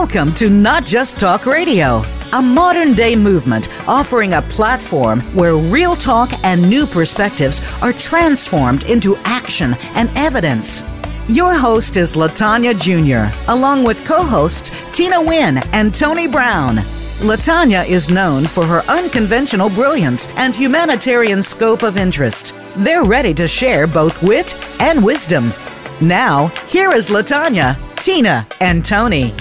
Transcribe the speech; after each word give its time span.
Welcome 0.00 0.32
to 0.36 0.48
Not 0.48 0.86
Just 0.86 1.20
Talk 1.20 1.44
Radio, 1.44 2.02
a 2.32 2.40
modern 2.40 2.94
day 2.94 3.14
movement 3.14 3.68
offering 3.86 4.32
a 4.32 4.40
platform 4.40 5.20
where 5.34 5.56
real 5.56 5.94
talk 5.94 6.32
and 6.42 6.62
new 6.70 6.86
perspectives 6.86 7.60
are 7.82 7.92
transformed 7.92 8.84
into 8.84 9.14
action 9.24 9.74
and 9.96 10.08
evidence. 10.16 10.84
Your 11.28 11.54
host 11.54 11.98
is 11.98 12.12
Latanya 12.12 12.72
Jr., 12.74 13.36
along 13.52 13.84
with 13.84 14.06
co 14.06 14.24
hosts 14.24 14.70
Tina 14.90 15.20
Wynn 15.20 15.58
and 15.74 15.94
Tony 15.94 16.26
Brown. 16.26 16.76
Latanya 17.18 17.86
is 17.86 18.08
known 18.08 18.46
for 18.46 18.64
her 18.64 18.80
unconventional 18.88 19.68
brilliance 19.68 20.32
and 20.36 20.54
humanitarian 20.54 21.42
scope 21.42 21.82
of 21.82 21.98
interest. 21.98 22.54
They're 22.78 23.04
ready 23.04 23.34
to 23.34 23.46
share 23.46 23.86
both 23.86 24.22
wit 24.22 24.54
and 24.80 25.04
wisdom. 25.04 25.52
Now, 26.00 26.46
here 26.66 26.90
is 26.90 27.10
Latanya, 27.10 27.76
Tina, 27.96 28.48
and 28.62 28.82
Tony. 28.82 29.34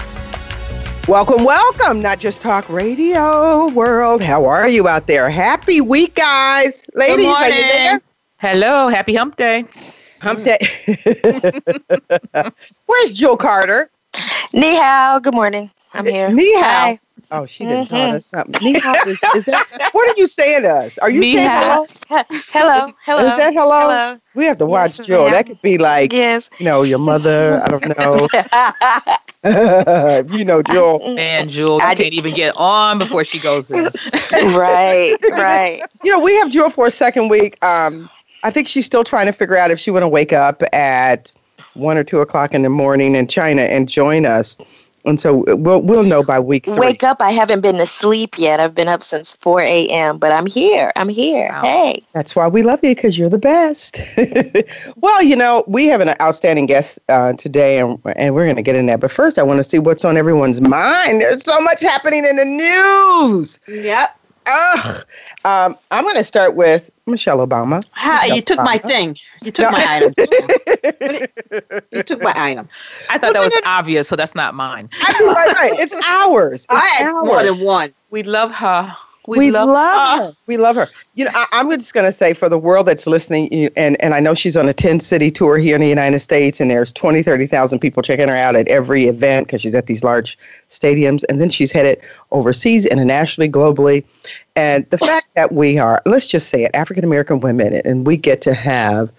Welcome, 1.07 1.43
welcome. 1.43 2.01
Not 2.01 2.19
just 2.19 2.41
talk 2.41 2.69
radio 2.69 3.67
world. 3.69 4.21
How 4.21 4.45
are 4.45 4.69
you 4.69 4.87
out 4.87 5.07
there? 5.07 5.29
Happy 5.29 5.81
week, 5.81 6.15
guys. 6.15 6.85
Ladies, 6.93 7.25
Good 7.25 7.35
are 7.35 7.49
you 7.49 7.55
there? 7.55 8.01
Hello, 8.37 8.87
happy 8.89 9.15
hump 9.15 9.35
day. 9.35 9.65
Hump 10.21 10.43
day. 10.43 10.59
Where's 12.85 13.11
Jill 13.11 13.37
Carter? 13.37 13.89
Ni 14.53 14.75
hao. 14.75 15.19
Good 15.19 15.33
morning. 15.33 15.71
I'm 15.93 16.05
here. 16.05 16.29
Ni 16.31 16.53
hao. 16.61 16.97
Oh, 17.31 17.45
she 17.45 17.65
didn't 17.65 17.87
taught 17.87 18.09
Mhm. 18.11 18.13
us 18.15 18.25
something. 18.27 18.73
Ni 18.73 18.79
hao 18.79 18.93
is, 19.05 19.21
is 19.35 19.45
that, 19.45 19.89
what 19.91 20.09
are 20.09 20.19
you 20.19 20.27
saying 20.27 20.61
to 20.63 20.69
us? 20.69 20.97
Are 20.99 21.09
you 21.09 21.19
Ni 21.19 21.35
saying 21.35 21.47
hao. 21.49 21.85
hello? 22.09 22.23
Hello. 22.51 22.93
Hello. 23.05 23.25
Is 23.25 23.37
that 23.37 23.53
hello? 23.53 23.79
Hello. 23.81 24.17
We 24.35 24.45
have 24.45 24.57
to 24.59 24.65
watch 24.65 24.97
Yes, 24.99 25.07
Jill. 25.07 25.29
That 25.29 25.47
could 25.47 25.61
be 25.61 25.77
like, 25.77 26.13
Yes. 26.13 26.49
you 26.59 26.65
know, 26.65 26.83
your 26.83 26.99
mother. 26.99 27.61
I 27.63 27.67
don't 27.67 27.97
know. 27.97 28.27
you 30.37 30.45
know, 30.45 30.61
Jill. 30.63 30.99
Man, 31.15 31.49
Jules, 31.49 31.81
I 31.83 31.89
I 31.91 31.95
can't 31.95 32.13
even 32.13 32.33
get 32.33 32.55
on 32.57 32.97
before 32.99 33.23
she 33.23 33.39
goes 33.39 33.69
in. 33.71 33.77
right. 34.55 35.15
Right. 35.31 35.81
You 36.03 36.11
know, 36.11 36.19
we 36.19 36.35
have 36.35 36.51
Jill 36.51 36.69
for 36.69 36.87
a 36.87 36.91
second 36.91 37.29
week. 37.29 37.63
Um, 37.63 38.09
I 38.43 38.51
think 38.51 38.67
she's 38.67 38.85
still 38.85 39.03
trying 39.03 39.25
to 39.25 39.31
figure 39.33 39.57
out 39.57 39.71
if 39.71 39.79
she 39.79 39.91
want 39.91 40.03
to 40.03 40.07
wake 40.07 40.33
up 40.33 40.61
at 40.73 41.31
one 41.73 41.97
or 41.97 42.03
two 42.03 42.19
o'clock 42.21 42.53
in 42.53 42.61
the 42.63 42.69
morning 42.69 43.15
in 43.15 43.27
China 43.27 43.61
and 43.63 43.87
join 43.89 44.25
us. 44.25 44.55
And 45.05 45.19
so 45.19 45.43
we'll 45.55 45.81
we'll 45.81 46.03
know 46.03 46.23
by 46.23 46.39
week 46.39 46.65
three. 46.65 46.77
Wake 46.77 47.03
up. 47.03 47.21
I 47.21 47.31
haven't 47.31 47.61
been 47.61 47.79
asleep 47.79 48.35
yet. 48.37 48.59
I've 48.59 48.75
been 48.75 48.87
up 48.87 49.03
since 49.03 49.35
4 49.37 49.61
a.m., 49.61 50.17
but 50.17 50.31
I'm 50.31 50.45
here. 50.45 50.91
I'm 50.95 51.09
here. 51.09 51.49
Wow. 51.49 51.61
Hey. 51.63 52.03
That's 52.13 52.35
why 52.35 52.47
we 52.47 52.63
love 52.63 52.79
you 52.83 52.93
because 52.95 53.17
you're 53.17 53.29
the 53.29 53.37
best. 53.37 54.01
well, 54.97 55.23
you 55.23 55.35
know, 55.35 55.63
we 55.67 55.87
have 55.87 56.01
an 56.01 56.09
outstanding 56.21 56.65
guest 56.65 56.99
uh, 57.09 57.33
today, 57.33 57.79
and, 57.79 57.99
and 58.15 58.35
we're 58.35 58.45
going 58.45 58.57
to 58.57 58.61
get 58.61 58.75
in 58.75 58.85
there. 58.85 58.97
But 58.97 59.11
first, 59.11 59.39
I 59.39 59.43
want 59.43 59.57
to 59.57 59.63
see 59.63 59.79
what's 59.79 60.03
on 60.03 60.17
everyone's 60.17 60.61
mind. 60.61 61.21
There's 61.21 61.43
so 61.43 61.59
much 61.61 61.81
happening 61.81 62.25
in 62.25 62.35
the 62.35 62.45
news. 62.45 63.59
Yep. 63.67 64.18
Ugh. 64.49 65.05
Um, 65.45 65.77
I'm 65.91 66.03
going 66.03 66.15
to 66.15 66.23
start 66.23 66.55
with 66.55 66.89
Michelle 67.05 67.45
Obama. 67.45 67.83
How, 67.91 68.15
Michelle 68.21 68.35
you 68.35 68.41
took 68.41 68.57
my 68.59 68.77
thing. 68.77 69.15
You 69.43 69.51
took 69.51 69.65
No. 69.65 69.71
my 69.71 69.85
item. 69.87 70.13
you 71.91 72.03
took 72.03 72.21
my 72.21 72.33
item. 72.35 72.67
I 73.09 73.17
thought 73.17 73.33
that 73.33 73.43
was 73.43 73.53
obvious, 73.65 74.07
so 74.07 74.15
that's 74.15 74.35
not 74.35 74.55
mine. 74.55 74.89
I 75.01 75.19
mean, 75.19 75.29
right, 75.33 75.53
right. 75.55 75.79
It's 75.79 75.95
ours. 76.05 76.53
It's 76.63 76.67
I 76.69 76.79
had 76.87 77.07
ours. 77.09 77.25
more 77.27 77.43
than 77.43 77.59
one. 77.59 77.93
We 78.09 78.23
love 78.23 78.51
her. 78.55 78.95
We, 79.37 79.51
love, 79.51 79.69
her. 79.69 80.25
her. 80.25 80.31
We 80.47 80.57
love 80.57 80.75
her. 80.75 80.87
You 81.15 81.25
know, 81.25 81.31
I, 81.33 81.45
I'm 81.51 81.69
just 81.71 81.93
going 81.93 82.05
to 82.05 82.11
say 82.11 82.33
for 82.33 82.49
the 82.49 82.57
world 82.57 82.87
that's 82.87 83.05
listening, 83.05 83.69
and, 83.77 84.01
and 84.01 84.13
I 84.13 84.19
know 84.19 84.33
she's 84.33 84.57
on 84.57 84.67
a 84.67 84.73
10 84.73 84.99
city 84.99 85.29
tour 85.29 85.57
here 85.57 85.75
in 85.75 85.81
the 85.81 85.87
United 85.87 86.19
States, 86.19 86.59
and 86.59 86.71
there's 86.71 86.91
20, 86.93 87.21
30,000 87.21 87.79
people 87.79 88.01
checking 88.01 88.27
her 88.27 88.35
out 88.35 88.55
at 88.55 88.67
every 88.67 89.05
event 89.07 89.47
because 89.47 89.61
she's 89.61 89.75
at 89.75 89.85
these 89.85 90.03
large 90.03 90.37
stadiums. 90.69 91.23
And 91.29 91.39
then 91.39 91.49
she's 91.49 91.71
headed 91.71 92.01
overseas, 92.31 92.85
internationally, 92.85 93.49
globally. 93.49 94.03
And 94.55 94.89
the 94.89 94.97
fact 94.97 95.27
that 95.35 95.51
we 95.51 95.77
are, 95.77 96.01
let's 96.05 96.27
just 96.27 96.49
say 96.49 96.63
it, 96.63 96.71
African 96.73 97.03
American 97.03 97.39
women, 97.39 97.73
and 97.85 98.07
we 98.07 98.17
get 98.17 98.41
to 98.41 98.53
have 98.53 99.11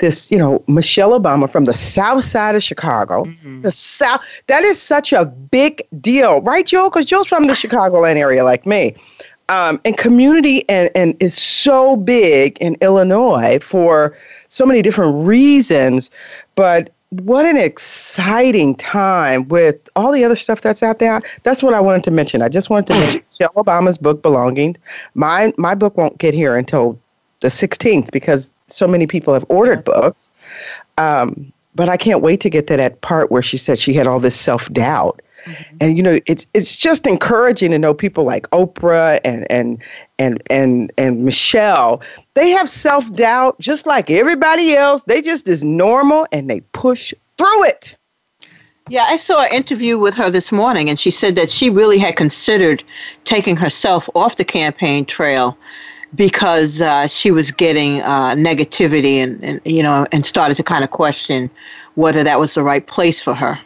this, 0.00 0.30
you 0.30 0.38
know, 0.38 0.62
Michelle 0.66 1.18
Obama 1.18 1.48
from 1.48 1.66
the 1.66 1.74
south 1.74 2.24
side 2.24 2.56
of 2.56 2.62
Chicago. 2.62 3.24
Mhm. 3.24 3.62
The 3.62 3.70
South, 3.70 4.22
that 4.48 4.64
is 4.64 4.80
such 4.80 5.12
a 5.12 5.24
big 5.24 5.82
deal, 6.00 6.40
right, 6.40 6.66
Joel? 6.66 6.90
Because 6.90 7.06
Joel's 7.06 7.28
from 7.28 7.46
the 7.46 7.52
Chicagoland 7.52 8.16
area 8.16 8.42
like 8.42 8.66
me. 8.66 8.94
Um, 9.50 9.80
and 9.84 9.98
community 9.98 10.66
and, 10.68 10.90
and 10.94 11.16
is 11.20 11.36
so 11.36 11.96
big 11.96 12.56
in 12.58 12.76
Illinois 12.80 13.58
for 13.60 14.16
so 14.48 14.64
many 14.64 14.80
different 14.80 15.26
reasons. 15.26 16.08
But 16.54 16.90
what 17.10 17.44
an 17.44 17.56
exciting 17.56 18.76
time 18.76 19.48
with 19.48 19.88
all 19.96 20.12
the 20.12 20.24
other 20.24 20.36
stuff 20.36 20.60
that's 20.60 20.84
out 20.84 21.00
there. 21.00 21.20
That's 21.42 21.62
what 21.62 21.74
I 21.74 21.80
wanted 21.80 22.04
to 22.04 22.12
mention. 22.12 22.42
I 22.42 22.48
just 22.48 22.70
wanted 22.70 22.92
to 22.92 22.98
mention 23.00 23.22
Michelle 23.30 23.52
Obama's 23.54 23.98
book, 23.98 24.22
Belonging. 24.22 24.76
My, 25.14 25.52
my 25.56 25.74
book 25.74 25.96
won't 25.96 26.18
get 26.18 26.32
here 26.32 26.56
until 26.56 26.96
the 27.40 27.48
16th 27.48 28.12
because 28.12 28.52
so 28.68 28.86
many 28.86 29.08
people 29.08 29.34
have 29.34 29.44
ordered 29.48 29.84
books. 29.84 30.30
Um, 30.96 31.52
but 31.74 31.88
I 31.88 31.96
can't 31.96 32.22
wait 32.22 32.40
to 32.42 32.50
get 32.50 32.66
to 32.68 32.76
that 32.76 33.00
part 33.00 33.30
where 33.32 33.42
she 33.42 33.56
said 33.56 33.78
she 33.78 33.94
had 33.94 34.06
all 34.06 34.20
this 34.20 34.38
self 34.38 34.72
doubt. 34.72 35.20
And 35.80 35.96
you 35.96 36.02
know, 36.02 36.18
it's 36.26 36.46
it's 36.54 36.76
just 36.76 37.06
encouraging 37.06 37.70
to 37.70 37.78
know 37.78 37.94
people 37.94 38.24
like 38.24 38.48
Oprah 38.50 39.20
and 39.24 39.50
and 39.50 39.82
and 40.18 40.42
and 40.50 40.92
and 40.98 41.24
Michelle. 41.24 42.00
They 42.34 42.50
have 42.50 42.68
self 42.68 43.12
doubt 43.12 43.58
just 43.60 43.86
like 43.86 44.10
everybody 44.10 44.74
else. 44.74 45.02
They 45.04 45.22
just 45.22 45.48
is 45.48 45.64
normal 45.64 46.26
and 46.32 46.48
they 46.48 46.60
push 46.72 47.12
through 47.38 47.64
it. 47.64 47.96
Yeah, 48.88 49.04
I 49.08 49.16
saw 49.16 49.44
an 49.44 49.52
interview 49.52 49.98
with 49.98 50.14
her 50.14 50.30
this 50.30 50.50
morning, 50.50 50.88
and 50.90 50.98
she 50.98 51.12
said 51.12 51.36
that 51.36 51.48
she 51.48 51.70
really 51.70 51.98
had 51.98 52.16
considered 52.16 52.82
taking 53.24 53.56
herself 53.56 54.10
off 54.16 54.34
the 54.34 54.44
campaign 54.44 55.04
trail 55.04 55.56
because 56.14 56.80
uh, 56.80 57.06
she 57.06 57.30
was 57.30 57.52
getting 57.52 58.02
uh, 58.02 58.34
negativity 58.34 59.14
and, 59.16 59.42
and 59.44 59.60
you 59.64 59.82
know 59.82 60.06
and 60.12 60.26
started 60.26 60.56
to 60.56 60.62
kind 60.62 60.82
of 60.82 60.90
question 60.90 61.48
whether 61.94 62.24
that 62.24 62.40
was 62.40 62.54
the 62.54 62.62
right 62.62 62.86
place 62.86 63.20
for 63.20 63.34
her. 63.34 63.58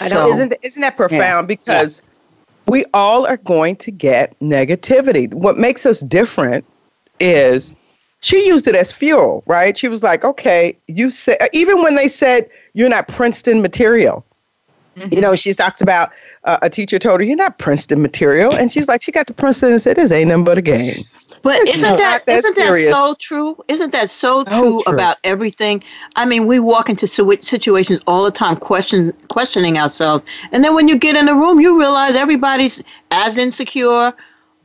I 0.00 0.08
know, 0.08 0.28
So- 0.28 0.32
isn't 0.34 0.54
isn't 0.62 0.82
that 0.82 0.96
profound? 0.96 1.48
Because 1.48 2.02
we 2.66 2.84
all 2.94 3.26
are 3.26 3.36
going 3.36 3.76
to 3.76 3.90
get 3.90 4.38
negativity. 4.40 5.32
What 5.32 5.58
makes 5.58 5.84
us 5.86 6.00
different 6.00 6.64
is 7.20 7.70
she 8.20 8.46
used 8.46 8.66
it 8.66 8.74
as 8.74 8.90
fuel, 8.90 9.42
right? 9.46 9.76
She 9.76 9.88
was 9.88 10.02
like, 10.02 10.24
"Okay, 10.24 10.76
you 10.88 11.10
said." 11.10 11.36
Even 11.52 11.82
when 11.82 11.94
they 11.94 12.08
said 12.08 12.48
you're 12.72 12.88
not 12.88 13.06
Princeton 13.08 13.60
material, 13.60 14.24
you 15.10 15.20
know, 15.20 15.34
she's 15.34 15.56
talked 15.56 15.82
about 15.82 16.10
uh, 16.44 16.58
a 16.62 16.70
teacher 16.70 16.98
told 16.98 17.20
her, 17.20 17.26
"You're 17.26 17.36
not 17.36 17.58
Princeton 17.58 18.00
material," 18.00 18.54
and 18.54 18.70
she's 18.70 18.88
like, 18.88 19.02
she 19.02 19.12
got 19.12 19.26
to 19.26 19.34
Princeton 19.34 19.72
and 19.72 19.80
said, 19.80 19.96
"This 19.96 20.10
ain't 20.12 20.28
nothing 20.28 20.44
but 20.44 20.58
a 20.58 20.62
game." 20.62 21.04
But 21.44 21.68
isn't 21.68 21.98
that 21.98 22.24
that 22.26 22.32
isn't 22.38 22.56
that 22.56 22.88
so 22.90 23.14
true? 23.20 23.56
Isn't 23.68 23.92
that 23.92 24.08
so 24.08 24.44
So 24.44 24.44
true, 24.44 24.82
true. 24.82 24.92
about 24.94 25.18
everything? 25.24 25.84
I 26.16 26.24
mean, 26.24 26.46
we 26.46 26.58
walk 26.58 26.88
into 26.88 27.06
situations 27.06 28.00
all 28.06 28.24
the 28.24 28.30
time, 28.30 28.56
question 28.56 29.12
questioning 29.28 29.78
ourselves, 29.78 30.24
and 30.52 30.64
then 30.64 30.74
when 30.74 30.88
you 30.88 30.96
get 30.98 31.16
in 31.16 31.26
the 31.26 31.34
room, 31.34 31.60
you 31.60 31.78
realize 31.78 32.14
everybody's 32.16 32.82
as 33.10 33.36
insecure 33.36 34.12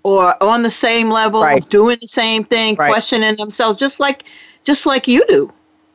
or 0.03 0.41
on 0.41 0.63
the 0.63 0.72
same 0.72 1.09
level, 1.09 1.41
Right. 1.41 1.69
doing 1.69 1.97
the 2.01 2.07
same 2.07 2.45
thing, 2.45 2.75
Right. 2.79 2.89
questioning 2.89 3.35
themselves, 3.35 3.78
just 3.78 4.00
like 4.00 4.23
just 4.63 4.85
like 4.85 5.06
you 5.07 5.22
do. 5.28 5.51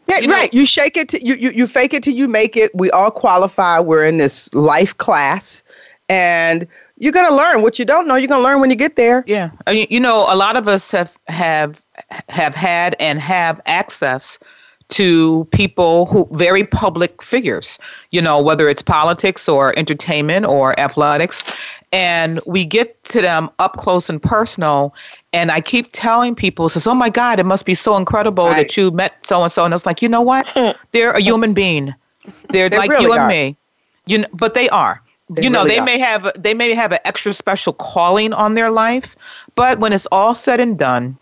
Yeah, 0.07 0.19
You 0.19 0.29
know- 0.29 0.35
right. 0.35 0.53
You 0.53 0.67
shake 0.67 0.99
it, 0.99 1.09
to, 1.11 1.27
you, 1.27 1.35
you 1.37 1.51
you 1.51 1.67
fake 1.67 1.95
it 1.95 2.03
till 2.03 2.13
you 2.15 2.29
make 2.29 2.59
it. 2.59 2.71
We 2.75 2.91
all 2.91 3.11
qualify. 3.11 3.81
We're 3.81 4.05
in 4.05 4.19
this 4.19 4.53
life 4.53 4.95
class, 4.99 5.63
and 6.11 6.67
you're 6.99 7.13
gonna 7.13 7.35
learn 7.35 7.63
what 7.63 7.79
you 7.79 7.85
don't 7.85 8.07
know. 8.07 8.17
You're 8.17 8.29
gonna 8.29 8.43
learn 8.43 8.61
when 8.61 8.71
you 8.71 8.77
get 8.77 8.97
there. 8.97 9.25
Yeah, 9.27 9.51
uh, 9.67 9.73
mean, 9.73 9.87
you 9.91 10.01
know, 10.01 10.27
a 10.29 10.37
lot 10.37 10.57
of 10.57 10.69
us 10.69 10.91
have 10.91 11.17
have 11.29 11.83
have 12.29 12.55
had 12.55 12.97
and 13.01 13.21
have 13.21 13.61
access 13.67 14.39
to 14.91 15.47
people 15.51 16.07
who 16.07 16.29
very 16.33 16.65
public 16.65 17.23
figures. 17.23 17.79
You 18.11 18.23
know, 18.23 18.41
whether 18.41 18.69
it's 18.69 18.83
politics 18.83 19.49
or 19.49 19.77
entertainment 19.79 20.47
or 20.47 20.79
athletics, 20.79 21.57
and 21.93 22.41
we 22.47 22.65
get 22.65 23.03
to 23.05 23.21
them 23.21 23.51
up 23.59 23.77
close 23.77 24.09
and 24.09 24.23
personal. 24.23 24.95
And 25.33 25.51
I 25.51 25.61
keep 25.61 25.87
telling 25.93 26.35
people, 26.37 26.69
says, 26.69 26.87
"Oh 26.87 26.95
my 26.95 27.11
God, 27.11 27.41
it 27.41 27.47
must 27.47 27.67
be 27.67 27.75
so 27.75 27.97
incredible 27.97 28.45
Right. 28.47 28.69
that 28.69 28.77
you 28.77 28.91
met 28.93 29.27
so 29.27 29.43
and 29.43 29.51
so." 29.51 29.65
And 29.65 29.75
it's 29.75 29.87
like, 29.87 30.01
you 30.01 30.09
know 30.09 30.23
what? 30.23 30.53
They're 30.93 31.11
a 31.11 31.21
human 31.21 31.55
being. 31.55 31.93
They're 32.51 32.69
They 32.69 32.77
like 32.77 32.91
really 32.91 33.05
you 33.05 33.13
and 33.13 33.23
are. 33.23 33.29
me. 33.29 33.57
You 34.07 34.19
know, 34.19 34.29
but 34.33 34.55
they 34.55 34.69
are. 34.69 35.01
They 35.35 35.43
you 35.43 35.51
know, 35.51 35.65
really 35.65 35.75
they 35.75 35.81
are. 35.81 35.85
may 35.85 35.99
have 35.99 36.31
they 36.37 36.55
may 36.55 36.75
have 36.75 36.93
an 36.93 36.99
extra 37.05 37.33
special 37.35 37.73
calling 37.75 38.33
on 38.33 38.55
their 38.55 38.71
life, 38.71 39.17
but 39.55 39.79
when 39.81 39.93
it's 39.93 40.07
all 40.13 40.35
said 40.35 40.61
and 40.61 40.79
done, 40.79 41.19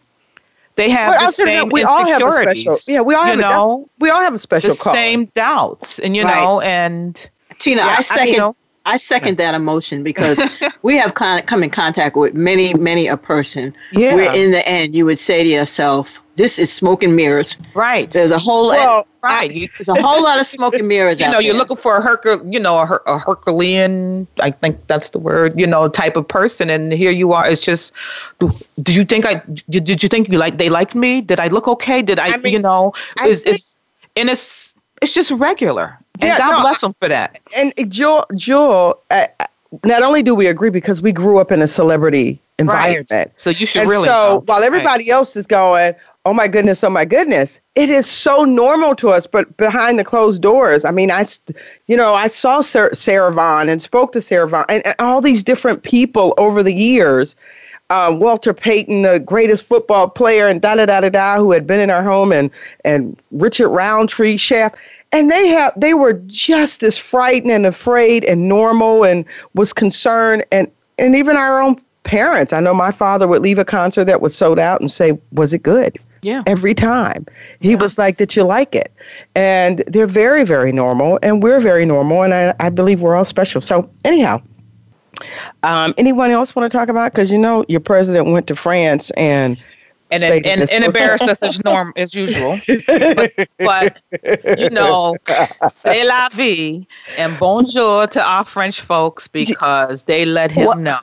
they 0.76 0.90
have 0.90 1.10
Well, 1.10 1.18
the 1.18 1.26
I'll 1.26 1.32
tell 1.32 1.48
you 1.48 1.56
same 1.56 1.68
that 1.68 1.72
we 1.72 1.82
all 1.82 2.06
have 2.06 2.24
a 2.24 2.30
insecurities. 2.30 2.64
special. 2.64 2.78
Yeah, 2.86 3.00
we 3.02 3.14
all 3.14 3.24
have. 3.24 3.38
you 3.38 3.42
a, 3.42 3.48
know 3.48 3.88
we 3.98 4.10
all 4.10 4.20
have 4.20 4.34
a 4.34 4.38
special 4.38 4.74
the 4.74 4.76
call. 4.76 4.92
same 4.94 5.26
doubts, 5.26 5.98
and 6.00 6.16
you 6.16 6.24
Right. 6.24 6.44
know, 6.44 6.60
and 6.60 7.28
Tina, 7.58 7.82
yeah, 7.82 7.96
I 7.98 7.98
I 7.98 8.02
second 8.02 8.28
you 8.28 8.38
know, 8.38 8.56
I 8.84 8.96
second 8.96 9.38
that 9.38 9.55
emotion 9.55 10.02
because 10.02 10.40
we 10.82 10.96
have 10.96 11.14
con- 11.14 11.43
come 11.43 11.62
in 11.62 11.70
contact 11.70 12.17
with 12.17 12.34
many, 12.34 12.75
many 12.75 13.06
a 13.06 13.17
person. 13.17 13.75
Yeah. 13.93 14.14
Where 14.17 14.34
in 14.34 14.50
the 14.50 14.67
end, 14.69 14.94
you 14.94 15.05
would 15.06 15.19
say 15.19 15.44
to 15.44 15.49
yourself, 15.49 16.20
"This 16.37 16.58
is 16.58 16.73
smoke 16.73 17.02
and 17.05 17.14
mirrors." 17.14 17.56
Right. 17.75 18.11
There's 18.11 18.32
a 18.32 18.38
whole 18.38 18.69
Well, 18.69 19.06
right. 19.23 19.52
You, 19.52 19.69
there's 19.79 19.88
a 19.88 20.00
whole 20.02 20.23
lot 20.23 20.40
of 20.40 20.46
smoke 20.46 20.75
and 20.75 20.88
mirrors. 20.88 21.20
you 21.20 21.26
know, 21.31 21.38
you're 21.38 21.52
there. 21.52 21.61
looking 21.61 21.76
for 21.76 21.96
a 21.96 22.02
Hercul, 22.02 22.52
you 22.52 22.58
know, 22.58 22.79
a, 22.79 22.87
Her- 22.87 23.02
a 23.06 23.19
Herculean, 23.19 24.26
I 24.40 24.50
think 24.50 24.84
that's 24.88 25.11
the 25.11 25.19
word, 25.20 25.58
you 25.58 25.67
know, 25.67 25.88
type 25.88 26.17
of 26.17 26.26
person, 26.26 26.69
and 26.69 26.93
here 26.93 27.12
you 27.12 27.32
are. 27.32 27.49
It's 27.49 27.61
just, 27.61 27.93
do, 28.40 28.49
do 28.82 28.93
you 28.93 29.05
think 29.05 29.26
I 29.26 29.34
did? 29.70 29.84
Did 29.84 30.02
you 30.02 30.08
think 30.08 30.29
you 30.29 30.38
like 30.38 30.58
they 30.58 30.69
liked 30.70 30.94
me? 30.96 31.20
Did 31.20 31.38
I 31.38 31.46
look 31.49 31.69
okay? 31.69 32.02
Did 32.02 32.19
I, 32.19 32.32
I 32.34 32.37
mean, 32.38 32.52
you 32.52 32.58
know, 32.58 32.93
I 33.20 33.29
is 33.29 33.44
think- 33.44 33.56
is 33.56 33.76
and 34.17 34.29
it's 34.29 34.75
it's 35.00 35.14
just 35.14 35.31
regular, 35.31 35.99
and 36.20 36.28
Yeah, 36.28 36.38
God 36.38 36.50
no, 36.58 36.60
bless 36.62 36.80
them 36.80 36.92
for 36.94 37.08
that. 37.08 37.40
and 37.56 37.72
Jewel, 37.90 38.24
Jewel 38.34 38.98
uh, 39.10 39.26
not 39.84 40.02
only 40.02 40.22
do 40.22 40.34
we 40.34 40.46
agree 40.46 40.70
because 40.70 41.02
we 41.02 41.12
grew 41.12 41.38
up 41.38 41.50
in 41.50 41.62
a 41.62 41.66
celebrity 41.66 42.38
environment. 42.58 43.32
So 43.36 43.50
you 43.50 43.66
should 43.66 43.82
And 43.82 43.90
really. 43.90 44.04
so 44.04 44.12
know. 44.12 44.42
while 44.46 44.62
everybody 44.62 45.10
else 45.10 45.34
is 45.36 45.46
going, 45.46 45.94
oh 46.24 46.34
my 46.34 46.46
goodness, 46.46 46.84
oh 46.84 46.90
my 46.90 47.04
goodness, 47.04 47.60
it 47.74 47.88
is 47.90 48.08
so 48.08 48.44
normal 48.44 48.94
to 48.96 49.10
us. 49.10 49.26
But 49.26 49.56
behind 49.56 49.98
the 49.98 50.04
closed 50.04 50.42
doors, 50.42 50.84
I 50.84 50.90
mean, 50.90 51.10
I, 51.10 51.24
you 51.86 51.96
know, 51.96 52.14
I 52.14 52.26
saw 52.28 52.60
Sarah, 52.60 52.94
Sarah 52.94 53.32
Vaughn 53.32 53.68
and 53.68 53.82
spoke 53.82 54.12
to 54.12 54.20
Sarah 54.20 54.48
Vaughn 54.48 54.66
and, 54.68 54.86
and 54.86 54.94
all 54.98 55.20
these 55.20 55.42
different 55.42 55.82
people 55.82 56.34
over 56.38 56.62
the 56.62 56.74
years. 56.74 57.34
Uh, 57.90 58.14
Walter 58.16 58.54
Payton, 58.54 59.02
the 59.02 59.18
greatest 59.20 59.66
football 59.66 60.08
player, 60.08 60.46
and 60.48 60.62
da 60.62 60.76
da 60.76 60.86
da 60.86 61.00
da 61.00 61.10
da, 61.10 61.36
who 61.36 61.52
had 61.52 61.66
been 61.66 61.78
in 61.80 61.90
our 61.90 62.02
home, 62.02 62.32
and 62.32 62.50
and 62.86 63.18
Richard 63.32 63.68
Roundtree, 63.68 64.38
chef, 64.38 64.72
and 65.12 65.30
they 65.30 65.48
have 65.48 65.72
they 65.76 65.94
were 65.94 66.14
just 66.26 66.82
as 66.82 66.98
frightened 66.98 67.52
and 67.52 67.66
afraid 67.66 68.24
and 68.24 68.48
normal 68.48 69.04
and 69.04 69.24
was 69.54 69.72
concerned, 69.72 70.44
and 70.50 70.70
and 70.98 71.14
even 71.14 71.36
our 71.36 71.60
own 71.60 71.76
parents. 72.04 72.52
I 72.52 72.60
know 72.60 72.74
my 72.74 72.90
father 72.90 73.28
would 73.28 73.42
leave 73.42 73.58
a 73.58 73.64
concert 73.64 74.04
that 74.04 74.20
was 74.20 74.34
sold 74.34 74.58
out 74.58 74.80
and 74.80 74.90
say, 74.90 75.18
"Was 75.32 75.52
it 75.54 75.62
good?" 75.62 75.98
Yeah. 76.22 76.42
Every 76.46 76.74
time 76.74 77.26
he 77.60 77.76
was 77.76 77.98
like, 77.98 78.16
"Did 78.16 78.34
you 78.34 78.44
like 78.44 78.74
it?" 78.74 78.92
And 79.34 79.84
they're 79.86 80.06
very 80.06 80.44
very 80.44 80.72
normal, 80.72 81.18
and 81.22 81.42
we're 81.42 81.60
very 81.60 81.84
normal, 81.84 82.22
and 82.22 82.34
I 82.34 82.54
I 82.58 82.70
believe 82.70 83.00
we're 83.00 83.14
all 83.14 83.24
special. 83.24 83.60
So 83.60 83.88
anyhow. 84.04 84.40
Um, 85.62 85.94
anyone 85.98 86.30
else 86.30 86.56
want 86.56 86.70
to 86.70 86.76
talk 86.76 86.88
about? 86.88 87.12
Because 87.12 87.30
you 87.30 87.38
know 87.38 87.64
your 87.68 87.80
president 87.80 88.28
went 88.28 88.46
to 88.48 88.56
France 88.56 89.10
and 89.10 89.56
and 90.12 90.20
stayed 90.20 90.46
and, 90.46 90.60
and, 90.60 90.70
and 90.70 90.70
hotel. 90.70 90.86
embarrassed 90.86 91.24
us 91.24 91.42
as 91.42 91.62
norm 91.64 91.92
as 91.96 92.14
usual. 92.14 92.58
But, 92.86 93.32
but 93.58 94.02
you 94.58 94.70
know, 94.70 95.16
c'est 95.70 96.04
la 96.04 96.28
vie 96.30 96.86
and 97.18 97.38
bonjour 97.38 98.06
to 98.06 98.22
our 98.22 98.44
French 98.44 98.80
folks 98.80 99.28
because 99.28 100.04
they 100.04 100.24
let 100.24 100.50
him 100.50 100.66
Well- 100.66 100.76
know 100.76 100.98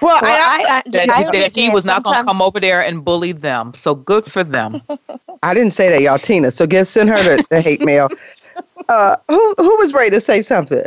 Well, 0.00 0.20
Well, 0.22 0.24
I, 0.24 0.64
I, 0.68 0.76
I, 0.76 0.82
that, 0.90 1.10
I 1.10 1.30
that 1.32 1.56
he 1.56 1.68
was 1.70 1.84
not 1.84 2.04
going 2.04 2.18
to 2.18 2.24
come 2.24 2.40
over 2.40 2.60
there 2.60 2.82
and 2.82 3.04
bully 3.04 3.32
them. 3.32 3.74
So 3.74 3.94
good 3.96 4.26
for 4.26 4.44
them. 4.44 4.80
I 5.42 5.54
didn't 5.54 5.72
say 5.72 5.88
that, 5.90 6.00
y'all. 6.00 6.18
Tina, 6.18 6.50
so 6.50 6.66
give 6.66 6.86
send 6.86 7.08
her 7.10 7.22
the, 7.22 7.44
the 7.50 7.60
hate 7.60 7.80
mail. 7.80 8.08
Uh, 8.88 9.16
who 9.28 9.54
who 9.58 9.76
was 9.78 9.92
ready 9.92 10.10
to 10.10 10.20
say 10.20 10.40
something? 10.42 10.84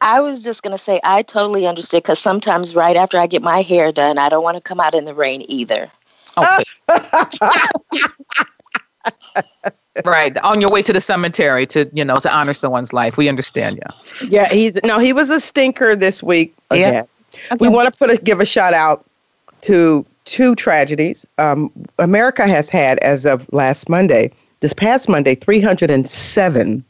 I 0.00 0.20
was 0.20 0.42
just 0.42 0.62
going 0.62 0.72
to 0.72 0.78
say 0.78 1.00
I 1.04 1.22
totally 1.22 1.66
understood 1.66 2.02
because 2.02 2.18
sometimes 2.18 2.74
right 2.74 2.96
after 2.96 3.18
I 3.18 3.26
get 3.28 3.42
my 3.42 3.62
hair 3.62 3.92
done, 3.92 4.18
I 4.18 4.28
don't 4.28 4.42
want 4.42 4.56
to 4.56 4.60
come 4.60 4.80
out 4.80 4.94
in 4.94 5.04
the 5.04 5.14
rain 5.14 5.44
either. 5.48 5.90
Okay. 6.38 6.62
right 10.04 10.36
on 10.38 10.60
your 10.60 10.70
way 10.70 10.82
to 10.82 10.92
the 10.92 11.00
cemetery 11.00 11.66
to 11.66 11.88
you 11.92 12.04
know 12.04 12.18
to 12.18 12.32
honor 12.32 12.54
someone's 12.54 12.92
life. 12.92 13.16
We 13.16 13.28
understand 13.28 13.76
you. 13.76 14.28
Yeah, 14.28 14.48
he's 14.48 14.78
no, 14.84 14.98
he 14.98 15.12
was 15.12 15.30
a 15.30 15.40
stinker 15.40 15.94
this 15.94 16.22
week. 16.22 16.54
Yeah. 16.72 16.88
Again. 16.88 17.08
We 17.60 17.68
want 17.68 17.92
to 17.92 17.98
put 17.98 18.10
a 18.10 18.16
give 18.16 18.40
a 18.40 18.44
shout 18.44 18.74
out 18.74 19.04
to 19.62 20.04
two 20.24 20.54
tragedies. 20.54 21.26
Um, 21.38 21.70
America 21.98 22.46
has 22.46 22.68
had, 22.68 22.98
as 23.00 23.26
of 23.26 23.50
last 23.52 23.88
Monday, 23.88 24.30
this 24.60 24.72
past 24.72 25.08
Monday, 25.08 25.34
307 25.34 26.84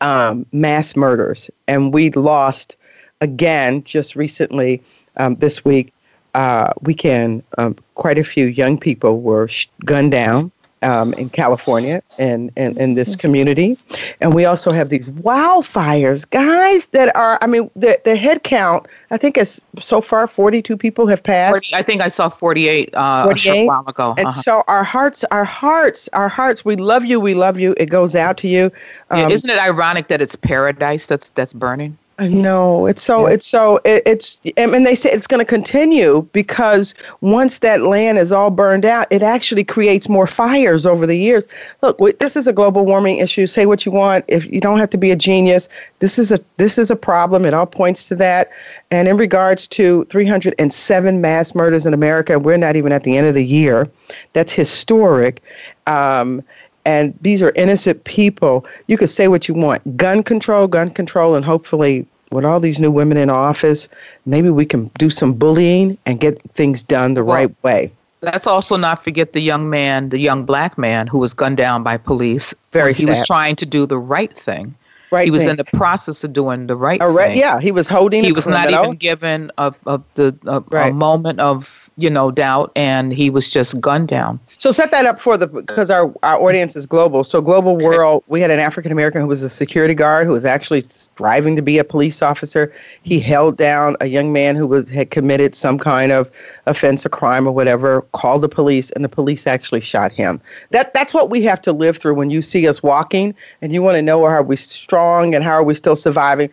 um, 0.00 0.46
mass 0.52 0.96
murders, 0.96 1.50
and 1.66 1.92
we 1.92 2.10
lost 2.10 2.76
again 3.20 3.82
just 3.84 4.16
recently 4.16 4.82
um, 5.16 5.36
this 5.36 5.64
week. 5.64 5.92
Uh, 6.34 6.70
weekend, 6.82 7.42
um, 7.56 7.74
quite 7.96 8.18
a 8.18 8.24
few 8.24 8.46
young 8.46 8.78
people 8.78 9.20
were 9.20 9.48
sh- 9.48 9.66
gunned 9.84 10.12
down 10.12 10.52
um, 10.82 11.12
in 11.14 11.28
California 11.30 12.02
and 12.18 12.52
in, 12.56 12.94
this 12.94 13.16
community. 13.16 13.76
And 14.20 14.34
we 14.34 14.44
also 14.44 14.70
have 14.70 14.90
these 14.90 15.10
wildfires, 15.10 16.28
guys, 16.30 16.86
that 16.88 17.14
are, 17.16 17.38
I 17.42 17.46
mean, 17.46 17.70
the, 17.74 17.98
the 18.04 18.14
head 18.14 18.42
count, 18.44 18.86
I 19.10 19.16
think 19.16 19.36
is 19.38 19.60
so 19.78 20.00
far 20.00 20.26
42 20.26 20.76
people 20.76 21.06
have 21.06 21.22
passed. 21.22 21.52
40, 21.66 21.74
I 21.74 21.82
think 21.82 22.02
I 22.02 22.08
saw 22.08 22.28
48, 22.28 22.94
uh, 22.94 22.98
a 22.98 23.22
48? 23.24 23.38
short 23.38 23.66
while 23.66 23.84
ago. 23.88 24.14
And 24.18 24.26
Uh-huh. 24.28 24.42
so 24.42 24.62
our 24.68 24.84
hearts, 24.84 25.24
our 25.30 25.44
hearts, 25.44 26.08
our 26.12 26.28
hearts, 26.28 26.64
we 26.64 26.76
love 26.76 27.04
you, 27.04 27.18
we 27.18 27.34
love 27.34 27.58
you. 27.58 27.74
It 27.78 27.86
goes 27.86 28.14
out 28.14 28.36
to 28.38 28.48
you. 28.48 28.70
Yeah, 29.10 29.24
Um, 29.26 29.32
Isn't 29.32 29.50
it 29.50 29.58
ironic 29.58 30.08
that 30.08 30.20
it's 30.20 30.36
paradise 30.36 31.06
that's 31.06 31.30
that's 31.30 31.52
burning? 31.54 31.96
I 32.18 32.28
know 32.28 32.86
it's 32.86 33.02
so 33.02 33.26
it's 33.26 33.46
so 33.46 33.78
it, 33.84 34.02
it's 34.06 34.40
and 34.56 34.86
they 34.86 34.94
say 34.94 35.10
it's 35.10 35.26
going 35.26 35.40
to 35.40 35.44
continue 35.44 36.26
because 36.32 36.94
once 37.20 37.58
that 37.58 37.82
land 37.82 38.16
is 38.16 38.32
all 38.32 38.48
burned 38.48 38.86
out, 38.86 39.06
it 39.10 39.22
actually 39.22 39.64
creates 39.64 40.08
more 40.08 40.26
fires 40.26 40.86
over 40.86 41.06
the 41.06 41.16
years. 41.16 41.46
Look, 41.82 41.98
this 42.18 42.34
is 42.34 42.46
a 42.46 42.54
global 42.54 42.86
warming 42.86 43.18
issue. 43.18 43.46
Say 43.46 43.66
what 43.66 43.84
you 43.84 43.92
want. 43.92 44.24
If 44.28 44.46
you 44.46 44.62
don't 44.62 44.78
have 44.78 44.88
to 44.90 44.98
be 44.98 45.10
a 45.10 45.16
genius, 45.16 45.68
this 45.98 46.18
is 46.18 46.32
a 46.32 46.38
this 46.56 46.78
is 46.78 46.90
a 46.90 46.96
problem. 46.96 47.44
It 47.44 47.52
all 47.52 47.66
points 47.66 48.08
to 48.08 48.14
that. 48.16 48.50
And 48.90 49.08
in 49.08 49.18
regards 49.18 49.68
to 49.68 50.04
307 50.04 51.20
mass 51.20 51.54
murders 51.54 51.84
in 51.84 51.92
America, 51.92 52.38
we're 52.38 52.56
not 52.56 52.76
even 52.76 52.92
at 52.92 53.02
the 53.02 53.18
end 53.18 53.26
of 53.26 53.34
the 53.34 53.44
year. 53.44 53.90
That's 54.32 54.52
historic. 54.54 55.42
Um, 55.86 56.42
and 56.86 57.12
these 57.20 57.42
are 57.42 57.50
innocent 57.56 58.04
people. 58.04 58.64
You 58.86 58.96
could 58.96 59.10
say 59.10 59.28
what 59.28 59.48
you 59.48 59.54
want 59.54 59.96
gun 59.96 60.22
control, 60.22 60.66
gun 60.68 60.90
control, 60.90 61.34
and 61.34 61.44
hopefully, 61.44 62.06
with 62.30 62.44
all 62.44 62.60
these 62.60 62.80
new 62.80 62.90
women 62.90 63.18
in 63.18 63.28
office, 63.28 63.88
maybe 64.24 64.48
we 64.48 64.64
can 64.64 64.90
do 64.96 65.10
some 65.10 65.34
bullying 65.34 65.98
and 66.06 66.20
get 66.20 66.40
things 66.52 66.82
done 66.82 67.14
the 67.14 67.24
Well, 67.24 67.36
right 67.36 67.62
way. 67.62 67.92
Let's 68.22 68.46
also 68.46 68.76
not 68.76 69.04
forget 69.04 69.34
the 69.34 69.40
young 69.40 69.68
man, 69.68 70.08
the 70.08 70.18
young 70.18 70.44
black 70.44 70.78
man 70.78 71.06
who 71.06 71.18
was 71.18 71.34
gunned 71.34 71.58
down 71.58 71.82
by 71.82 71.96
police. 71.98 72.54
Very 72.72 72.94
He 72.94 73.04
was 73.04 73.24
trying 73.26 73.56
to 73.56 73.66
do 73.66 73.84
the 73.84 73.98
right 73.98 74.32
thing. 74.32 74.74
Right. 75.12 75.24
he 75.24 75.30
was 75.30 75.42
thing. 75.42 75.50
in 75.50 75.56
the 75.56 75.64
process 75.64 76.24
of 76.24 76.32
doing 76.32 76.66
the 76.66 76.74
right 76.74 77.00
re- 77.00 77.28
thing. 77.28 77.36
yeah, 77.38 77.60
he 77.60 77.70
was 77.70 77.86
holding. 77.86 78.24
He 78.24 78.32
was 78.32 78.46
not 78.46 78.70
even 78.70 78.96
given 78.96 79.52
a, 79.56 79.72
a, 79.86 80.00
the, 80.14 80.36
a, 80.46 80.62
a 80.76 80.92
moment 80.92 81.38
of 81.38 81.85
you 81.98 82.10
know 82.10 82.30
doubt, 82.30 82.70
and 82.76 83.12
he 83.12 83.30
was 83.30 83.48
just 83.48 83.80
gunned 83.80 84.08
down. 84.08 84.38
So 84.58 84.70
set 84.70 84.90
that 84.90 85.06
up 85.06 85.18
for 85.18 85.36
the 85.38 85.46
because 85.46 85.90
our 85.90 86.12
our 86.22 86.36
audience 86.36 86.76
is 86.76 86.84
global. 86.84 87.24
So 87.24 87.40
global 87.40 87.76
world, 87.76 88.22
we 88.26 88.40
had 88.40 88.50
an 88.50 88.58
African 88.58 88.92
American 88.92 89.22
who 89.22 89.26
was 89.26 89.42
a 89.42 89.48
security 89.48 89.94
guard 89.94 90.26
who 90.26 90.34
was 90.34 90.44
actually 90.44 90.82
striving 90.82 91.56
to 91.56 91.62
be 91.62 91.78
a 91.78 91.84
police 91.84 92.20
officer. 92.20 92.72
He 93.02 93.18
held 93.18 93.56
down 93.56 93.96
a 94.00 94.06
young 94.06 94.32
man 94.32 94.56
who 94.56 94.66
was 94.66 94.90
had 94.90 95.10
committed 95.10 95.54
some 95.54 95.78
kind 95.78 96.12
of 96.12 96.30
offense 96.66 97.06
or 97.06 97.08
crime 97.08 97.48
or 97.48 97.52
whatever. 97.52 98.02
Called 98.12 98.42
the 98.42 98.48
police, 98.48 98.90
and 98.90 99.02
the 99.02 99.08
police 99.08 99.46
actually 99.46 99.80
shot 99.80 100.12
him. 100.12 100.40
That 100.70 100.92
that's 100.92 101.14
what 101.14 101.30
we 101.30 101.42
have 101.42 101.62
to 101.62 101.72
live 101.72 101.96
through 101.96 102.14
when 102.14 102.28
you 102.28 102.42
see 102.42 102.68
us 102.68 102.82
walking 102.82 103.34
and 103.62 103.72
you 103.72 103.80
want 103.80 103.96
to 103.96 104.02
know 104.02 104.24
are 104.24 104.42
we 104.42 104.56
strong 104.56 105.34
and 105.34 105.42
how 105.42 105.52
are 105.52 105.64
we 105.64 105.74
still 105.74 105.96
surviving. 105.96 106.50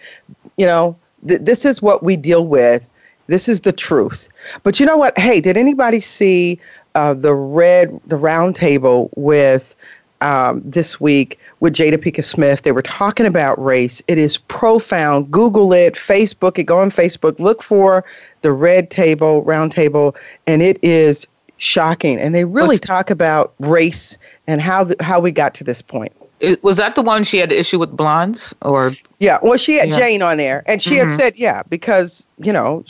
You 0.55 0.67
know, 0.67 0.95
th- 1.27 1.41
this 1.41 1.65
is 1.65 1.81
what 1.81 2.01
we 2.01 2.15
deal 2.15 2.47
with. 2.47 2.87
This 3.27 3.47
is 3.47 3.61
the 3.61 3.71
truth. 3.71 4.27
But 4.63 4.79
you 4.79 4.85
know 4.85 4.97
what? 4.97 5.17
Hey, 5.17 5.39
did 5.41 5.57
anybody 5.57 5.99
see 5.99 6.59
uh, 6.95 7.13
the 7.13 7.33
red, 7.33 7.99
the 8.07 8.17
round 8.17 8.55
table 8.55 9.09
with 9.15 9.75
um, 10.21 10.61
this 10.65 10.99
week 10.99 11.39
with 11.59 11.73
Jada 11.73 11.97
Pinkett 11.97 12.25
Smith? 12.25 12.63
They 12.63 12.71
were 12.73 12.81
talking 12.81 13.25
about 13.25 13.61
race. 13.63 14.01
It 14.07 14.17
is 14.17 14.37
profound. 14.37 15.31
Google 15.31 15.71
it, 15.73 15.93
Facebook 15.95 16.57
it, 16.57 16.63
go 16.63 16.79
on 16.79 16.89
Facebook, 16.91 17.39
look 17.39 17.63
for 17.63 18.03
the 18.41 18.51
red 18.51 18.89
table, 18.89 19.41
round 19.43 19.71
table, 19.71 20.15
and 20.47 20.61
it 20.61 20.77
is 20.83 21.25
shocking. 21.57 22.19
And 22.19 22.35
they 22.35 22.43
really 22.45 22.73
Was- 22.75 22.81
talk 22.81 23.09
about 23.09 23.53
race 23.59 24.17
and 24.47 24.59
how 24.61 24.83
the, 24.83 24.95
how 25.01 25.19
we 25.21 25.31
got 25.31 25.53
to 25.55 25.63
this 25.63 25.81
point. 25.81 26.11
It, 26.39 26.61
was 26.61 26.75
that 26.75 26.95
the 26.95 27.01
one 27.01 27.23
she 27.23 27.37
had 27.37 27.49
the 27.51 27.57
issue 27.57 27.79
with 27.79 27.95
blondes, 27.95 28.53
or 28.63 28.93
Yeah, 29.19 29.37
well, 29.41 29.55
she 29.55 29.75
had 29.75 29.91
Yeah. 29.91 29.97
Jane 29.97 30.21
on 30.21 30.35
there, 30.35 30.61
and 30.65 30.81
she 30.81 30.97
had 30.97 31.07
Mhm. 31.07 31.15
said, 31.15 31.37
yeah, 31.37 31.63
because 31.69 32.25
you 32.37 32.51
know 32.51 32.83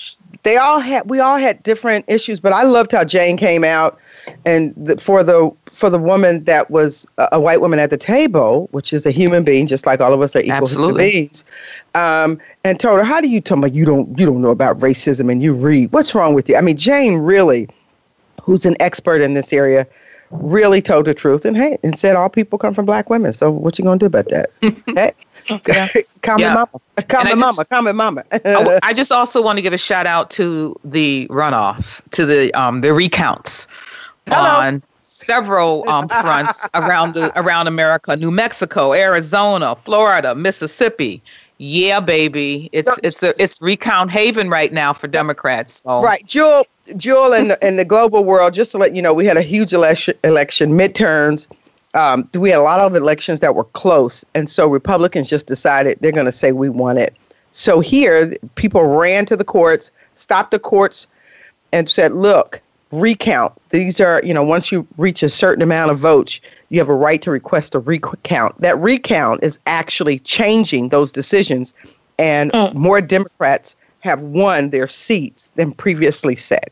they 0.43 0.57
all 0.57 0.79
had, 0.79 1.09
we 1.09 1.19
all 1.19 1.37
had 1.37 1.63
different 1.63 2.05
issues, 2.07 2.39
but 2.39 2.53
I 2.53 2.63
loved 2.63 2.91
how 2.91 3.03
Jane 3.03 3.37
came 3.37 3.63
out, 3.63 3.97
and 4.45 4.73
the, 4.75 4.97
for 4.97 5.23
the 5.23 5.51
for 5.65 5.89
the 5.89 5.97
woman 5.97 6.43
that 6.43 6.69
was 6.69 7.07
a, 7.17 7.29
a 7.33 7.39
white 7.39 7.61
woman 7.61 7.79
at 7.79 7.89
the 7.89 7.97
table, 7.97 8.67
which 8.71 8.93
is 8.93 9.05
a 9.05 9.11
human 9.11 9.43
being, 9.43 9.67
just 9.67 9.85
like 9.85 10.01
all 10.01 10.13
of 10.13 10.21
us 10.21 10.35
are 10.35 10.41
equal 10.41 10.55
Absolutely. 10.55 11.09
human 11.09 11.11
beings, 11.11 11.45
um, 11.95 12.39
and 12.63 12.79
told 12.79 12.99
her, 12.99 13.05
how 13.05 13.21
do 13.21 13.29
you 13.29 13.41
tell 13.41 13.57
me 13.57 13.69
you 13.69 13.85
don't 13.85 14.17
you 14.19 14.25
don't 14.25 14.41
know 14.41 14.51
about 14.51 14.79
racism 14.79 15.31
and 15.31 15.41
you 15.41 15.53
read? 15.53 15.91
What's 15.91 16.13
wrong 16.13 16.33
with 16.33 16.49
you? 16.49 16.55
I 16.55 16.61
mean, 16.61 16.77
Jane 16.77 17.17
really, 17.19 17.69
who's 18.41 18.65
an 18.65 18.75
expert 18.81 19.21
in 19.21 19.33
this 19.33 19.53
area, 19.53 19.87
really 20.31 20.81
told 20.81 21.05
the 21.05 21.13
truth 21.13 21.45
and 21.45 21.55
hey, 21.55 21.77
and 21.83 21.97
said 21.97 22.15
all 22.15 22.29
people 22.29 22.59
come 22.59 22.73
from 22.73 22.85
black 22.85 23.09
women. 23.09 23.31
So 23.31 23.49
what 23.49 23.79
you 23.79 23.85
gonna 23.85 23.99
do 23.99 24.07
about 24.07 24.29
that? 24.29 24.49
hey, 24.87 25.13
Yeah. 25.49 25.87
comment 26.21 26.41
Yeah. 26.41 26.53
mama, 26.53 26.67
comment 27.07 27.35
I 27.35 27.35
mama, 27.35 27.53
just- 27.57 27.69
comment 27.69 27.95
mama. 27.95 28.23
I 28.83 28.93
just 28.93 29.11
also 29.11 29.41
want 29.41 29.57
to 29.57 29.61
give 29.61 29.73
a 29.73 29.77
shout 29.77 30.05
out 30.07 30.29
to 30.31 30.75
the 30.83 31.27
runoffs, 31.29 32.01
to 32.11 32.25
the 32.25 32.53
um, 32.53 32.81
the 32.81 32.93
recounts 32.93 33.67
Hello. 34.27 34.49
on 34.67 34.83
several 35.01 35.87
um, 35.89 36.07
fronts 36.07 36.67
around 36.73 37.13
the 37.13 37.31
around 37.39 37.67
America: 37.67 38.15
New 38.15 38.31
Mexico, 38.31 38.93
Arizona, 38.93 39.75
Florida, 39.75 40.35
Mississippi. 40.35 41.21
Yeah, 41.59 41.99
baby, 41.99 42.69
it's 42.73 42.99
it's 43.03 43.21
a 43.23 43.41
it's 43.41 43.61
recount 43.61 44.11
haven 44.11 44.49
right 44.49 44.73
now 44.73 44.91
for 44.91 45.07
Democrats. 45.07 45.81
So. 45.85 46.01
Right, 46.01 46.25
Jewel. 46.25 46.65
Jewel, 46.97 47.31
in 47.31 47.47
the, 47.47 47.65
in 47.65 47.77
the 47.77 47.85
global 47.85 48.25
world, 48.25 48.53
just 48.53 48.71
to 48.71 48.77
let 48.77 48.93
you 48.93 49.01
know, 49.01 49.13
we 49.13 49.25
had 49.25 49.37
a 49.37 49.41
huge 49.41 49.71
election, 49.71 50.15
election 50.25 50.77
midterms. 50.77 51.47
Um, 51.93 52.27
we 52.33 52.49
had 52.49 52.59
a 52.59 52.63
lot 52.63 52.79
of 52.79 52.95
elections 52.95 53.39
that 53.41 53.55
were 53.55 53.65
close, 53.65 54.25
and 54.33 54.49
so 54.49 54.67
Republicans 54.67 55.29
just 55.29 55.47
decided 55.47 55.97
they're 56.01 56.11
going 56.11 56.25
to 56.25 56.31
say 56.31 56.51
we 56.51 56.69
won 56.69 56.97
it. 56.97 57.15
So 57.51 57.79
here, 57.81 58.33
people 58.55 58.83
ran 58.83 59.25
to 59.27 59.35
the 59.35 59.43
courts, 59.43 59.91
stopped 60.15 60.51
the 60.51 60.59
courts, 60.59 61.05
and 61.71 61.87
said, 61.89 62.13
"Look, 62.13 62.61
recount. 62.91 63.53
These 63.69 63.99
are, 63.99 64.21
you 64.23 64.33
know, 64.33 64.43
once 64.43 64.71
you 64.71 64.87
reach 64.97 65.23
a 65.23 65.29
certain 65.29 65.61
amount 65.61 65.91
of 65.91 65.99
votes, 65.99 66.39
you 66.69 66.79
have 66.79 66.89
a 66.89 66.95
right 66.95 67.21
to 67.21 67.31
request 67.31 67.75
a 67.75 67.79
recount. 67.79 68.59
That 68.59 68.77
recount 68.79 69.43
is 69.43 69.59
actually 69.67 70.19
changing 70.19 70.89
those 70.89 71.11
decisions, 71.11 71.73
and 72.17 72.51
more 72.73 73.01
Democrats 73.01 73.75
have 73.99 74.23
won 74.23 74.69
their 74.69 74.87
seats 74.87 75.51
than 75.55 75.71
previously 75.71 76.35
said. 76.35 76.69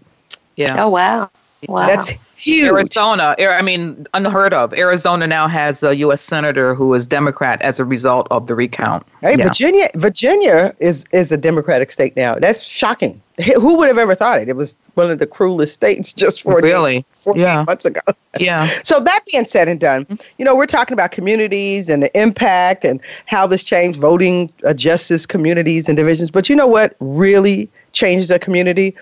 Yeah. 0.55 0.83
Oh 0.83 0.89
wow. 0.89 1.29
Wow. 1.67 1.87
That's 1.87 2.13
huge. 2.41 2.67
Arizona, 2.69 3.35
I 3.39 3.61
mean, 3.61 4.05
unheard 4.13 4.53
of. 4.53 4.73
Arizona 4.73 5.27
now 5.27 5.47
has 5.47 5.83
a 5.83 5.95
U.S. 5.97 6.21
senator 6.21 6.73
who 6.75 6.93
is 6.93 7.05
Democrat 7.07 7.61
as 7.61 7.79
a 7.79 7.85
result 7.85 8.27
of 8.31 8.47
the 8.47 8.55
recount. 8.55 9.05
Hey, 9.21 9.35
Yeah. 9.37 9.45
Virginia, 9.45 9.89
Virginia 9.95 10.75
is 10.79 11.05
is 11.11 11.31
a 11.31 11.37
Democratic 11.37 11.91
state 11.91 12.15
now. 12.15 12.35
That's 12.35 12.63
shocking. 12.63 13.21
Who 13.55 13.77
would 13.77 13.87
have 13.87 13.97
ever 13.97 14.13
thought 14.13 14.39
it? 14.39 14.49
It 14.49 14.55
was 14.55 14.75
one 14.95 15.09
of 15.09 15.17
the 15.19 15.25
cruelest 15.25 15.73
states 15.73 16.13
just 16.23 16.41
48, 16.43 16.69
Really? 16.71 17.05
48 17.13 17.41
Yeah. 17.43 17.63
months 17.63 17.85
ago. 17.85 18.01
Yeah. 18.39 18.67
So 18.83 19.01
that 19.01 19.19
being 19.29 19.43
said 19.43 19.67
and 19.67 19.77
done, 19.77 20.07
you 20.37 20.45
know, 20.45 20.55
we're 20.55 20.65
talking 20.65 20.93
about 20.93 21.11
communities 21.11 21.89
and 21.89 22.01
the 22.01 22.17
impact 22.19 22.85
and 22.85 23.01
how 23.25 23.45
this 23.45 23.61
changed 23.61 23.99
voting 23.99 24.49
uh, 24.65 24.73
justice 24.73 25.25
communities 25.25 25.89
and 25.89 25.97
divisions. 25.97 26.31
But 26.31 26.47
you 26.47 26.55
know 26.55 26.65
what 26.65 26.95
really 27.01 27.69
changes 27.91 28.31
a 28.31 28.39
community? 28.39 28.95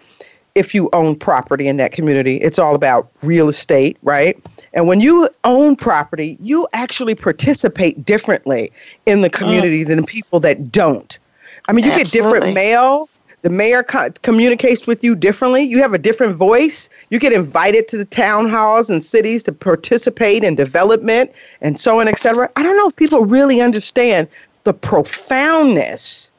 If 0.56 0.74
you 0.74 0.89
own 0.94 1.15
property 1.15 1.68
in 1.68 1.77
that 1.77 1.91
community, 1.91 2.38
it's 2.38 2.60
all 2.60 2.75
about 2.75 3.10
real 3.22 3.48
estate, 3.48 3.98
right? 4.03 4.38
And 4.74 4.88
when 4.88 5.00
you 5.00 5.29
own 5.44 5.75
property, 5.75 6.38
you 6.41 6.68
actually 6.74 7.15
participate 7.15 8.03
differently 8.03 8.72
in 9.06 9.22
the 9.22 9.29
community 9.29 9.84
than 9.84 10.06
people 10.06 10.39
that 10.41 10.72
don't. 10.72 11.18
I 11.68 11.72
mean, 11.72 11.86
you 11.86 11.91
get 11.91 12.08
different 12.08 12.53
mail. 12.53 13.10
The 13.41 13.50
mayor 13.50 13.84
co- 13.84 14.12
communicates 14.22 14.86
with 14.86 15.01
you 15.01 15.15
differently. 15.15 15.63
You 15.63 15.82
have 15.82 15.94
a 15.94 15.98
different 15.98 16.36
voice. 16.36 16.89
You 17.10 17.20
get 17.20 17.32
invited 17.32 17.88
to 17.88 17.98
the 17.98 18.03
town 18.03 18.50
halls 18.50 18.89
and 18.89 19.01
cities 19.01 19.44
to 19.44 19.53
participate 19.53 20.44
in 20.44 20.56
development 20.56 21.32
and 21.62 21.79
so 21.79 22.01
on, 22.01 22.10
et 22.10 22.20
cetera. 22.20 22.50
I 22.58 22.63
don't 22.63 22.75
know 22.75 22.88
if 22.88 22.96
people 22.98 23.24
really 23.24 23.62
understand 23.62 24.27
the 24.65 24.74
profoundness 24.74 26.32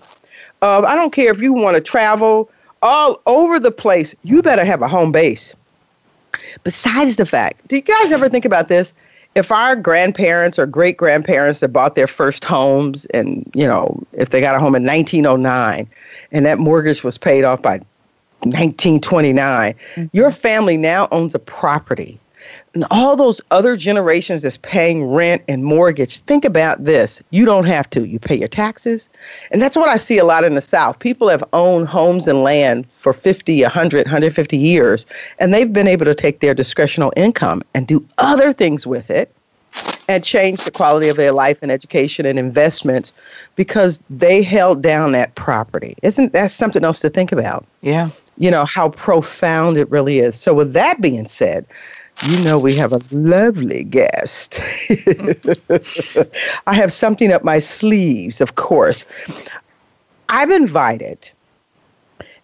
of, 0.60 0.84
I 0.84 0.94
don't 0.94 1.12
care 1.12 1.30
if 1.30 1.40
you 1.40 1.54
want 1.54 1.76
to 1.76 1.80
travel 1.80 2.50
all 2.82 3.20
over 3.26 3.60
the 3.60 3.70
place, 3.70 4.14
you 4.22 4.42
better 4.42 4.64
have 4.64 4.82
a 4.82 4.88
home 4.88 5.12
base. 5.12 5.54
Besides 6.64 7.16
the 7.16 7.26
fact, 7.26 7.66
do 7.68 7.76
you 7.76 7.82
guys 7.82 8.12
ever 8.12 8.28
think 8.28 8.44
about 8.44 8.68
this? 8.68 8.94
If 9.34 9.52
our 9.52 9.76
grandparents 9.76 10.58
or 10.58 10.66
great 10.66 10.96
grandparents 10.96 11.60
that 11.60 11.68
bought 11.68 11.94
their 11.94 12.06
first 12.06 12.44
homes, 12.44 13.06
and 13.06 13.48
you 13.54 13.66
know, 13.66 14.02
if 14.12 14.30
they 14.30 14.40
got 14.40 14.56
a 14.56 14.58
home 14.58 14.74
in 14.74 14.84
1909, 14.84 15.88
and 16.32 16.46
that 16.46 16.58
mortgage 16.58 17.04
was 17.04 17.16
paid 17.16 17.44
off 17.44 17.62
by 17.62 17.78
1929, 18.42 19.72
mm-hmm. 19.72 20.04
your 20.12 20.30
family 20.30 20.76
now 20.76 21.06
owns 21.12 21.34
a 21.34 21.38
property. 21.38 22.18
And 22.72 22.86
all 22.90 23.16
those 23.16 23.40
other 23.50 23.76
generations 23.76 24.42
that's 24.42 24.58
paying 24.58 25.10
rent 25.10 25.42
and 25.48 25.64
mortgage, 25.64 26.20
think 26.20 26.44
about 26.44 26.84
this. 26.84 27.20
You 27.30 27.44
don't 27.44 27.64
have 27.64 27.90
to. 27.90 28.06
You 28.06 28.20
pay 28.20 28.36
your 28.36 28.48
taxes. 28.48 29.08
And 29.50 29.60
that's 29.60 29.76
what 29.76 29.88
I 29.88 29.96
see 29.96 30.18
a 30.18 30.24
lot 30.24 30.44
in 30.44 30.54
the 30.54 30.60
South. 30.60 31.00
People 31.00 31.28
have 31.28 31.42
owned 31.52 31.88
homes 31.88 32.28
and 32.28 32.42
land 32.42 32.88
for 32.92 33.12
50, 33.12 33.62
100, 33.62 34.06
150 34.06 34.56
years, 34.56 35.04
and 35.40 35.52
they've 35.52 35.72
been 35.72 35.88
able 35.88 36.04
to 36.04 36.14
take 36.14 36.38
their 36.38 36.54
discretional 36.54 37.10
income 37.16 37.62
and 37.74 37.88
do 37.88 38.06
other 38.18 38.52
things 38.52 38.86
with 38.86 39.10
it 39.10 39.34
and 40.08 40.22
change 40.24 40.64
the 40.64 40.70
quality 40.70 41.08
of 41.08 41.16
their 41.16 41.32
life 41.32 41.58
and 41.62 41.70
education 41.70 42.26
and 42.26 42.38
investments 42.38 43.12
because 43.56 44.02
they 44.10 44.42
held 44.42 44.82
down 44.82 45.12
that 45.12 45.34
property. 45.34 45.96
Isn't 46.02 46.32
that 46.32 46.50
something 46.50 46.84
else 46.84 47.00
to 47.00 47.08
think 47.08 47.32
about? 47.32 47.64
Yeah. 47.80 48.10
you 48.36 48.50
know 48.50 48.64
how 48.64 48.88
profound 48.90 49.76
it 49.76 49.88
really 49.90 50.18
is. 50.18 50.34
So 50.34 50.54
with 50.54 50.72
that 50.72 51.00
being 51.00 51.26
said, 51.26 51.64
you 52.28 52.38
know 52.44 52.58
we 52.58 52.74
have 52.76 52.92
a 52.92 53.00
lovely 53.10 53.84
guest. 53.84 54.60
I 56.66 56.74
have 56.74 56.92
something 56.92 57.32
up 57.32 57.44
my 57.44 57.58
sleeves, 57.58 58.40
of 58.40 58.56
course. 58.56 59.06
I've 60.28 60.50
invited, 60.50 61.30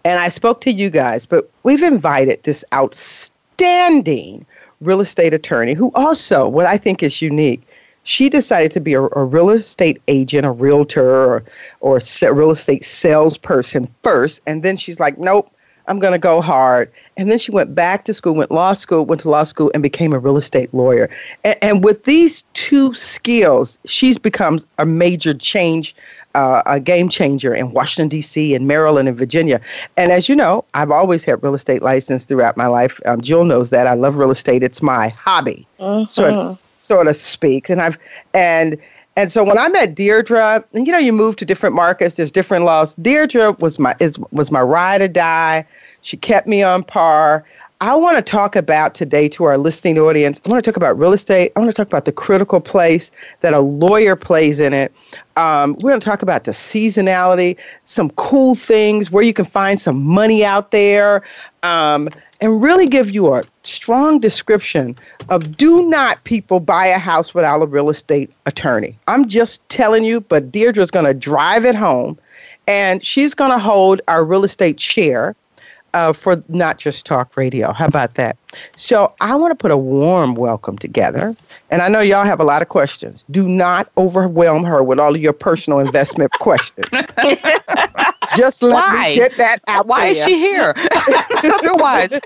and 0.05 0.19
I 0.19 0.29
spoke 0.29 0.61
to 0.63 0.73
you 0.73 0.91
guys, 0.91 1.27
but 1.27 1.51
we've 1.63 1.83
invited 1.83 2.43
this 2.43 2.65
outstanding 2.73 4.47
real 4.81 5.01
estate 5.01 5.35
attorney 5.35 5.75
who 5.75 5.93
also, 5.95 6.49
what 6.49 6.67
I 6.67 6.77
think 6.77 7.03
is 7.03 7.23
unique, 7.23 7.63
she 8.03 8.29
decided 8.29 8.71
to 8.73 8.81
be 8.81 8.95
a, 8.95 9.03
a 9.03 9.25
real 9.25 9.51
estate 9.51 10.01
agent, 10.07 10.47
a 10.47 10.53
realtor, 10.53 11.05
or, 11.09 11.45
or 11.81 12.01
real 12.33 12.51
estate 12.51 12.85
salesperson 12.85 13.89
first. 14.03 14.41
And 14.47 14.63
then 14.63 14.77
she's 14.77 15.01
like, 15.01 15.19
nope, 15.19 15.51
I'm 15.89 15.99
going 15.99 16.13
to 16.13 16.19
go 16.19 16.41
hard. 16.41 16.91
And 17.17 17.31
then 17.31 17.39
she 17.39 17.51
went 17.51 17.75
back 17.75 18.05
to 18.05 18.15
school, 18.15 18.35
went 18.35 18.51
law 18.51 18.73
school, 18.73 19.05
went 19.05 19.21
to 19.23 19.31
law 19.31 19.45
school, 19.45 19.71
and 19.75 19.83
became 19.83 20.13
a 20.13 20.19
real 20.19 20.37
estate 20.37 20.73
lawyer. 20.75 21.09
And, 21.45 21.57
and 21.63 21.85
with 21.85 22.05
these 22.05 22.43
two 22.55 22.93
skills, 22.95 23.79
she's 23.85 24.19
become 24.19 24.59
a 24.79 24.87
major 24.87 25.33
change, 25.33 25.95
uh, 26.35 26.63
a 26.67 26.81
game 26.81 27.09
changer 27.09 27.55
in 27.55 27.73
Washington, 27.73 28.09
D.C., 28.09 28.55
and 28.55 28.67
Maryland 28.67 29.09
and 29.09 29.17
Virginia. 29.17 29.61
And 29.97 30.13
as 30.13 30.29
you 30.29 30.37
know, 30.37 30.65
I've 30.75 30.91
always 30.91 31.25
had 31.25 31.43
real 31.43 31.55
estate 31.55 31.83
license 31.83 32.25
throughout 32.25 32.57
my 32.57 32.67
life. 32.67 33.01
Um, 33.07 33.21
Jill 33.21 33.45
knows 33.45 33.71
that. 33.71 33.87
I 33.87 33.95
love 33.95 34.17
real 34.17 34.31
estate. 34.31 34.63
It's 34.63 34.83
my 34.83 35.09
hobby, 35.09 35.67
sort, 36.07 36.33
of, 36.33 36.59
so 36.81 37.03
to 37.03 37.15
speak. 37.15 37.71
And 37.71 37.81
I've, 37.81 37.99
and, 38.35 38.77
and 39.17 39.33
so 39.33 39.43
when 39.43 39.59
I 39.59 39.69
met 39.69 39.95
Deirdre, 39.95 40.63
and 40.75 40.87
you 40.87 40.93
know, 40.93 40.99
you 40.99 41.13
move 41.13 41.37
to 41.37 41.45
different 41.45 41.75
markets, 41.75 42.17
there's 42.17 42.31
different 42.31 42.65
laws. 42.65 42.95
Deirdre 42.97 43.53
was 43.53 43.79
my 43.79 43.95
is 43.99 44.19
was 44.31 44.51
my 44.51 44.61
ride 44.61 45.01
or 45.01 45.09
die. 45.09 45.65
She 46.03 46.17
kept 46.17 46.47
me 46.47 46.63
on 46.63 46.85
par. 46.85 47.45
I 47.83 47.95
want 47.95 48.17
to 48.17 48.23
talk 48.23 48.57
about 48.57 48.95
today 48.95 49.29
to 49.29 49.45
our 49.45 49.59
listening 49.59 49.99
audience. 49.99 50.41
I 50.47 50.49
want 50.49 50.65
to 50.65 50.71
talk 50.71 50.79
about 50.79 50.99
real 50.99 51.13
estate. 51.13 51.53
I 51.55 51.61
want 51.61 51.71
to 51.71 51.75
talk 51.75 51.87
about 51.87 52.07
the 52.07 52.13
critical 52.13 52.59
place 52.59 53.11
that 53.41 53.53
a 53.53 53.61
lawyer 53.61 54.17
plays 54.17 54.61
in 54.61 54.73
it. 54.73 54.95
Um, 55.37 55.75
we're 55.75 55.91
going 55.91 56.01
to 56.01 56.05
talk 56.05 56.23
about 56.23 56.45
the 56.45 56.53
seasonality, 56.53 57.59
some 57.85 58.09
cool 58.11 58.55
things, 58.55 59.11
where 59.11 59.23
you 59.23 59.35
can 59.35 59.45
find 59.45 59.79
some 59.79 60.03
money 60.03 60.43
out 60.43 60.71
there, 60.71 61.23
um, 61.63 62.09
and 62.41 62.63
really 62.63 62.87
give 62.87 63.11
you 63.11 63.35
a 63.35 63.43
strong 63.63 64.21
description 64.21 64.97
of 65.29 65.57
do 65.57 65.89
not 65.89 66.23
people 66.25 66.61
buy 66.61 66.87
a 66.87 66.99
house 66.99 67.35
without 67.35 67.63
a 67.63 67.67
real 67.67 67.91
estate 67.91 68.31
attorney. 68.47 68.97
I'm 69.09 69.29
just 69.29 69.67
telling 69.69 70.05
you, 70.05 70.21
but 70.21 70.53
Deirdre's 70.53 70.91
going 70.91 71.07
to 71.07 71.15
drive 71.15 71.65
it 71.65 71.75
home, 71.75 72.19
and 72.67 73.05
she's 73.05 73.35
going 73.35 73.51
to 73.51 73.59
hold 73.59 74.01
our 74.09 74.25
real 74.25 74.45
estate 74.45 74.79
chair 74.79 75.35
uh, 75.97 76.13
for 76.13 76.43
not 76.49 76.79
just 76.79 77.07
talk 77.07 77.35
radio. 77.39 77.73
How 77.73 77.87
about 77.87 78.15
that? 78.15 78.37
So 78.77 79.15
I 79.23 79.35
want 79.35 79.51
to 79.53 79.55
put 79.55 79.71
a 79.71 79.79
warm 79.79 80.35
welcome 80.35 80.77
together. 80.77 81.35
And 81.71 81.81
I 81.81 81.89
know 81.89 82.01
y'all 82.01 82.25
have 82.25 82.39
a 82.39 82.45
lot 82.45 82.61
of 82.61 82.69
questions. 82.69 83.25
Do 83.31 83.49
not 83.49 83.91
overwhelm 83.97 84.63
her 84.65 84.83
with 84.83 85.01
all 85.01 85.15
of 85.15 85.21
your 85.21 85.33
personal 85.33 85.79
investment 85.79 86.33
questions. 86.39 86.87
just 88.37 88.63
let 88.63 88.89
Why? 88.89 89.09
me 89.09 89.15
get 89.15 89.37
that 89.39 89.59
out 89.67 89.87
Why 89.87 90.07
is 90.09 90.19
she 90.19 90.37
here? 90.39 90.75
Otherwise, 91.45 92.21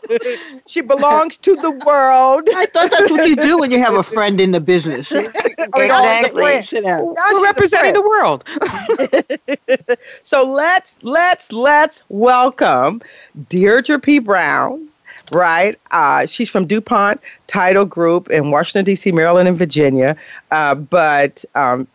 She 0.67 0.81
belongs 0.81 1.37
to 1.39 1.57
the 1.57 1.71
world. 1.71 2.49
I 2.55 2.67
thought 2.67 2.91
that's 2.91 3.11
what 3.11 3.25
you 3.27 3.37
do 3.37 3.59
when 3.59 3.71
you 3.71 3.79
have 3.79 3.95
a 3.95 4.03
friend 4.03 4.41
in 4.41 4.53
the 4.53 4.61
business. 4.61 5.13
Oh, 5.73 5.81
y'all 5.83 6.19
the 6.19 6.29
Exactly. 6.29 6.43
friend. 6.43 6.65
Sit. 6.65 6.85
Now 6.85 7.15
we're 7.31 7.43
representing 7.43 7.93
the 7.95 8.03
world. 8.03 8.45
So 10.23 10.43
let's 10.45 10.99
let's 11.03 11.53
let's 11.53 12.03
welcome 12.09 13.03
Deirdre 13.49 13.99
P. 13.99 14.19
Brown. 14.19 14.89
Right, 15.31 15.77
uh, 15.91 16.27
she's 16.27 16.49
from 16.51 16.67
DuPont 16.67 17.21
Title 17.47 17.85
Group 17.85 18.31
in 18.31 18.51
Washington 18.51 18.85
D.C., 18.85 19.13
Maryland, 19.13 19.49
and 19.49 19.57
Virginia. 19.59 20.17
Uh, 20.51 20.75
but 20.75 21.45
um, 21.55 21.87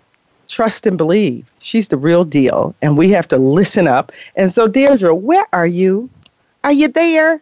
trust 0.48 0.86
and 0.86 0.98
believe, 0.98 1.46
she's 1.60 1.90
the 1.90 1.98
real 1.98 2.24
deal, 2.24 2.75
and 2.82 2.98
we 2.98 3.10
have 3.12 3.28
to 3.30 3.38
listen 3.38 3.88
up. 3.88 4.12
And 4.36 4.52
so, 4.52 4.68
Deirdre, 4.68 5.14
where 5.14 5.46
are 5.54 5.68
you? 5.68 6.10
Are 6.64 6.72
you 6.72 6.88
there? 6.88 7.42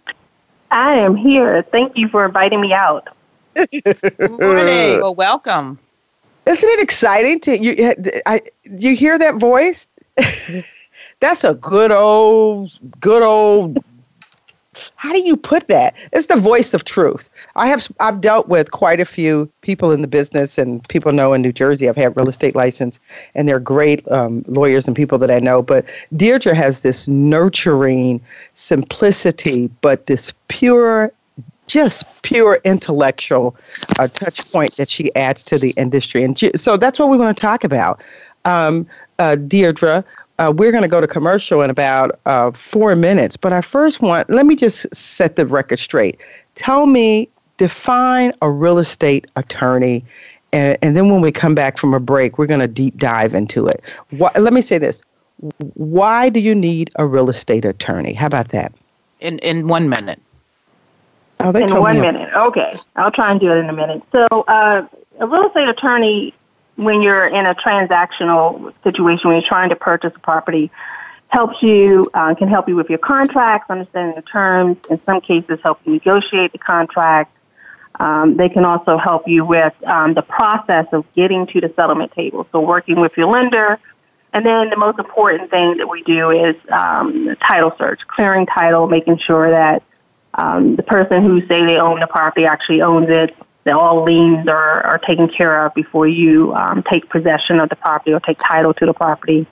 I 0.71 0.95
am 0.95 1.15
here. 1.15 1.63
Thank 1.71 1.97
you 1.97 2.09
for 2.09 2.25
inviting 2.25 2.59
me 2.59 2.73
out. 2.73 3.07
Good 3.55 4.19
morning. 4.19 4.99
Well, 4.99 5.15
welcome. 5.15 5.79
Isn't 6.45 6.69
it 6.69 6.79
exciting 6.81 7.39
to 7.41 7.63
you? 7.63 7.75
Eh, 7.77 8.19
I, 8.25 8.41
you 8.63 8.95
hear 8.95 9.17
that 9.17 9.35
voice? 9.35 9.87
That's 11.19 11.43
a 11.43 11.53
good 11.55 11.91
old, 11.91 12.77
good 12.99 13.23
old. 13.23 13.77
How 14.95 15.11
do 15.11 15.21
you 15.21 15.35
put 15.35 15.67
that? 15.67 15.95
It's 16.11 16.27
the 16.27 16.35
voice 16.35 16.73
of 16.73 16.85
truth. 16.85 17.29
I 17.55 17.67
have 17.67 17.87
I've 17.99 18.21
dealt 18.21 18.47
with 18.47 18.71
quite 18.71 18.99
a 18.99 19.05
few 19.05 19.49
people 19.61 19.91
in 19.91 20.01
the 20.01 20.07
business, 20.07 20.57
and 20.57 20.87
people 20.89 21.11
know 21.11 21.33
in 21.33 21.41
New 21.41 21.53
Jersey 21.53 21.89
I've 21.89 21.95
had 21.95 22.15
real 22.15 22.29
estate 22.29 22.55
license, 22.55 22.99
and 23.35 23.47
they're 23.47 23.59
great 23.59 24.09
um, 24.11 24.43
lawyers 24.47 24.87
and 24.87 24.95
people 24.95 25.17
that 25.19 25.31
I 25.31 25.39
know. 25.39 25.61
But 25.61 25.85
Deirdre 26.15 26.55
has 26.55 26.81
this 26.81 27.07
nurturing 27.07 28.21
simplicity, 28.53 29.69
but 29.81 30.07
this 30.07 30.33
pure 30.47 31.11
just 31.67 32.05
pure 32.21 32.59
intellectual 32.63 33.55
uh, 33.99 34.07
touch 34.07 34.51
point 34.51 34.75
that 34.75 34.89
she 34.89 35.13
adds 35.15 35.43
to 35.43 35.57
the 35.57 35.73
industry. 35.77 36.23
And 36.23 36.37
so 36.55 36.77
that's 36.77 36.99
what 36.99 37.09
we 37.09 37.17
want 37.17 37.35
to 37.35 37.41
talk 37.41 37.63
about. 37.63 38.01
Um, 38.45 38.85
uh, 39.19 39.35
Deirdre, 39.35 40.03
uh, 40.39 40.53
we're 40.55 40.71
going 40.71 40.83
to 40.83 40.87
go 40.87 40.99
to 41.01 41.07
commercial 41.07 41.61
in 41.61 41.69
about 41.69 42.19
uh, 42.25 42.51
four 42.51 42.95
minutes, 42.95 43.37
but 43.37 43.53
I 43.53 43.61
first 43.61 44.01
want, 44.01 44.29
let 44.29 44.45
me 44.45 44.55
just 44.55 44.93
set 44.93 45.35
the 45.35 45.45
record 45.45 45.79
straight. 45.79 46.19
Tell 46.55 46.85
me, 46.85 47.29
define 47.57 48.33
a 48.41 48.49
real 48.49 48.79
estate 48.79 49.27
attorney. 49.35 50.03
And, 50.51 50.77
and 50.81 50.97
then 50.97 51.09
when 51.09 51.21
we 51.21 51.31
come 51.31 51.55
back 51.55 51.77
from 51.77 51.93
a 51.93 51.99
break, 51.99 52.37
we're 52.37 52.47
going 52.47 52.59
to 52.59 52.67
deep 52.67 52.97
dive 52.97 53.33
into 53.33 53.67
it. 53.67 53.83
Why, 54.11 54.31
let 54.37 54.53
me 54.53 54.61
say 54.61 54.77
this. 54.77 55.01
Why 55.73 56.29
do 56.29 56.39
you 56.39 56.55
need 56.55 56.89
a 56.95 57.05
real 57.05 57.29
estate 57.29 57.65
attorney? 57.65 58.13
How 58.13 58.27
about 58.27 58.49
that? 58.49 58.73
In, 59.19 59.39
in 59.39 59.67
one 59.67 59.89
minute. 59.89 60.21
Oh, 61.39 61.49
in 61.49 61.75
one 61.75 61.99
minute. 61.99 62.29
Okay. 62.35 62.77
I'll 62.95 63.11
try 63.11 63.31
and 63.31 63.39
do 63.39 63.51
it 63.51 63.57
in 63.57 63.69
a 63.69 63.73
minute. 63.73 64.01
So, 64.11 64.27
uh, 64.47 64.87
a 65.19 65.27
real 65.27 65.47
estate 65.47 65.67
attorney, 65.67 66.33
when 66.75 67.01
you're 67.01 67.27
in 67.27 67.45
a 67.45 67.55
transactional 67.55 68.73
situation, 68.83 69.29
when 69.29 69.41
you're 69.41 69.49
trying 69.49 69.69
to 69.69 69.75
purchase 69.75 70.11
a 70.15 70.19
property, 70.19 70.71
helps 71.27 71.61
you, 71.61 72.09
uh, 72.13 72.35
can 72.35 72.47
help 72.47 72.67
you 72.67 72.75
with 72.75 72.89
your 72.89 72.99
contracts, 72.99 73.69
understanding 73.69 74.15
the 74.15 74.21
terms, 74.21 74.77
in 74.89 75.01
some 75.05 75.19
cases, 75.21 75.59
help 75.63 75.79
you 75.85 75.93
negotiate 75.93 76.51
the 76.51 76.57
contract. 76.57 77.35
Um, 77.99 78.37
they 78.37 78.49
can 78.49 78.65
also 78.65 78.97
help 78.97 79.27
you 79.27 79.45
with 79.45 79.73
um, 79.85 80.13
the 80.13 80.21
process 80.23 80.87
of 80.93 81.05
getting 81.15 81.45
to 81.47 81.61
the 81.61 81.71
settlement 81.75 82.11
table. 82.13 82.47
So, 82.51 82.59
working 82.59 82.99
with 82.99 83.15
your 83.17 83.27
lender. 83.27 83.79
And 84.33 84.43
then 84.43 84.71
the 84.71 84.77
most 84.77 84.97
important 84.97 85.51
thing 85.51 85.77
that 85.77 85.87
we 85.87 86.01
do 86.03 86.31
is 86.31 86.55
um, 86.71 87.35
title 87.47 87.71
search, 87.77 88.01
clearing 88.07 88.47
title, 88.47 88.87
making 88.87 89.19
sure 89.19 89.51
that 89.51 89.83
um, 90.33 90.75
the 90.75 90.81
person 90.81 91.23
who 91.23 91.41
say 91.41 91.63
they 91.63 91.77
own 91.77 91.99
the 91.99 92.07
property 92.07 92.45
actually 92.45 92.81
owns 92.81 93.09
it. 93.09 93.35
That 93.65 93.75
all 93.75 94.03
liens 94.03 94.47
are, 94.47 94.81
are 94.85 94.97
taken 94.97 95.29
care 95.29 95.65
of 95.65 95.73
before 95.73 96.07
you 96.07 96.53
um, 96.53 96.83
take 96.83 97.09
possession 97.09 97.59
of 97.59 97.69
the 97.69 97.77
property 97.77 98.11
or 98.11 98.19
take 98.19 98.37
title 98.39 98.73
to 98.73 98.85
the 98.85 98.93
property. 98.93 99.47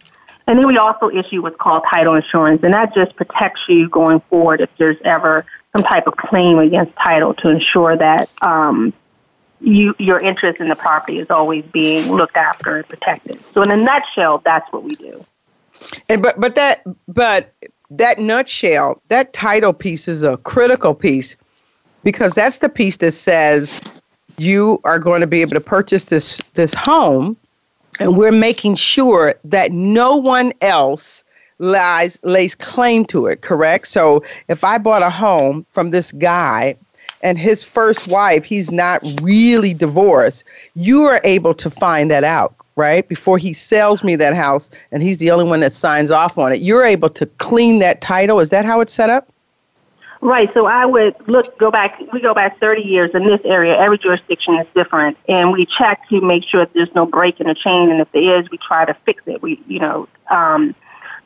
And 0.47 0.59
then 0.59 0.67
we 0.67 0.77
also 0.77 1.09
issue 1.09 1.41
what's 1.41 1.55
called 1.55 1.83
title 1.93 2.15
insurance, 2.15 2.61
and 2.63 2.73
that 2.73 2.93
just 2.93 3.15
protects 3.15 3.61
you 3.69 3.87
going 3.87 4.19
forward 4.29 4.59
if 4.59 4.69
there's 4.77 4.97
ever 5.05 5.45
some 5.71 5.83
type 5.83 6.07
of 6.07 6.17
claim 6.17 6.59
against 6.59 6.93
title 6.95 7.33
to 7.35 7.49
ensure 7.49 7.95
that 7.95 8.29
um, 8.41 8.91
you, 9.61 9.95
your 9.99 10.19
interest 10.19 10.59
in 10.59 10.67
the 10.67 10.75
property 10.75 11.19
is 11.19 11.29
always 11.29 11.63
being 11.71 12.11
looked 12.11 12.35
after 12.35 12.77
and 12.77 12.89
protected. 12.89 13.39
So, 13.53 13.61
in 13.61 13.71
a 13.71 13.77
nutshell, 13.77 14.41
that's 14.43 14.69
what 14.73 14.83
we 14.83 14.95
do. 14.95 15.23
And 16.09 16.21
but 16.21 16.39
but 16.39 16.55
that 16.55 16.83
but 17.07 17.53
that 17.91 18.19
nutshell, 18.19 19.01
that 19.07 19.33
title 19.33 19.73
piece 19.73 20.07
is 20.07 20.23
a 20.23 20.37
critical 20.37 20.93
piece 20.93 21.35
because 22.03 22.33
that's 22.33 22.59
the 22.59 22.69
piece 22.69 22.97
that 22.97 23.13
says 23.13 23.81
you 24.41 24.81
are 24.83 24.97
going 24.97 25.21
to 25.21 25.27
be 25.27 25.41
able 25.41 25.53
to 25.53 25.61
purchase 25.61 26.05
this 26.05 26.39
this 26.55 26.73
home 26.73 27.37
and 27.99 28.17
we're 28.17 28.31
making 28.31 28.75
sure 28.75 29.35
that 29.43 29.71
no 29.71 30.15
one 30.15 30.51
else 30.61 31.23
lies 31.59 32.19
lays 32.23 32.55
claim 32.55 33.05
to 33.05 33.27
it 33.27 33.41
correct 33.41 33.87
so 33.87 34.23
if 34.47 34.63
i 34.63 34.77
bought 34.77 35.03
a 35.03 35.09
home 35.09 35.65
from 35.69 35.91
this 35.91 36.11
guy 36.13 36.75
and 37.21 37.37
his 37.37 37.63
first 37.63 38.07
wife 38.07 38.43
he's 38.43 38.71
not 38.71 39.03
really 39.21 39.73
divorced 39.73 40.43
you 40.75 41.03
are 41.03 41.21
able 41.23 41.53
to 41.53 41.69
find 41.69 42.09
that 42.09 42.23
out 42.23 42.55
right? 42.77 43.07
Before 43.07 43.37
he 43.37 43.53
sells 43.53 44.01
me 44.01 44.15
that 44.15 44.33
house 44.33 44.71
and 44.91 45.03
he's 45.03 45.17
the 45.17 45.29
only 45.29 45.43
one 45.45 45.59
that 45.59 45.73
signs 45.73 46.09
off 46.09 46.37
on 46.37 46.53
it, 46.53 46.61
you're 46.61 46.85
able 46.85 47.09
to 47.09 47.25
clean 47.25 47.79
that 47.79 47.99
title. 47.99 48.39
Is 48.39 48.49
that 48.49 48.63
how 48.65 48.79
it's 48.79 48.93
set 48.93 49.09
up? 49.09 49.31
Right. 50.21 50.53
So 50.53 50.67
I 50.67 50.85
would 50.85 51.15
look, 51.27 51.57
go 51.57 51.71
back, 51.71 51.99
we 52.13 52.21
go 52.21 52.35
back 52.35 52.59
30 52.59 52.83
years 52.83 53.09
in 53.15 53.25
this 53.25 53.41
area. 53.43 53.75
Every 53.75 53.97
jurisdiction 53.97 54.55
is 54.55 54.67
different. 54.75 55.17
And 55.27 55.51
we 55.51 55.65
check 55.65 56.07
to 56.09 56.21
make 56.21 56.43
sure 56.43 56.61
that 56.61 56.73
there's 56.73 56.93
no 56.93 57.07
break 57.07 57.39
in 57.39 57.47
the 57.47 57.55
chain. 57.55 57.89
And 57.89 57.99
if 57.99 58.11
there 58.11 58.39
is, 58.39 58.49
we 58.51 58.59
try 58.59 58.85
to 58.85 58.93
fix 59.05 59.23
it. 59.25 59.41
We, 59.41 59.59
you 59.67 59.79
know, 59.79 60.07
um, 60.29 60.75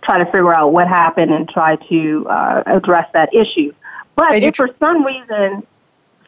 try 0.02 0.18
to 0.20 0.26
figure 0.26 0.54
out 0.54 0.72
what 0.72 0.88
happened 0.88 1.32
and 1.34 1.48
try 1.50 1.76
to 1.76 2.28
uh, 2.30 2.64
address 2.68 3.10
that 3.14 3.34
issue. 3.34 3.74
But 4.16 4.36
if 4.36 4.56
for 4.56 4.70
some 4.80 5.06
reason 5.06 5.64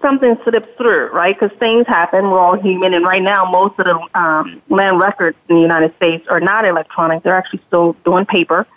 something 0.02 0.38
slips 0.44 0.68
through, 0.78 1.10
right? 1.12 1.38
Because 1.40 1.58
things 1.58 1.88
happen. 1.88 2.30
We're 2.30 2.40
all 2.40 2.60
human, 2.60 2.94
and 2.94 3.06
right 3.06 3.22
now, 3.22 3.50
most 3.50 3.80
of 3.80 3.86
the 3.86 4.20
um, 4.20 4.62
land 4.70 5.00
records 5.00 5.38
in 5.50 5.56
the 5.56 5.62
United 5.62 5.96
States 5.96 6.28
are 6.28 6.40
not 6.40 6.66
electronic. 6.66 7.24
They're 7.24 7.36
actually 7.36 7.62
still 7.68 7.94
doing 8.06 8.26
paper. 8.26 8.68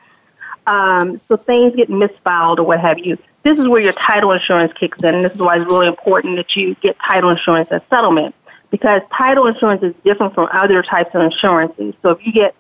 Um, 0.67 1.21
so 1.29 1.37
things 1.37 1.75
get 1.75 1.89
misfiled 1.89 2.59
or 2.59 2.65
what 2.65 2.81
have 2.81 2.99
you. 2.99 3.19
This 3.43 3.59
is 3.59 3.67
where 3.67 3.81
your 3.81 3.93
title 3.93 4.33
insurance 4.33 4.73
kicks 4.79 4.99
in, 5.03 5.15
and 5.15 5.25
this 5.25 5.33
is 5.33 5.39
why 5.39 5.57
it's 5.57 5.67
really 5.67 5.87
important 5.87 6.37
that 6.37 6.55
you 6.55 6.75
get 6.77 6.97
title 7.05 7.31
insurance 7.31 7.69
as 7.71 7.81
settlement 7.89 8.35
because 8.71 9.03
title 9.17 9.47
insurance 9.47 9.83
is 9.83 9.95
different 10.05 10.35
from 10.35 10.49
other 10.53 10.83
types 10.83 11.15
of 11.15 11.23
insurances. 11.23 11.95
So 12.03 12.11
if 12.11 12.25
you 12.25 12.33
get 12.33 12.55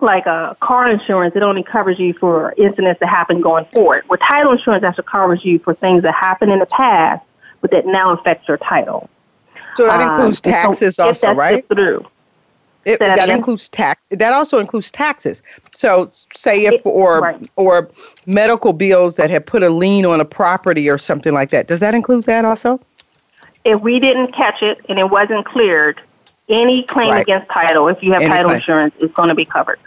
like 0.00 0.26
a 0.26 0.56
car 0.60 0.88
insurance, 0.88 1.34
it 1.36 1.42
only 1.42 1.62
covers 1.62 1.98
you 1.98 2.14
for 2.14 2.54
incidents 2.56 3.00
that 3.00 3.08
happen 3.08 3.40
going 3.40 3.66
forward. 3.66 4.04
Where 4.06 4.16
title 4.16 4.52
insurance 4.52 4.84
actually 4.84 5.04
covers 5.04 5.44
you 5.44 5.58
for 5.58 5.74
things 5.74 6.02
that 6.04 6.14
happened 6.14 6.52
in 6.52 6.60
the 6.60 6.66
past 6.66 7.24
but 7.60 7.70
that 7.72 7.86
now 7.86 8.12
affects 8.12 8.48
your 8.48 8.56
title. 8.58 9.08
So 9.76 9.86
that 9.86 10.00
includes 10.00 10.38
um, 10.44 10.52
taxes 10.52 10.96
so 10.96 11.08
also, 11.08 11.32
right? 11.32 11.66
Through. 11.68 12.06
It, 12.84 13.00
that, 13.00 13.16
that 13.16 13.28
includes 13.28 13.68
tax. 13.68 14.06
That 14.10 14.32
also 14.32 14.58
includes 14.58 14.90
taxes. 14.90 15.42
So, 15.72 16.10
say 16.34 16.64
if 16.64 16.84
or 16.86 17.20
right. 17.20 17.50
or 17.56 17.90
medical 18.26 18.72
bills 18.72 19.16
that 19.16 19.30
have 19.30 19.44
put 19.44 19.62
a 19.62 19.68
lien 19.68 20.06
on 20.06 20.20
a 20.20 20.24
property 20.24 20.88
or 20.88 20.96
something 20.96 21.34
like 21.34 21.50
that. 21.50 21.66
Does 21.66 21.80
that 21.80 21.94
include 21.94 22.24
that 22.24 22.44
also? 22.44 22.80
If 23.64 23.80
we 23.80 24.00
didn't 24.00 24.32
catch 24.32 24.62
it 24.62 24.78
and 24.88 24.98
it 24.98 25.10
wasn't 25.10 25.44
cleared, 25.44 26.00
any 26.48 26.84
claim 26.84 27.10
right. 27.10 27.20
against 27.20 27.50
title, 27.50 27.88
if 27.88 28.02
you 28.02 28.12
have 28.12 28.22
any 28.22 28.30
title 28.30 28.50
claim. 28.50 28.56
insurance, 28.56 28.94
is 29.00 29.10
going 29.12 29.28
to 29.28 29.34
be 29.34 29.44
covered 29.44 29.78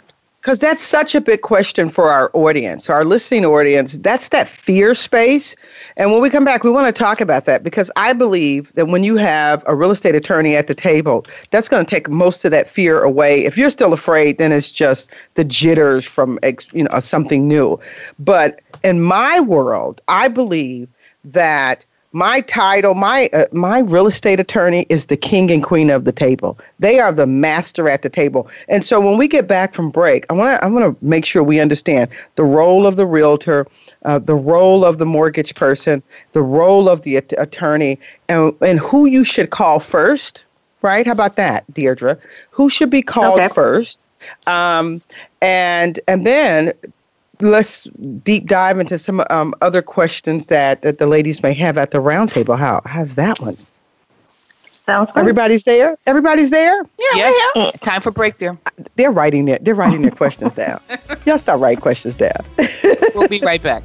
because 0.42 0.58
that's 0.58 0.82
such 0.82 1.14
a 1.14 1.20
big 1.20 1.42
question 1.42 1.88
for 1.88 2.10
our 2.10 2.28
audience, 2.34 2.90
our 2.90 3.04
listening 3.04 3.44
audience. 3.44 3.96
That's 3.98 4.30
that 4.30 4.48
fear 4.48 4.92
space. 4.92 5.54
And 5.96 6.10
when 6.10 6.20
we 6.20 6.30
come 6.30 6.44
back, 6.44 6.64
we 6.64 6.70
want 6.70 6.92
to 6.92 6.98
talk 7.00 7.20
about 7.20 7.44
that 7.44 7.62
because 7.62 7.92
I 7.94 8.12
believe 8.12 8.72
that 8.72 8.88
when 8.88 9.04
you 9.04 9.16
have 9.18 9.62
a 9.66 9.76
real 9.76 9.92
estate 9.92 10.16
attorney 10.16 10.56
at 10.56 10.66
the 10.66 10.74
table, 10.74 11.24
that's 11.52 11.68
going 11.68 11.86
to 11.86 11.88
take 11.88 12.10
most 12.10 12.44
of 12.44 12.50
that 12.50 12.68
fear 12.68 13.02
away. 13.04 13.44
If 13.44 13.56
you're 13.56 13.70
still 13.70 13.92
afraid, 13.92 14.38
then 14.38 14.50
it's 14.50 14.72
just 14.72 15.12
the 15.34 15.44
jitters 15.44 16.04
from 16.04 16.40
you 16.72 16.82
know 16.82 16.98
something 16.98 17.46
new. 17.46 17.78
But 18.18 18.60
in 18.82 19.00
my 19.00 19.38
world, 19.38 20.00
I 20.08 20.26
believe 20.26 20.88
that 21.24 21.86
my 22.12 22.42
title, 22.42 22.94
my 22.94 23.28
uh, 23.32 23.46
my 23.52 23.80
real 23.80 24.06
estate 24.06 24.38
attorney 24.38 24.86
is 24.88 25.06
the 25.06 25.16
king 25.16 25.50
and 25.50 25.64
queen 25.64 25.90
of 25.90 26.04
the 26.04 26.12
table. 26.12 26.58
They 26.78 27.00
are 27.00 27.10
the 27.10 27.26
master 27.26 27.88
at 27.88 28.02
the 28.02 28.10
table. 28.10 28.48
And 28.68 28.84
so 28.84 29.00
when 29.00 29.16
we 29.16 29.26
get 29.26 29.48
back 29.48 29.74
from 29.74 29.90
break, 29.90 30.26
I 30.28 30.34
want 30.34 30.60
to 30.60 30.64
I 30.64 30.68
want 30.68 30.84
to 30.98 31.04
make 31.04 31.24
sure 31.24 31.42
we 31.42 31.58
understand 31.58 32.10
the 32.36 32.44
role 32.44 32.86
of 32.86 32.96
the 32.96 33.06
realtor, 33.06 33.66
uh, 34.04 34.18
the 34.18 34.34
role 34.34 34.84
of 34.84 34.98
the 34.98 35.06
mortgage 35.06 35.54
person, 35.54 36.02
the 36.32 36.42
role 36.42 36.88
of 36.88 37.02
the 37.02 37.16
at- 37.16 37.34
attorney, 37.38 37.98
and 38.28 38.54
and 38.60 38.78
who 38.78 39.06
you 39.06 39.24
should 39.24 39.50
call 39.50 39.80
first. 39.80 40.44
Right? 40.82 41.06
How 41.06 41.12
about 41.12 41.36
that, 41.36 41.64
Deirdre? 41.72 42.18
Who 42.50 42.68
should 42.68 42.90
be 42.90 43.02
called 43.02 43.38
okay. 43.38 43.48
first? 43.48 44.04
Um, 44.46 45.00
and 45.40 45.98
and 46.08 46.26
then 46.26 46.72
let's 47.42 47.84
deep 48.24 48.46
dive 48.46 48.78
into 48.78 48.98
some 48.98 49.22
um, 49.30 49.54
other 49.60 49.82
questions 49.82 50.46
that, 50.46 50.82
that 50.82 50.98
the 50.98 51.06
ladies 51.06 51.42
may 51.42 51.52
have 51.54 51.76
at 51.76 51.90
the 51.90 51.98
roundtable. 51.98 52.58
How 52.58 52.80
how's 52.84 53.16
that 53.16 53.40
one? 53.40 53.56
Sounds 54.70 55.10
good. 55.12 55.20
Everybody's 55.20 55.64
there. 55.64 55.96
Everybody's 56.06 56.50
there. 56.50 56.82
Yeah, 56.98 57.06
yes. 57.14 57.52
yeah. 57.54 57.70
Time 57.82 58.00
for 58.00 58.10
break 58.10 58.38
there. 58.38 58.58
They're 58.96 59.12
writing 59.12 59.48
it. 59.48 59.64
They're 59.64 59.74
writing 59.74 60.02
their 60.02 60.10
questions 60.10 60.54
down. 60.54 60.80
Y'all 61.26 61.38
start 61.38 61.60
writing 61.60 61.80
questions 61.80 62.16
down. 62.16 62.44
we'll 63.14 63.28
be 63.28 63.40
right 63.40 63.62
back. 63.62 63.84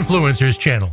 Influencers 0.01 0.57
channel. 0.57 0.89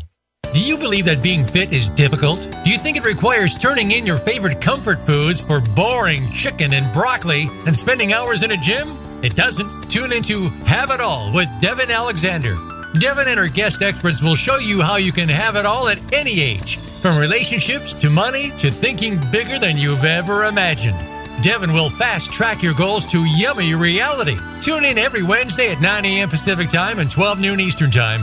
Do 0.52 0.62
you 0.62 0.76
believe 0.76 1.06
that 1.06 1.22
being 1.22 1.42
fit 1.42 1.72
is 1.72 1.88
difficult? 1.88 2.42
Do 2.62 2.70
you 2.70 2.76
think 2.76 2.98
it 2.98 3.06
requires 3.06 3.56
turning 3.56 3.92
in 3.92 4.04
your 4.04 4.18
favorite 4.18 4.60
comfort 4.60 5.00
foods 5.00 5.40
for 5.40 5.60
boring 5.60 6.30
chicken 6.32 6.74
and 6.74 6.92
broccoli 6.92 7.48
and 7.66 7.74
spending 7.74 8.12
hours 8.12 8.42
in 8.42 8.50
a 8.50 8.56
gym? 8.58 8.98
It 9.24 9.34
doesn't. 9.34 9.90
Tune 9.90 10.12
into 10.12 10.48
Have 10.66 10.90
It 10.90 11.00
All 11.00 11.32
with 11.32 11.48
Devin 11.58 11.90
Alexander. 11.90 12.54
Devin 13.00 13.28
and 13.28 13.38
her 13.38 13.48
guest 13.48 13.80
experts 13.80 14.22
will 14.22 14.34
show 14.34 14.58
you 14.58 14.82
how 14.82 14.96
you 14.96 15.10
can 15.10 15.30
have 15.30 15.56
it 15.56 15.64
all 15.64 15.88
at 15.88 16.00
any 16.12 16.40
age, 16.40 16.76
from 16.76 17.16
relationships 17.16 17.94
to 17.94 18.10
money 18.10 18.50
to 18.58 18.70
thinking 18.70 19.18
bigger 19.32 19.58
than 19.58 19.78
you've 19.78 20.04
ever 20.04 20.44
imagined. 20.44 20.98
Devin 21.42 21.72
will 21.72 21.88
fast 21.88 22.30
track 22.30 22.62
your 22.62 22.74
goals 22.74 23.06
to 23.06 23.24
yummy 23.24 23.74
reality. 23.74 24.36
Tune 24.60 24.84
in 24.84 24.98
every 24.98 25.22
Wednesday 25.22 25.72
at 25.72 25.80
9 25.80 26.04
a.m. 26.04 26.28
Pacific 26.28 26.68
Time 26.68 26.98
and 26.98 27.10
12 27.10 27.40
noon 27.40 27.58
Eastern 27.58 27.90
Time 27.90 28.22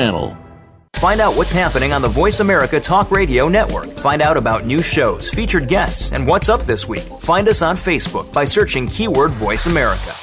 Find 0.95 1.19
out 1.19 1.35
what's 1.35 1.51
happening 1.51 1.93
on 1.93 2.01
the 2.01 2.07
Voice 2.07 2.39
America 2.39 2.79
Talk 2.79 3.11
Radio 3.11 3.47
Network. 3.47 3.89
Find 3.99 4.21
out 4.21 4.37
about 4.37 4.65
new 4.65 4.81
shows, 4.81 5.29
featured 5.29 5.67
guests, 5.67 6.11
and 6.11 6.27
what's 6.27 6.49
up 6.49 6.61
this 6.61 6.87
week. 6.87 7.07
Find 7.19 7.47
us 7.47 7.61
on 7.61 7.75
Facebook 7.75 8.31
by 8.31 8.45
searching 8.45 8.87
keyword 8.87 9.31
Voice 9.31 9.65
America. 9.65 10.13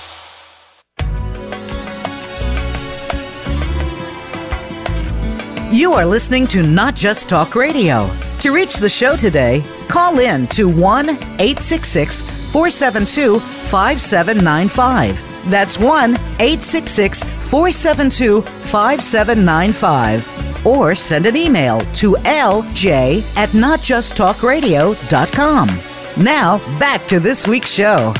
You 5.73 5.93
are 5.93 6.07
listening 6.07 6.47
to 6.49 6.63
Not 6.63 6.97
Just 6.97 7.29
Talk 7.29 7.55
Radio. 7.55 8.11
To 8.41 8.53
reach 8.53 8.77
the 8.77 8.89
show 8.89 9.17
today, 9.17 9.63
call 9.89 10.19
in 10.19 10.47
to 10.49 10.69
1 10.69 11.09
866 11.09 12.23
472 12.53 13.39
5795. 13.41 15.28
That's 15.47 15.79
1 15.79 16.15
866 16.15 17.25
472 17.25 18.43
5795. 18.43 20.67
Or 20.67 20.95
send 20.95 21.27
an 21.27 21.37
email 21.37 21.81
to 21.95 22.13
lj 22.25 23.23
at 23.37 23.51
notjusttalkradio.com. 23.51 25.81
Now, 26.17 26.59
back 26.79 27.07
to 27.07 27.21
this 27.21 27.47
week's 27.47 27.71
show. 27.71 28.13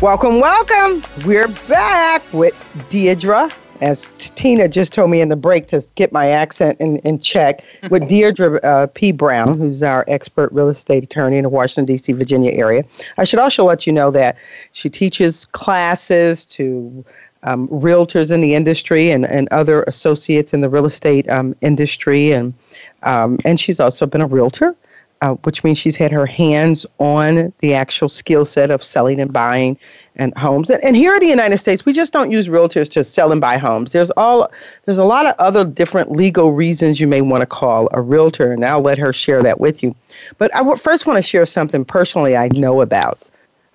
Welcome, 0.00 0.38
welcome. 0.40 1.02
We're 1.24 1.48
back 1.48 2.22
with 2.32 2.54
Deirdre 2.88 3.50
as 3.80 4.08
Tina 4.18 4.68
just 4.68 4.92
told 4.92 5.10
me 5.10 5.20
in 5.20 5.28
the 5.28 5.36
break 5.36 5.66
to 5.68 5.86
get 5.94 6.12
my 6.12 6.28
accent 6.28 6.80
in, 6.80 6.98
in 6.98 7.18
check, 7.18 7.64
with 7.90 8.08
Deirdre 8.08 8.60
uh, 8.62 8.86
P. 8.88 9.12
Brown, 9.12 9.58
who's 9.58 9.82
our 9.82 10.04
expert 10.08 10.52
real 10.52 10.68
estate 10.68 11.04
attorney 11.04 11.36
in 11.36 11.42
the 11.42 11.48
Washington, 11.48 11.84
D.C., 11.84 12.12
Virginia 12.12 12.52
area. 12.52 12.84
I 13.18 13.24
should 13.24 13.38
also 13.38 13.64
let 13.64 13.86
you 13.86 13.92
know 13.92 14.10
that 14.10 14.36
she 14.72 14.88
teaches 14.88 15.44
classes 15.46 16.46
to 16.46 17.04
um, 17.42 17.68
realtors 17.68 18.30
in 18.30 18.40
the 18.40 18.54
industry 18.54 19.10
and, 19.10 19.26
and 19.26 19.48
other 19.50 19.82
associates 19.84 20.54
in 20.54 20.60
the 20.60 20.68
real 20.68 20.86
estate 20.86 21.28
um, 21.28 21.54
industry. 21.60 22.32
And, 22.32 22.54
um, 23.02 23.38
and 23.44 23.60
she's 23.60 23.80
also 23.80 24.06
been 24.06 24.20
a 24.20 24.26
realtor. 24.26 24.74
Uh, 25.22 25.34
which 25.44 25.64
means 25.64 25.78
she's 25.78 25.96
had 25.96 26.10
her 26.10 26.26
hands 26.26 26.84
on 26.98 27.50
the 27.60 27.72
actual 27.72 28.10
skill 28.10 28.44
set 28.44 28.70
of 28.70 28.84
selling 28.84 29.20
and 29.20 29.32
buying 29.32 29.78
and 30.16 30.36
homes. 30.36 30.70
And, 30.70 30.82
and 30.84 30.96
here 30.96 31.14
in 31.14 31.20
the 31.20 31.28
United 31.28 31.58
States, 31.58 31.84
we 31.84 31.92
just 31.92 32.12
don't 32.12 32.30
use 32.30 32.48
realtors 32.48 32.88
to 32.90 33.04
sell 33.04 33.32
and 33.32 33.40
buy 33.40 33.58
homes. 33.58 33.92
There's 33.92 34.10
all 34.12 34.50
there's 34.84 34.98
a 34.98 35.04
lot 35.04 35.26
of 35.26 35.34
other 35.38 35.64
different 35.64 36.12
legal 36.12 36.52
reasons 36.52 37.00
you 37.00 37.06
may 37.06 37.20
want 37.20 37.42
to 37.42 37.46
call 37.46 37.88
a 37.92 38.00
realtor, 38.00 38.52
and 38.52 38.64
I'll 38.64 38.80
let 38.80 38.98
her 38.98 39.12
share 39.12 39.42
that 39.42 39.60
with 39.60 39.82
you. 39.82 39.94
But 40.38 40.54
I 40.54 40.58
w- 40.58 40.76
first 40.76 41.06
want 41.06 41.16
to 41.16 41.22
share 41.22 41.46
something 41.46 41.84
personally 41.84 42.36
I 42.36 42.48
know 42.48 42.80
about 42.80 43.24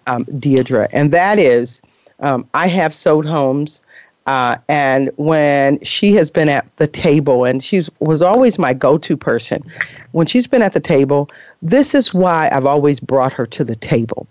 um, 0.08 0.26
and 0.92 1.12
that 1.12 1.40
is 1.40 1.82
um, 2.20 2.48
I 2.54 2.68
have 2.68 2.94
sold 2.94 3.26
homes. 3.26 3.82
Uh, 4.26 4.58
and 4.68 5.10
when 5.16 5.84
she 5.84 6.14
has 6.14 6.30
been 6.30 6.50
at 6.50 6.68
the 6.78 6.86
table, 6.86 7.46
and 7.46 7.64
she 7.64 7.82
was 8.00 8.22
always 8.22 8.60
my 8.60 8.74
go-to 8.74 9.18
person, 9.18 9.64
when 10.12 10.28
she's 10.28 10.46
been 10.46 10.62
at 10.62 10.74
the 10.74 10.80
table, 10.80 11.28
this 11.64 11.96
is 11.96 12.14
why 12.14 12.48
I've 12.52 12.68
always 12.68 13.00
brought 13.00 13.34
her 13.34 13.48
to 13.48 13.64
the 13.64 13.76
table 13.76 14.28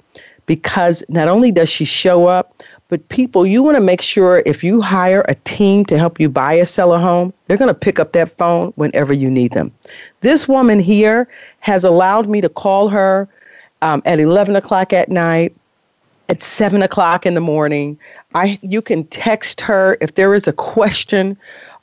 because 0.48 1.04
not 1.10 1.28
only 1.28 1.52
does 1.52 1.68
she 1.68 1.84
show 1.84 2.26
up, 2.26 2.56
but 2.88 3.06
people, 3.10 3.46
you 3.46 3.62
want 3.62 3.76
to 3.76 3.82
make 3.82 4.00
sure 4.00 4.42
if 4.46 4.64
you 4.64 4.80
hire 4.80 5.22
a 5.28 5.34
team 5.44 5.84
to 5.84 5.98
help 5.98 6.18
you 6.18 6.30
buy 6.30 6.54
or 6.54 6.64
sell 6.64 6.94
a 6.94 6.98
home, 6.98 7.34
they're 7.44 7.58
going 7.58 7.68
to 7.68 7.74
pick 7.74 8.00
up 8.00 8.12
that 8.12 8.34
phone 8.38 8.72
whenever 8.76 9.12
you 9.12 9.30
need 9.30 9.52
them. 9.52 9.70
This 10.22 10.48
woman 10.48 10.80
here 10.80 11.28
has 11.60 11.84
allowed 11.84 12.28
me 12.28 12.40
to 12.40 12.48
call 12.48 12.88
her 12.88 13.28
um, 13.82 14.02
at 14.06 14.18
11 14.18 14.56
o'clock 14.56 14.94
at 14.94 15.10
night, 15.10 15.54
at 16.30 16.40
7 16.40 16.80
o'clock 16.80 17.26
in 17.26 17.34
the 17.34 17.42
morning. 17.42 17.98
I, 18.34 18.58
you 18.62 18.80
can 18.80 19.04
text 19.08 19.60
her 19.60 19.98
if 20.00 20.14
there 20.14 20.34
is 20.34 20.48
a 20.48 20.52
question. 20.54 21.36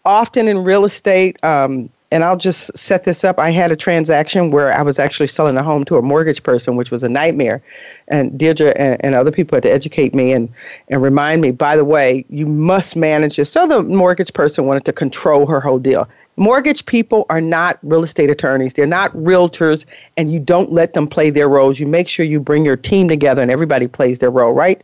Often 0.06 0.48
in 0.48 0.64
real 0.64 0.86
estate, 0.86 1.42
um, 1.44 1.88
and 2.16 2.24
I'll 2.24 2.38
just 2.38 2.76
set 2.78 3.04
this 3.04 3.26
up. 3.26 3.40
I 3.40 3.50
had 3.50 3.74
a 3.74 3.76
transaction 3.76 4.50
where 4.50 4.72
I 4.72 4.82
was 4.84 5.00
actually 5.00 5.28
selling 5.28 5.58
a 5.58 5.64
home 5.64 5.84
to 5.84 5.98
a 5.98 6.02
mortgage 6.02 6.42
person, 6.44 6.78
which 6.78 6.90
was 6.90 7.04
a 7.04 7.10
nightmare. 7.10 7.62
And 8.08 8.40
Deirdre 8.40 8.70
and, 8.78 9.04
and 9.04 9.16
other 9.16 9.32
people 9.32 9.58
had 9.58 9.64
to 9.64 9.70
educate 9.70 10.16
me 10.16 10.32
and, 10.32 10.48
and 10.88 11.02
remind 11.02 11.42
me, 11.42 11.52
by 11.52 11.76
the 11.76 11.84
way, 11.84 12.24
you 12.30 12.46
must 12.46 12.96
manage 12.96 13.36
this. 13.36 13.52
So 13.52 13.68
the 13.68 13.84
mortgage 13.84 14.32
person 14.32 14.66
wanted 14.66 14.86
to 14.86 14.94
control 14.94 15.46
her 15.46 15.60
whole 15.60 15.78
deal. 15.78 16.08
Mortgage 16.38 16.86
people 16.86 17.26
are 17.30 17.42
not 17.42 17.80
real 17.84 18.06
estate 18.06 18.30
attorneys. 18.30 18.76
They're 18.76 18.88
not 18.88 19.12
realtors, 19.12 19.86
and 20.16 20.32
you 20.32 20.40
don't 20.40 20.72
let 20.72 20.94
them 20.94 21.08
play 21.08 21.32
their 21.32 21.50
roles. 21.50 21.82
You 21.82 21.86
make 21.86 22.08
sure 22.08 22.26
you 22.26 22.40
bring 22.40 22.64
your 22.64 22.78
team 22.78 23.10
together 23.10 23.42
and 23.42 23.52
everybody 23.52 23.88
plays 23.88 24.20
their 24.20 24.32
role, 24.32 24.54
right, 24.54 24.82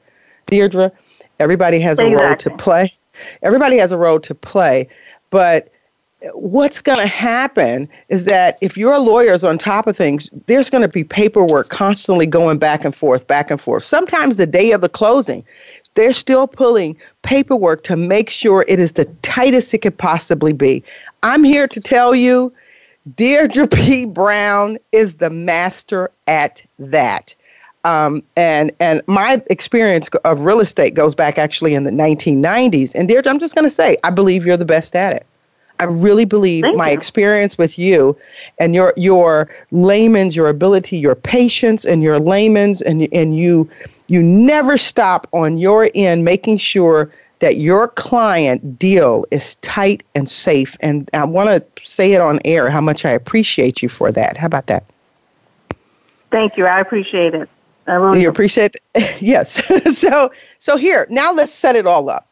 Deirdre? 0.48 0.92
Everybody 1.40 1.80
has 1.80 1.98
a 1.98 2.10
role 2.10 2.36
to 2.36 2.50
play. 2.58 2.94
Everybody 3.42 3.78
has 3.78 3.94
a 3.94 3.98
role 3.98 4.20
to 4.20 4.36
play. 4.36 4.90
But 5.30 5.72
what's 6.34 6.82
going 6.82 7.00
to 7.00 7.08
happen 7.08 7.90
is 8.10 8.26
that 8.26 8.58
if 8.62 8.78
your 8.78 9.00
lawyer 9.00 9.34
is 9.34 9.44
on 9.44 9.58
top 9.58 9.88
of 9.88 9.98
things, 9.98 10.30
there's 10.46 10.70
going 10.70 10.82
to 10.82 10.88
be 10.88 11.04
paperwork 11.04 11.70
constantly 11.70 12.26
going 12.26 12.60
back 12.60 12.86
and 12.86 12.96
forth, 12.96 13.28
back 13.28 13.50
and 13.50 13.60
forth. 13.60 13.84
Sometimes 13.84 14.38
the 14.38 14.46
day 14.46 14.72
of 14.72 14.82
the 14.82 14.90
closing, 14.90 15.44
they're 15.96 16.14
still 16.14 16.48
pulling 16.48 16.96
paperwork 17.24 17.84
to 17.86 17.98
make 17.98 18.30
sure 18.30 18.66
it 18.68 18.80
is 18.80 18.94
the 18.94 19.06
tightest 19.24 19.74
it 19.74 19.80
could 19.80 19.98
possibly 19.98 20.54
be. 20.54 20.84
I'm 21.24 21.44
here 21.44 21.68
to 21.68 21.80
tell 21.80 22.14
you, 22.14 22.54
Deirdre 23.16 23.68
P. 23.68 24.06
Brown 24.06 24.78
is 24.92 25.16
the 25.16 25.30
master 25.30 26.12
at 26.28 26.64
that. 26.78 27.34
Um, 27.84 28.22
and 28.36 28.72
and 28.80 29.02
my 29.08 29.42
experience 29.50 30.08
of 30.24 30.42
real 30.42 30.60
estate 30.60 30.94
goes 30.94 31.16
back 31.16 31.40
actually 31.40 31.74
in 31.74 31.84
the 31.84 31.92
1990s. 31.92 32.94
And 32.94 33.08
Deirdre, 33.08 33.32
I'm 33.32 33.40
just 33.40 33.56
going 33.56 33.66
to 33.66 33.74
say, 33.74 33.98
I 34.04 34.12
believe 34.12 34.46
you're 34.46 34.56
the 34.56 34.66
best 34.66 34.96
at 34.96 35.14
it. 35.14 35.26
I 35.82 35.86
really 35.86 36.26
believe 36.26 36.64
Thank 36.64 36.78
my 36.78 36.90
you. 36.90 36.94
experience 36.94 37.58
with 37.58 37.80
you 37.80 38.16
and 38.60 38.76
your 38.76 38.94
your 38.96 39.50
layman's, 39.72 40.36
your 40.36 40.48
ability, 40.48 41.00
your 41.00 41.16
patience, 41.16 41.86
and 41.86 42.04
your 42.04 42.20
layman's, 42.20 42.84
and 42.84 43.08
and 43.12 43.36
you 43.36 43.68
you 44.08 44.22
never 44.22 44.78
stop 44.78 45.28
on 45.34 45.58
your 45.58 45.90
end 45.96 46.24
making 46.24 46.58
sure 46.58 47.12
that 47.40 47.58
your 47.58 47.88
client 47.88 48.78
deal 48.78 49.26
is 49.32 49.56
tight 49.58 50.04
and 50.14 50.30
safe. 50.30 50.78
And 50.82 51.10
I 51.14 51.24
want 51.24 51.50
to 51.50 51.84
say 51.84 52.14
it 52.14 52.22
on 52.22 52.40
air 52.46 52.70
how 52.70 52.82
much 52.82 53.04
I 53.04 53.10
appreciate 53.10 53.82
you 53.82 53.90
for 53.90 54.12
that. 54.12 54.38
How 54.38 54.46
about 54.46 54.68
that? 54.68 54.84
Thank 56.30 56.58
you. 56.58 56.68
I 56.68 56.80
appreciate 56.80 57.34
it. 57.34 57.50
I 57.88 57.94
really 57.94 58.22
you 58.22 58.30
appreciate 58.30 58.76
it. 58.94 59.18
yes. 59.22 59.60
so 59.98 60.32
so 60.60 60.78
here 60.78 61.08
now 61.10 61.34
let's 61.34 61.52
set 61.52 61.76
it 61.76 61.88
all 61.88 62.08
up 62.08 62.28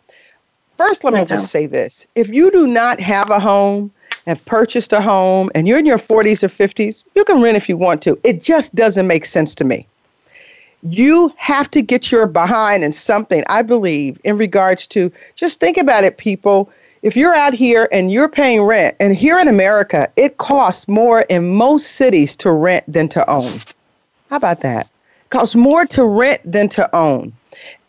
First, 0.79 1.03
let 1.03 1.13
me 1.13 1.25
just 1.25 1.51
say 1.51 1.65
this. 1.65 2.07
If 2.15 2.29
you 2.29 2.49
do 2.51 2.65
not 2.65 3.01
have 3.01 3.29
a 3.31 3.37
home, 3.37 3.91
have 4.27 4.43
purchased 4.45 4.93
a 4.93 5.01
home, 5.01 5.51
and 5.53 5.67
you're 5.67 5.77
in 5.77 5.85
your 5.85 5.97
40s 5.97 6.41
or 6.41 6.47
50s, 6.47 7.03
you 7.15 7.25
can 7.25 7.41
rent 7.41 7.57
if 7.57 7.67
you 7.67 7.75
want 7.75 8.01
to. 8.03 8.17
It 8.23 8.41
just 8.41 8.73
doesn't 8.75 9.05
make 9.05 9.25
sense 9.25 9.53
to 9.55 9.65
me. 9.65 9.85
You 10.83 11.33
have 11.35 11.69
to 11.71 11.81
get 11.81 12.13
your 12.13 12.27
behind 12.27 12.85
in 12.85 12.93
something, 12.93 13.43
I 13.47 13.61
believe, 13.61 14.21
in 14.23 14.37
regards 14.37 14.87
to 14.87 15.11
just 15.35 15.59
think 15.59 15.75
about 15.75 16.05
it, 16.05 16.17
people. 16.17 16.71
If 17.01 17.17
you're 17.17 17.35
out 17.35 17.53
here 17.53 17.89
and 17.91 18.09
you're 18.09 18.29
paying 18.29 18.61
rent, 18.61 18.95
and 19.01 19.13
here 19.13 19.37
in 19.37 19.49
America, 19.49 20.09
it 20.15 20.37
costs 20.37 20.87
more 20.87 21.23
in 21.23 21.49
most 21.55 21.91
cities 21.97 22.37
to 22.37 22.53
rent 22.53 22.85
than 22.87 23.09
to 23.09 23.29
own. 23.29 23.49
How 24.29 24.37
about 24.37 24.61
that? 24.61 24.85
It 24.85 25.29
costs 25.29 25.55
more 25.55 25.85
to 25.87 26.05
rent 26.05 26.39
than 26.49 26.69
to 26.69 26.95
own. 26.95 27.33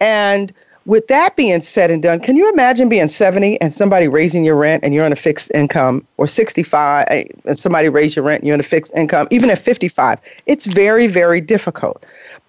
And 0.00 0.52
with 0.86 1.06
that 1.08 1.36
being 1.36 1.60
said 1.60 1.90
and 1.90 2.02
done, 2.02 2.20
can 2.20 2.36
you 2.36 2.50
imagine 2.50 2.88
being 2.88 3.08
70 3.08 3.60
and 3.60 3.72
somebody 3.72 4.08
raising 4.08 4.44
your 4.44 4.56
rent 4.56 4.82
and 4.82 4.94
you're 4.94 5.04
on 5.04 5.12
a 5.12 5.16
fixed 5.16 5.50
income, 5.54 6.06
or 6.16 6.26
65 6.26 7.06
eh, 7.10 7.24
and 7.44 7.58
somebody 7.58 7.88
raise 7.88 8.16
your 8.16 8.24
rent 8.24 8.40
and 8.40 8.46
you're 8.46 8.54
on 8.54 8.60
a 8.60 8.64
fixed 8.64 8.94
income, 8.94 9.28
even 9.30 9.50
at 9.50 9.58
55? 9.58 10.18
It's 10.46 10.66
very, 10.66 11.06
very 11.06 11.40
difficult. 11.40 12.04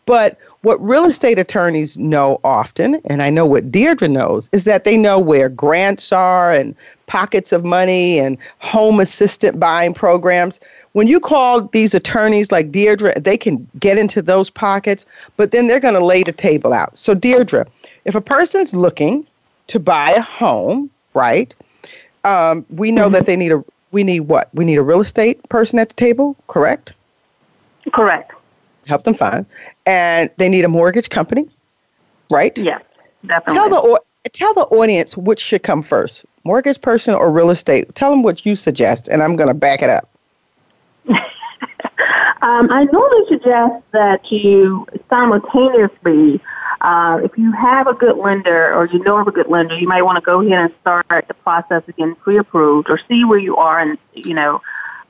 But 0.06 0.38
what 0.62 0.82
real 0.84 1.06
estate 1.06 1.40
attorneys 1.40 1.98
know 1.98 2.40
often, 2.44 3.02
and 3.06 3.22
I 3.22 3.30
know 3.30 3.46
what 3.46 3.72
Deirdre 3.72 4.08
knows, 4.08 4.50
is 4.52 4.64
that 4.66 4.84
they 4.84 4.96
know 4.96 5.18
where 5.18 5.50
grants 5.50 6.12
are 6.12 6.52
and 6.52 6.76
pockets 7.12 7.52
of 7.52 7.66
money 7.66 8.20
and 8.20 8.38
home 8.60 9.02
assistant 9.02 9.60
buying 9.60 9.94
programs 9.94 10.62
when 10.94 11.08
you 11.08 11.20
call 11.20 11.62
these 11.68 11.94
attorneys 11.94 12.52
like 12.52 12.72
Deirdre, 12.72 13.20
they 13.20 13.38
can 13.38 13.68
get 13.80 13.98
into 13.98 14.22
those 14.22 14.50
pockets, 14.50 15.06
but 15.38 15.52
then 15.52 15.68
they're 15.68 15.80
going 15.80 15.94
to 15.94 16.06
lay 16.06 16.24
the 16.24 16.32
table 16.32 16.74
out. 16.74 16.98
So, 16.98 17.14
Deirdre, 17.14 17.66
if 18.06 18.16
a 18.16 18.22
person's 18.22 18.74
looking 18.74 19.26
to 19.68 19.80
buy 19.80 20.12
a 20.12 20.22
home, 20.22 20.90
right? 21.14 21.54
Um, 22.24 22.66
we 22.70 22.92
know 22.92 23.06
mm-hmm. 23.06 23.14
that 23.14 23.26
they 23.26 23.36
need 23.36 23.52
a 23.52 23.64
we 23.92 24.04
need 24.04 24.22
what? 24.22 24.50
We 24.54 24.64
need 24.64 24.78
a 24.78 24.82
real 24.82 25.02
estate 25.02 25.48
person 25.50 25.80
at 25.80 25.90
the 25.90 25.96
table, 25.96 26.38
correct? 26.48 26.94
Correct. 27.94 28.32
Help 28.88 29.04
them 29.04 29.16
find, 29.16 29.46
and 29.86 30.30
they 30.38 30.48
need 30.48 30.64
a 30.64 30.70
mortgage 30.70 31.10
company, 31.10 31.50
right? 32.30 32.58
Yes, 32.58 32.82
definitely. 33.26 33.56
Tell 33.56 33.70
the 33.70 34.02
tell 34.30 34.54
the 34.54 34.66
audience 34.66 35.18
which 35.18 35.40
should 35.40 35.64
come 35.64 35.82
first, 35.82 36.26
mortgage 36.44 36.82
person 36.82 37.14
or 37.14 37.32
real 37.32 37.50
estate. 37.50 37.94
Tell 37.96 38.12
them 38.12 38.24
what 38.24 38.46
you 38.46 38.56
suggest, 38.56 39.08
and 39.08 39.24
I'm 39.24 39.36
going 39.36 39.48
to 39.48 39.54
back 39.54 39.82
it 39.82 39.90
up. 39.90 40.10
um, 41.08 42.72
I 42.72 42.88
normally 42.92 43.28
suggest 43.28 43.84
that 43.92 44.32
you 44.32 44.88
simultaneously, 45.10 46.40
uh, 46.82 47.20
if 47.24 47.38
you 47.38 47.52
have 47.52 47.88
a 47.88 47.94
good 47.94 48.18
lender 48.18 48.74
or 48.74 48.86
you 48.88 49.00
know 49.04 49.18
of 49.18 49.28
a 49.28 49.32
good 49.32 49.48
lender, 49.48 49.78
you 49.78 49.88
might 49.88 50.04
want 50.04 50.18
to 50.18 50.22
go 50.22 50.42
ahead 50.42 50.60
and 50.60 50.74
start 50.82 51.06
the 51.28 51.34
process 51.34 51.84
again 51.88 52.16
pre-approved 52.16 52.90
or 52.90 53.00
see 53.08 53.24
where 53.26 53.40
you 53.40 53.58
are 53.58 53.80
and 53.80 53.98
you 54.14 54.34
know 54.34 54.62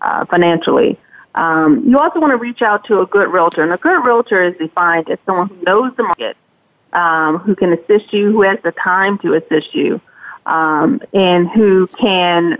uh, 0.01 0.25
financially. 0.25 0.97
Um, 1.35 1.87
you 1.87 1.97
also 1.97 2.19
want 2.19 2.31
to 2.31 2.37
reach 2.37 2.61
out 2.61 2.83
to 2.85 2.99
a 2.99 3.05
good 3.05 3.29
realtor, 3.29 3.63
and 3.63 3.71
a 3.71 3.77
good 3.77 4.03
realtor 4.03 4.43
is 4.43 4.57
defined 4.57 5.09
as 5.09 5.17
someone 5.25 5.47
who 5.47 5.61
knows 5.63 5.95
the 5.95 6.03
market, 6.03 6.35
um, 6.93 7.39
who 7.39 7.55
can 7.55 7.73
assist 7.73 8.13
you, 8.13 8.31
who 8.31 8.41
has 8.41 8.59
the 8.63 8.71
time 8.71 9.17
to 9.19 9.33
assist 9.35 9.73
you, 9.73 10.01
um, 10.45 11.01
and 11.13 11.49
who 11.49 11.87
can 11.87 12.57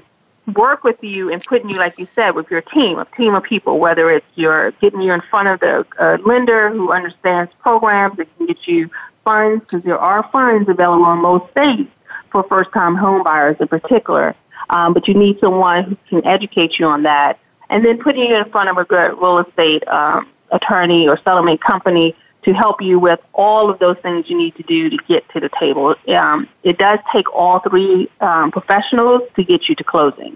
work 0.56 0.84
with 0.84 1.02
you 1.04 1.32
and 1.32 1.44
putting 1.44 1.70
you, 1.70 1.78
like 1.78 1.98
you 2.00 2.08
said, 2.16 2.32
with 2.32 2.50
your 2.50 2.62
team, 2.62 2.98
a 2.98 3.06
team 3.18 3.36
of 3.36 3.44
people, 3.44 3.80
whether 3.80 4.10
it's 4.10 4.26
you're 4.36 4.72
getting 4.82 5.02
you 5.02 5.14
in 5.14 5.22
front 5.30 5.48
of 5.48 5.60
the 5.60 5.86
uh, 6.00 6.18
lender 6.26 6.70
who 6.70 6.92
understands 6.92 7.52
programs 7.60 8.18
that 8.18 8.28
can 8.38 8.48
get 8.48 8.68
you 8.68 8.90
funds, 9.24 9.64
because 9.64 9.84
there 9.84 10.00
are 10.00 10.28
funds 10.32 10.68
available 10.68 11.10
in 11.12 11.22
most 11.22 11.50
states 11.52 11.92
for 12.32 12.44
first-time 12.44 12.96
home 12.96 13.24
buyers 13.24 13.56
in 13.60 13.68
particular. 13.68 14.36
Um, 14.70 14.94
but 14.94 15.08
you 15.08 15.14
need 15.14 15.40
someone 15.40 15.84
who 15.84 15.98
can 16.10 16.26
educate 16.26 16.80
you 16.80 16.86
on 16.86 17.04
that. 17.04 17.40
And 17.70 17.86
then 17.86 18.00
putting 18.00 18.26
you 18.30 18.36
in 18.36 18.50
front 18.50 18.70
of 18.70 18.78
a 18.78 18.86
good 18.86 19.12
real 19.22 19.40
estate 19.40 19.88
um, 19.88 20.30
attorney 20.52 21.08
or 21.08 21.18
settlement 21.18 21.62
company 21.62 22.16
to 22.44 22.54
help 22.54 22.82
you 22.82 23.00
with 23.00 23.20
all 23.34 23.70
of 23.70 23.80
those 23.80 23.98
things 24.02 24.30
you 24.30 24.38
need 24.38 24.56
to 24.56 24.64
do 24.64 24.90
to 24.90 24.98
get 25.08 25.28
to 25.30 25.40
the 25.40 25.50
table. 25.60 25.96
Um, 26.08 26.48
it 26.64 26.78
does 26.78 27.00
take 27.12 27.32
all 27.34 27.60
three 27.60 28.10
um, 28.20 28.52
professionals 28.52 29.22
to 29.36 29.44
get 29.44 29.70
you 29.70 29.76
to 29.76 29.84
closing. 29.84 30.36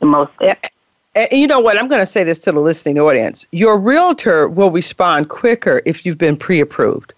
The 0.00 0.06
most. 0.06 0.32
And 1.14 1.32
you 1.32 1.48
know 1.48 1.58
what? 1.58 1.76
I'm 1.78 1.88
going 1.88 2.00
to 2.00 2.06
say 2.06 2.22
this 2.22 2.38
to 2.40 2.52
the 2.52 2.60
listening 2.60 2.98
audience. 2.98 3.46
Your 3.50 3.76
realtor 3.76 4.48
will 4.48 4.70
respond 4.70 5.28
quicker 5.28 5.82
if 5.84 6.06
you've 6.06 6.18
been 6.18 6.36
pre 6.36 6.60
approved. 6.60 7.12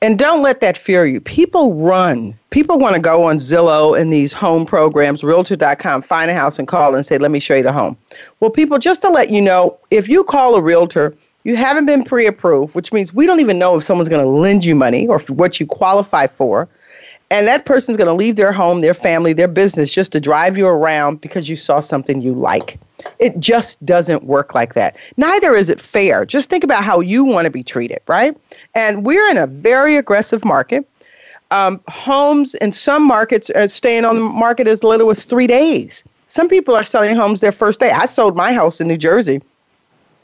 And 0.00 0.18
don't 0.18 0.42
let 0.42 0.60
that 0.60 0.76
fear 0.76 1.04
you. 1.06 1.20
People 1.20 1.74
run. 1.74 2.38
People 2.50 2.78
want 2.78 2.94
to 2.94 3.00
go 3.00 3.24
on 3.24 3.36
Zillow 3.36 3.98
and 3.98 4.12
these 4.12 4.32
home 4.32 4.66
programs, 4.66 5.24
realtor.com, 5.24 6.02
find 6.02 6.30
a 6.30 6.34
house 6.34 6.58
and 6.58 6.68
call 6.68 6.94
and 6.94 7.04
say, 7.04 7.18
let 7.18 7.30
me 7.30 7.40
show 7.40 7.54
you 7.54 7.62
the 7.62 7.72
home. 7.72 7.96
Well, 8.40 8.50
people, 8.50 8.78
just 8.78 9.02
to 9.02 9.10
let 9.10 9.30
you 9.30 9.40
know, 9.40 9.78
if 9.90 10.08
you 10.08 10.24
call 10.24 10.54
a 10.54 10.62
realtor, 10.62 11.14
you 11.44 11.56
haven't 11.56 11.86
been 11.86 12.04
pre 12.04 12.26
approved, 12.26 12.74
which 12.74 12.92
means 12.92 13.14
we 13.14 13.26
don't 13.26 13.40
even 13.40 13.58
know 13.58 13.76
if 13.76 13.84
someone's 13.84 14.08
going 14.08 14.24
to 14.24 14.28
lend 14.28 14.64
you 14.64 14.74
money 14.74 15.06
or 15.06 15.18
what 15.28 15.60
you 15.60 15.66
qualify 15.66 16.26
for. 16.26 16.68
And 17.30 17.48
that 17.48 17.64
person's 17.64 17.96
going 17.96 18.06
to 18.06 18.14
leave 18.14 18.36
their 18.36 18.52
home, 18.52 18.80
their 18.80 18.94
family, 18.94 19.32
their 19.32 19.48
business 19.48 19.92
just 19.92 20.12
to 20.12 20.20
drive 20.20 20.58
you 20.58 20.66
around 20.66 21.20
because 21.20 21.48
you 21.48 21.56
saw 21.56 21.80
something 21.80 22.20
you 22.20 22.34
like. 22.34 22.78
It 23.18 23.40
just 23.40 23.84
doesn't 23.84 24.24
work 24.24 24.54
like 24.54 24.74
that. 24.74 24.96
Neither 25.16 25.54
is 25.56 25.68
it 25.68 25.80
fair. 25.80 26.24
Just 26.24 26.48
think 26.48 26.64
about 26.64 26.84
how 26.84 27.00
you 27.00 27.24
want 27.24 27.46
to 27.46 27.50
be 27.50 27.62
treated, 27.62 28.00
right? 28.06 28.36
And 28.74 29.04
we're 29.04 29.28
in 29.30 29.38
a 29.38 29.46
very 29.46 29.96
aggressive 29.96 30.44
market. 30.44 30.88
Um, 31.50 31.80
homes 31.88 32.54
in 32.56 32.72
some 32.72 33.06
markets 33.06 33.50
are 33.50 33.68
staying 33.68 34.04
on 34.04 34.14
the 34.16 34.20
market 34.20 34.68
as 34.68 34.84
little 34.84 35.10
as 35.10 35.24
three 35.24 35.46
days. 35.46 36.04
Some 36.28 36.48
people 36.48 36.74
are 36.74 36.84
selling 36.84 37.16
homes 37.16 37.40
their 37.40 37.52
first 37.52 37.80
day. 37.80 37.90
I 37.90 38.06
sold 38.06 38.36
my 38.36 38.52
house 38.52 38.80
in 38.80 38.88
New 38.88 38.96
Jersey 38.96 39.42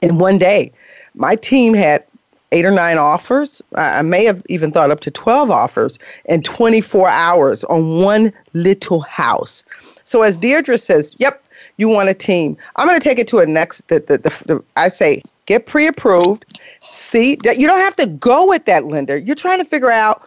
in 0.03 0.19
one 0.19 0.39
day 0.39 0.73
my 1.15 1.37
team 1.37 1.75
had 1.75 2.05
eight 2.53 2.65
or 2.65 2.71
nine 2.71 2.99
offers. 2.99 3.63
I 3.77 4.03
may 4.03 4.25
have 4.25 4.43
even 4.49 4.73
thought 4.73 4.91
up 4.91 5.01
to 5.01 5.11
12 5.11 5.51
offers 5.51 5.99
in 6.25 6.43
24 6.43 7.09
hours 7.09 7.65
on 7.65 8.03
one 8.03 8.33
little 8.55 9.01
house. 9.01 9.63
So 10.05 10.23
as 10.23 10.37
Deirdre 10.37 10.79
says, 10.79 11.15
yep, 11.19 11.43
you 11.77 11.89
want 11.89 12.09
a 12.09 12.15
team. 12.15 12.57
I'm 12.77 12.87
going 12.87 12.99
to 12.99 13.05
take 13.05 13.19
it 13.19 13.29
to 13.29 13.39
a 13.39 13.47
next, 13.47 13.87
the, 13.89 14.01
the, 14.01 14.19
the, 14.19 14.43
the 14.47 14.65
I 14.77 14.89
say, 14.89 15.23
get 15.47 15.67
pre-approved. 15.67 16.61
See, 16.81 17.37
that 17.45 17.59
you 17.59 17.67
don't 17.67 17.81
have 17.81 17.97
to 17.97 18.07
go 18.07 18.49
with 18.49 18.65
that 18.65 18.87
lender. 18.87 19.17
You're 19.17 19.37
trying 19.37 19.59
to 19.59 19.65
figure 19.65 19.91
out, 19.91 20.27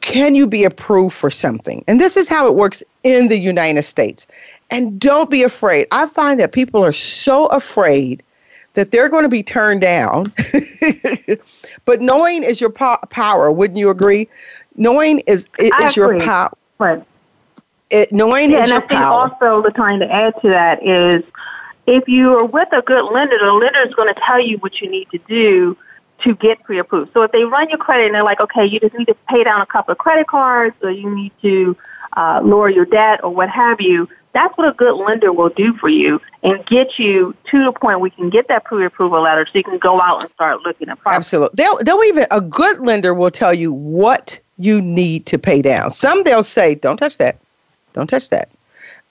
can 0.00 0.34
you 0.34 0.46
be 0.46 0.64
approved 0.64 1.14
for 1.14 1.30
something? 1.30 1.84
And 1.86 2.00
this 2.00 2.16
is 2.16 2.28
how 2.28 2.46
it 2.48 2.54
works 2.54 2.82
in 3.04 3.28
the 3.28 3.38
United 3.38 3.82
States. 3.82 4.26
And 4.70 4.98
don't 4.98 5.30
be 5.30 5.42
afraid. 5.42 5.86
I 5.92 6.06
find 6.06 6.40
that 6.40 6.52
people 6.52 6.82
are 6.84 6.92
so 6.92 7.46
afraid 7.46 8.22
that 8.74 8.90
they're 8.90 9.08
going 9.08 9.24
to 9.24 9.28
be 9.28 9.42
turned 9.42 9.80
down. 9.80 10.26
but 11.84 12.00
knowing 12.00 12.42
is 12.42 12.60
your 12.60 12.70
po- 12.70 12.98
power, 13.10 13.50
wouldn't 13.50 13.78
you 13.78 13.90
agree? 13.90 14.28
Knowing 14.76 15.18
is 15.20 15.48
is 15.58 15.96
your 15.96 16.18
power. 16.20 16.50
Right. 16.78 17.02
It, 17.90 18.10
knowing 18.10 18.50
yeah, 18.50 18.58
is 18.58 18.62
and 18.62 18.70
your 18.70 18.78
I 18.78 18.86
think 18.86 19.00
power. 19.00 19.30
also 19.30 19.62
the 19.62 19.70
trying 19.70 20.00
to 20.00 20.10
add 20.10 20.34
to 20.40 20.48
that 20.48 20.82
is 20.82 21.22
if 21.86 22.08
you 22.08 22.38
are 22.38 22.46
with 22.46 22.68
a 22.72 22.82
good 22.82 23.04
lender, 23.12 23.38
the 23.38 23.52
lender 23.52 23.82
is 23.86 23.94
going 23.94 24.12
to 24.12 24.18
tell 24.20 24.40
you 24.40 24.56
what 24.58 24.80
you 24.80 24.90
need 24.90 25.10
to 25.10 25.18
do 25.28 25.76
to 26.22 26.34
get 26.36 26.62
pre-approved. 26.62 27.12
So 27.12 27.22
if 27.22 27.32
they 27.32 27.44
run 27.44 27.68
your 27.68 27.78
credit 27.78 28.06
and 28.06 28.14
they're 28.14 28.22
like, 28.22 28.40
okay, 28.40 28.64
you 28.64 28.78
just 28.80 28.94
need 28.94 29.06
to 29.06 29.16
pay 29.28 29.44
down 29.44 29.60
a 29.60 29.66
couple 29.66 29.92
of 29.92 29.98
credit 29.98 30.28
cards, 30.28 30.76
or 30.82 30.90
you 30.90 31.12
need 31.14 31.32
to 31.42 31.76
uh, 32.16 32.40
lower 32.42 32.70
your 32.70 32.84
debt, 32.84 33.22
or 33.24 33.34
what 33.34 33.50
have 33.50 33.80
you, 33.80 34.08
that's 34.32 34.56
what 34.56 34.68
a 34.68 34.72
good 34.72 34.94
lender 34.94 35.32
will 35.32 35.50
do 35.50 35.74
for 35.74 35.88
you 35.88 36.20
and 36.42 36.64
get 36.66 36.98
you 36.98 37.34
to 37.50 37.64
the 37.64 37.72
point 37.72 38.00
we 38.00 38.10
can 38.10 38.30
get 38.30 38.48
that 38.48 38.64
pre-approval 38.64 39.22
letter 39.22 39.46
so 39.46 39.52
you 39.54 39.64
can 39.64 39.78
go 39.78 40.00
out 40.00 40.22
and 40.22 40.32
start 40.32 40.62
looking 40.62 40.88
at 40.88 40.98
property. 40.98 41.16
Absolutely. 41.16 41.54
They'll, 41.56 41.78
they'll 41.78 42.04
even, 42.04 42.26
a 42.30 42.40
good 42.40 42.80
lender 42.80 43.14
will 43.14 43.30
tell 43.30 43.52
you 43.52 43.72
what 43.72 44.40
you 44.58 44.80
need 44.80 45.26
to 45.26 45.38
pay 45.38 45.60
down. 45.60 45.90
Some 45.90 46.22
they'll 46.24 46.42
say, 46.42 46.74
don't 46.74 46.96
touch 46.96 47.18
that. 47.18 47.38
Don't 47.92 48.08
touch 48.08 48.30
that. 48.30 48.48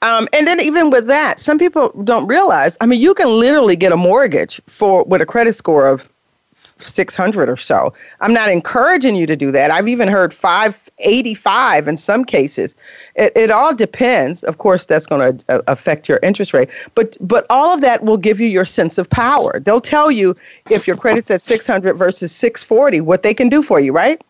Um, 0.01 0.27
and 0.33 0.47
then 0.47 0.59
even 0.59 0.89
with 0.89 1.05
that, 1.07 1.39
some 1.39 1.59
people 1.59 1.89
don't 2.03 2.25
realize, 2.25 2.75
I 2.81 2.87
mean, 2.87 2.99
you 2.99 3.13
can 3.13 3.27
literally 3.27 3.75
get 3.75 3.91
a 3.91 3.97
mortgage 3.97 4.59
for 4.65 5.03
with 5.03 5.21
a 5.21 5.25
credit 5.27 5.53
score 5.53 5.87
of 5.87 6.09
600 6.55 7.49
or 7.49 7.57
so. 7.57 7.93
I'm 8.19 8.33
not 8.33 8.49
encouraging 8.49 9.15
you 9.15 9.27
to 9.27 9.35
do 9.35 9.51
that. 9.51 9.69
I've 9.69 9.87
even 9.87 10.07
heard 10.07 10.33
585 11.01 11.87
in 11.87 11.97
some 11.97 12.23
cases. 12.23 12.75
It, 13.15 13.31
it 13.35 13.51
all 13.51 13.73
depends. 13.73 14.43
Of 14.43 14.57
course, 14.57 14.85
that's 14.85 15.05
going 15.05 15.37
to 15.37 15.45
uh, 15.49 15.61
affect 15.67 16.07
your 16.07 16.19
interest 16.23 16.53
rate, 16.53 16.69
but 16.95 17.17
but 17.21 17.45
all 17.49 17.73
of 17.73 17.81
that 17.81 18.03
will 18.03 18.17
give 18.17 18.39
you 18.39 18.47
your 18.47 18.65
sense 18.65 18.97
of 18.97 19.09
power. 19.09 19.59
They'll 19.59 19.81
tell 19.81 20.11
you 20.11 20.35
if 20.69 20.87
your 20.87 20.95
credit's 20.95 21.31
at 21.31 21.41
600 21.41 21.95
versus 21.95 22.31
640, 22.31 23.01
what 23.01 23.23
they 23.23 23.33
can 23.33 23.49
do 23.49 23.61
for 23.61 23.79
you, 23.79 23.91
right? 23.91 24.21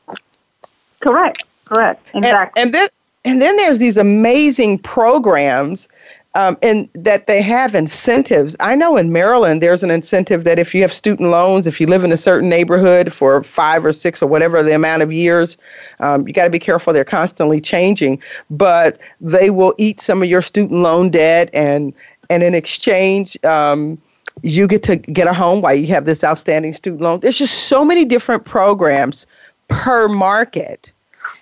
Correct. 0.99 1.43
Correct. 1.65 2.05
Exactly. 2.13 2.61
And, 2.61 2.67
and 2.67 2.73
then 2.73 2.89
and 3.23 3.41
then 3.41 3.55
there's 3.57 3.79
these 3.79 3.97
amazing 3.97 4.79
programs 4.79 5.87
um, 6.35 6.57
and 6.61 6.87
that 6.93 7.27
they 7.27 7.41
have 7.41 7.75
incentives. 7.75 8.55
I 8.59 8.75
know 8.75 8.95
in 8.95 9.11
Maryland, 9.11 9.61
there's 9.61 9.83
an 9.83 9.91
incentive 9.91 10.43
that 10.45 10.59
if 10.59 10.73
you 10.73 10.81
have 10.81 10.93
student 10.93 11.29
loans, 11.29 11.67
if 11.67 11.81
you 11.81 11.87
live 11.87 12.03
in 12.03 12.11
a 12.11 12.17
certain 12.17 12.47
neighborhood 12.47 13.11
for 13.11 13.43
five 13.43 13.85
or 13.85 13.91
six 13.91 14.21
or 14.21 14.27
whatever 14.27 14.63
the 14.63 14.73
amount 14.73 15.03
of 15.03 15.11
years, 15.11 15.57
um, 15.99 16.25
you 16.27 16.33
got 16.33 16.45
to 16.45 16.49
be 16.49 16.59
careful. 16.59 16.93
They're 16.93 17.03
constantly 17.03 17.59
changing, 17.59 18.21
but 18.49 18.99
they 19.19 19.49
will 19.49 19.73
eat 19.77 19.99
some 19.99 20.23
of 20.23 20.29
your 20.29 20.41
student 20.41 20.81
loan 20.81 21.09
debt, 21.09 21.49
and 21.53 21.93
and 22.29 22.43
in 22.43 22.53
exchange. 22.53 23.41
Um, 23.43 24.01
you 24.43 24.65
get 24.65 24.81
to 24.83 24.95
get 24.95 25.27
a 25.27 25.33
home 25.33 25.61
while 25.61 25.73
you 25.73 25.87
have 25.87 26.05
this 26.05 26.23
outstanding 26.23 26.71
student 26.73 27.01
loan. 27.01 27.19
There's 27.19 27.37
just 27.37 27.65
so 27.65 27.83
many 27.83 28.05
different 28.05 28.45
programs 28.45 29.27
per 29.67 30.07
market. 30.07 30.93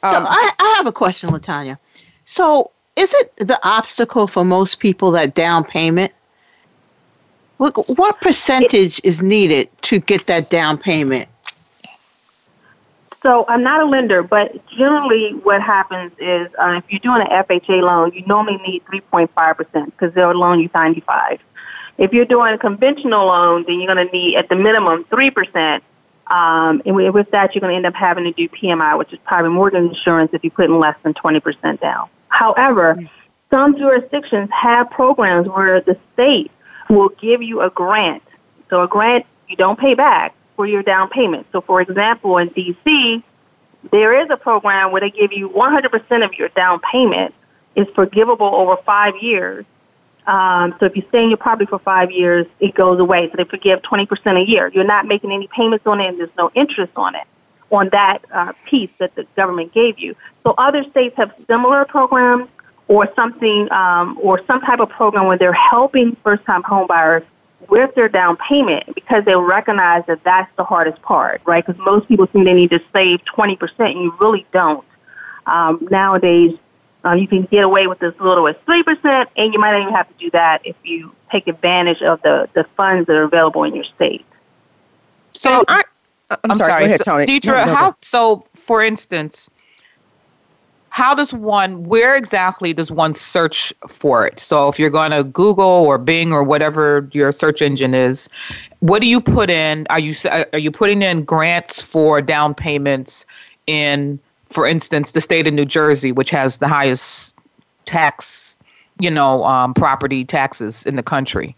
so 0.02 0.10
um, 0.10 0.26
I, 0.28 0.52
I 0.58 0.74
have 0.78 0.88
a 0.88 0.92
question, 0.92 1.30
Latanya. 1.30 1.78
So 2.26 2.72
is 3.00 3.14
it 3.14 3.48
the 3.48 3.58
obstacle 3.64 4.28
for 4.28 4.44
most 4.44 4.80
people 4.80 5.12
that 5.12 5.34
down 5.34 5.64
payment? 5.64 6.12
What, 7.58 7.74
what 7.98 8.20
percentage 8.20 9.00
is 9.04 9.22
needed 9.22 9.70
to 9.84 10.00
get 10.00 10.28
that 10.28 10.50
down 10.50 10.78
payment? 10.78 11.30
So 13.24 13.46
I'm 13.48 13.64
not 13.64 13.82
a 13.82 13.86
lender, 13.86 14.22
but 14.22 14.66
generally 14.68 15.32
what 15.44 15.62
happens 15.62 16.12
is 16.20 16.50
uh, 16.62 16.82
if 16.84 16.84
you're 16.90 17.00
doing 17.00 17.22
an 17.22 17.28
FHA 17.28 17.82
loan, 17.82 18.14
you 18.14 18.26
normally 18.26 18.58
need 18.66 18.84
3.5% 18.86 19.86
because 19.86 20.14
they'll 20.14 20.32
loan 20.32 20.60
you 20.60 20.70
95. 20.74 21.40
If 21.98 22.14
you're 22.14 22.26
doing 22.26 22.54
a 22.54 22.58
conventional 22.58 23.28
loan, 23.28 23.66
then 23.68 23.80
you're 23.80 23.94
going 23.94 24.08
to 24.08 24.14
need 24.14 24.36
at 24.38 24.48
the 24.48 24.56
minimum 24.56 25.06
3%. 25.06 25.82
Um, 26.28 26.82
and 26.86 26.96
with 26.96 27.32
that, 27.32 27.56
you're 27.56 27.62
going 27.62 27.72
to 27.72 27.76
end 27.76 27.86
up 27.86 27.94
having 27.94 28.24
to 28.26 28.32
do 28.32 28.48
PMI, 28.48 28.98
which 28.98 29.12
is 29.12 29.20
private 29.26 29.50
mortgage 29.50 29.84
insurance 29.84 30.32
if 30.34 30.44
you 30.44 30.52
put 30.52 30.66
in 30.66 30.80
less 30.80 30.96
than 31.04 31.14
20% 31.14 31.82
down. 31.82 32.10
However, 32.40 32.96
some 33.52 33.78
jurisdictions 33.78 34.50
have 34.54 34.90
programs 34.92 35.50
where 35.50 35.82
the 35.82 35.98
state 36.14 36.52
will 36.90 37.10
give 37.10 37.42
you 37.42 37.60
a 37.60 37.70
grant. 37.70 38.24
So 38.70 38.82
a 38.82 38.88
grant 38.88 39.26
you 39.50 39.58
don't 39.58 39.78
pay 39.78 39.94
back 39.94 40.34
for 40.56 40.66
your 40.66 40.82
down 40.82 41.10
payment. 41.10 41.48
So 41.52 41.60
for 41.60 41.82
example, 41.82 42.38
in 42.38 42.50
DC, 42.52 43.22
there 43.92 44.24
is 44.24 44.30
a 44.30 44.38
program 44.38 44.94
where 44.94 45.02
they 45.02 45.12
give 45.12 45.34
you 45.34 45.50
100% 45.50 46.24
of 46.24 46.34
your 46.36 46.48
down 46.50 46.80
payment 46.90 47.36
is 47.76 47.88
forgivable 47.94 48.56
over 48.56 48.78
five 48.86 49.16
years. 49.22 49.66
Um, 50.26 50.76
so 50.80 50.86
if 50.86 50.96
you 50.96 51.04
stay 51.10 51.24
in 51.24 51.30
your 51.30 51.38
property 51.38 51.66
for 51.66 51.80
five 51.80 52.10
years, 52.10 52.46
it 52.62 52.74
goes 52.74 53.02
away. 53.02 53.30
So 53.32 53.34
they 53.36 53.44
forgive 53.44 53.82
20% 53.82 54.42
a 54.42 54.48
year. 54.48 54.72
You're 54.74 54.86
not 54.86 55.06
making 55.06 55.34
any 55.34 55.50
payments 55.54 55.86
on 55.86 56.00
it 56.00 56.08
and 56.08 56.18
there's 56.18 56.30
no 56.38 56.52
interest 56.56 56.94
on 56.96 57.16
it 57.16 57.28
on 57.72 57.90
that 57.90 58.20
uh, 58.32 58.54
piece 58.66 58.90
that 58.98 59.14
the 59.16 59.26
government 59.36 59.74
gave 59.74 60.00
you. 60.00 60.16
So 60.44 60.54
other 60.58 60.84
states 60.90 61.16
have 61.18 61.34
similar 61.48 61.86
programs 61.86 62.50
or 62.88 63.08
something, 63.16 63.72
um, 63.72 64.18
or 64.22 64.42
some 64.46 64.62
type 64.62 64.80
of 64.80 64.90
program 64.90 65.28
where 65.28 65.38
they're 65.38 65.54
helping 65.54 66.16
first-time 66.24 66.64
homebuyers 66.64 67.24
with 67.70 67.94
their 67.94 68.10
down 68.10 68.36
payment 68.38 68.96
because 68.96 69.24
they 69.26 69.36
recognize 69.36 70.04
that 70.08 70.24
that's 70.24 70.52
the 70.56 70.64
hardest 70.64 71.02
part, 71.04 71.42
right? 71.46 71.66
Because 71.66 71.80
most 71.84 72.08
people 72.08 72.26
think 72.26 72.46
they 72.46 72.54
need 72.54 72.72
to 72.72 72.82
save 72.94 73.20
20% 73.26 73.60
and 73.80 74.02
you 74.02 74.16
really 74.20 74.46
don't. 74.52 74.84
Um, 75.46 75.88
nowadays, 75.92 76.58
uh, 77.06 77.14
you 77.14 77.28
can 77.28 77.44
get 77.44 77.64
away 77.64 77.88
with 77.88 78.02
as 78.02 78.14
little 78.20 78.48
as 78.48 78.56
3% 78.68 79.28
and 79.36 79.54
you 79.54 79.60
might 79.60 79.74
not 79.74 79.82
even 79.82 79.94
have 79.94 80.08
to 80.08 80.14
do 80.18 80.32
that 80.32 80.66
if 80.66 80.76
you 80.84 81.14
take 81.32 81.48
advantage 81.48 82.02
of 82.02 82.22
the, 82.24 82.50
the 82.54 82.66
funds 82.76 83.08
that 83.08 83.16
are 83.16 83.24
available 83.24 83.64
in 83.64 83.76
your 83.76 83.86
state. 83.96 84.26
So, 85.32 85.64
I, 85.68 85.84
I'm, 86.30 86.52
I'm 86.52 86.58
sorry, 86.58 86.70
sorry. 86.70 86.80
Go 86.82 86.86
ahead, 86.86 87.02
Tony. 87.02 87.26
So, 87.26 87.32
Deirdre, 87.32 87.66
no, 87.66 87.66
no, 87.66 87.76
how, 87.76 87.96
so 88.02 88.46
for 88.56 88.84
instance, 88.84 89.50
how 90.90 91.14
does 91.14 91.34
one 91.34 91.84
where 91.84 92.16
exactly 92.16 92.74
does 92.74 92.92
one 92.92 93.14
search 93.14 93.74
for 93.88 94.26
it 94.26 94.40
so 94.40 94.68
if 94.68 94.80
you're 94.80 94.90
going 94.90 95.12
to 95.12 95.24
google 95.24 95.64
or 95.64 95.98
bing 95.98 96.34
or 96.34 96.44
whatever 96.44 97.08
your 97.14 97.32
search 97.32 97.62
engine 97.62 97.94
is 97.94 98.28
what 98.80 99.02
do 99.02 99.08
you 99.08 99.22
put 99.22 99.50
in 99.50 99.86
are 99.90 100.00
you 100.00 100.14
are 100.54 100.60
you 100.60 100.72
putting 100.72 101.02
in 101.02 101.24
grants 101.24 101.82
for 101.82 102.22
down 102.22 102.54
payments 102.54 103.26
in 103.68 104.20
for 104.50 104.68
instance 104.68 105.12
the 105.12 105.22
state 105.22 105.48
of 105.48 105.54
new 105.54 105.66
jersey 105.66 106.12
which 106.12 106.30
has 106.30 106.58
the 106.58 106.68
highest 106.68 107.36
tax 107.86 108.58
you 109.00 109.12
know 109.12 109.44
um, 109.44 109.74
property 109.74 110.26
taxes 110.26 110.86
in 110.86 110.96
the 110.96 111.04
country 111.04 111.56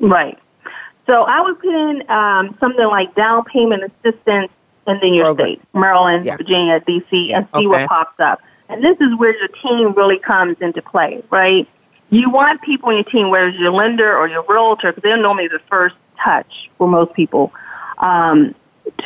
right 0.00 0.38
so 1.06 1.22
i 1.22 1.40
would 1.40 1.58
put 1.60 1.74
in 1.74 2.10
um, 2.10 2.56
something 2.60 2.86
like 2.86 3.14
down 3.14 3.44
payment 3.44 3.82
assistance 3.82 4.50
and 4.86 5.00
then 5.00 5.14
your 5.14 5.34
state, 5.34 5.60
Maryland, 5.72 6.26
yeah. 6.26 6.36
Virginia, 6.36 6.80
DC, 6.80 7.32
and 7.34 7.46
see 7.54 7.58
okay. 7.58 7.66
what 7.66 7.88
pops 7.88 8.18
up. 8.18 8.40
And 8.68 8.82
this 8.82 8.96
is 9.00 9.16
where 9.16 9.36
your 9.36 9.48
team 9.48 9.92
really 9.92 10.18
comes 10.18 10.56
into 10.60 10.82
play, 10.82 11.22
right? 11.30 11.68
You 12.10 12.30
want 12.30 12.62
people 12.62 12.90
in 12.90 12.96
your 12.96 13.04
team, 13.04 13.30
whether 13.30 13.48
it's 13.48 13.58
your 13.58 13.70
lender 13.70 14.16
or 14.16 14.28
your 14.28 14.44
realtor, 14.48 14.92
because 14.92 15.02
they're 15.02 15.16
normally 15.16 15.48
the 15.48 15.60
first 15.70 15.94
touch 16.22 16.70
for 16.78 16.88
most 16.88 17.12
people, 17.14 17.52
um, 17.98 18.54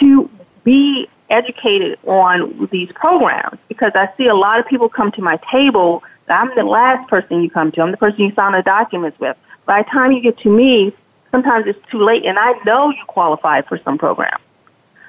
to 0.01 0.31
be 0.65 1.09
educated 1.31 1.99
on 2.07 2.69
these 2.73 2.91
programs. 2.95 3.59
Because 3.69 3.93
I 3.95 4.09
see 4.17 4.27
a 4.27 4.35
lot 4.35 4.59
of 4.59 4.67
people 4.67 4.89
come 4.89 5.13
to 5.13 5.23
my 5.23 5.39
table. 5.51 6.03
I'm 6.29 6.51
the 6.57 6.65
last 6.65 7.09
person 7.09 7.43
you 7.43 7.51
come 7.51 7.71
to. 7.73 7.83
I'm 7.83 7.91
the 7.91 7.97
person 7.97 8.21
you 8.21 8.35
sign 8.35 8.53
the 8.53 8.63
documents 8.63 9.19
with. 9.21 9.37
By 9.67 9.83
the 9.83 9.91
time 9.91 10.13
you 10.13 10.21
get 10.21 10.39
to 10.39 10.49
me, 10.49 10.95
sometimes 11.31 11.67
it's 11.67 11.79
too 11.91 12.03
late, 12.03 12.25
and 12.25 12.39
I 12.39 12.53
know 12.65 12.91
you 12.91 13.03
qualify 13.07 13.63
for 13.63 13.79
some 13.85 13.99
program. 13.99 14.39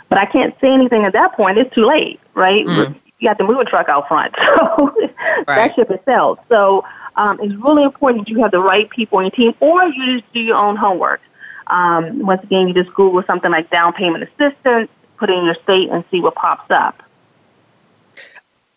But 0.10 0.20
I 0.20 0.26
can't 0.26 0.56
say 0.62 0.72
anything 0.72 1.04
at 1.04 1.14
that 1.14 1.34
point. 1.34 1.58
It's 1.58 1.74
too 1.74 1.86
late, 1.86 2.20
right? 2.34 2.66
Mm. 2.66 2.96
You 3.20 3.28
got 3.28 3.38
the 3.38 3.44
moving 3.44 3.66
truck 3.66 3.90
out 3.90 4.08
front. 4.08 4.36
So 4.78 5.54
right. 5.54 5.68
that 5.70 5.76
ship 5.76 5.92
is 5.92 6.00
sailed. 6.06 6.40
So 6.50 6.84
um, 7.16 7.40
it's 7.42 7.54
really 7.56 7.84
important 7.84 8.26
that 8.26 8.32
you 8.32 8.42
have 8.42 8.52
the 8.52 8.60
right 8.60 8.90
people 8.90 9.18
on 9.18 9.26
your 9.26 9.32
team 9.32 9.54
or 9.60 9.86
you 9.86 10.20
just 10.20 10.32
do 10.34 10.40
your 10.40 10.58
own 10.58 10.76
homework. 10.76 11.22
Um, 11.68 12.26
once 12.26 12.44
again, 12.44 12.68
you 12.68 12.74
just 12.74 12.94
Google 12.94 13.24
something 13.26 13.52
like 13.52 13.70
down 13.70 13.94
payment 13.94 14.24
assistance, 14.24 14.90
put 15.18 15.30
in 15.30 15.46
your 15.46 15.56
state 15.64 15.90
and 15.90 16.04
see 16.12 16.22
what 16.22 16.36
pops 16.36 16.70
up. 16.72 17.02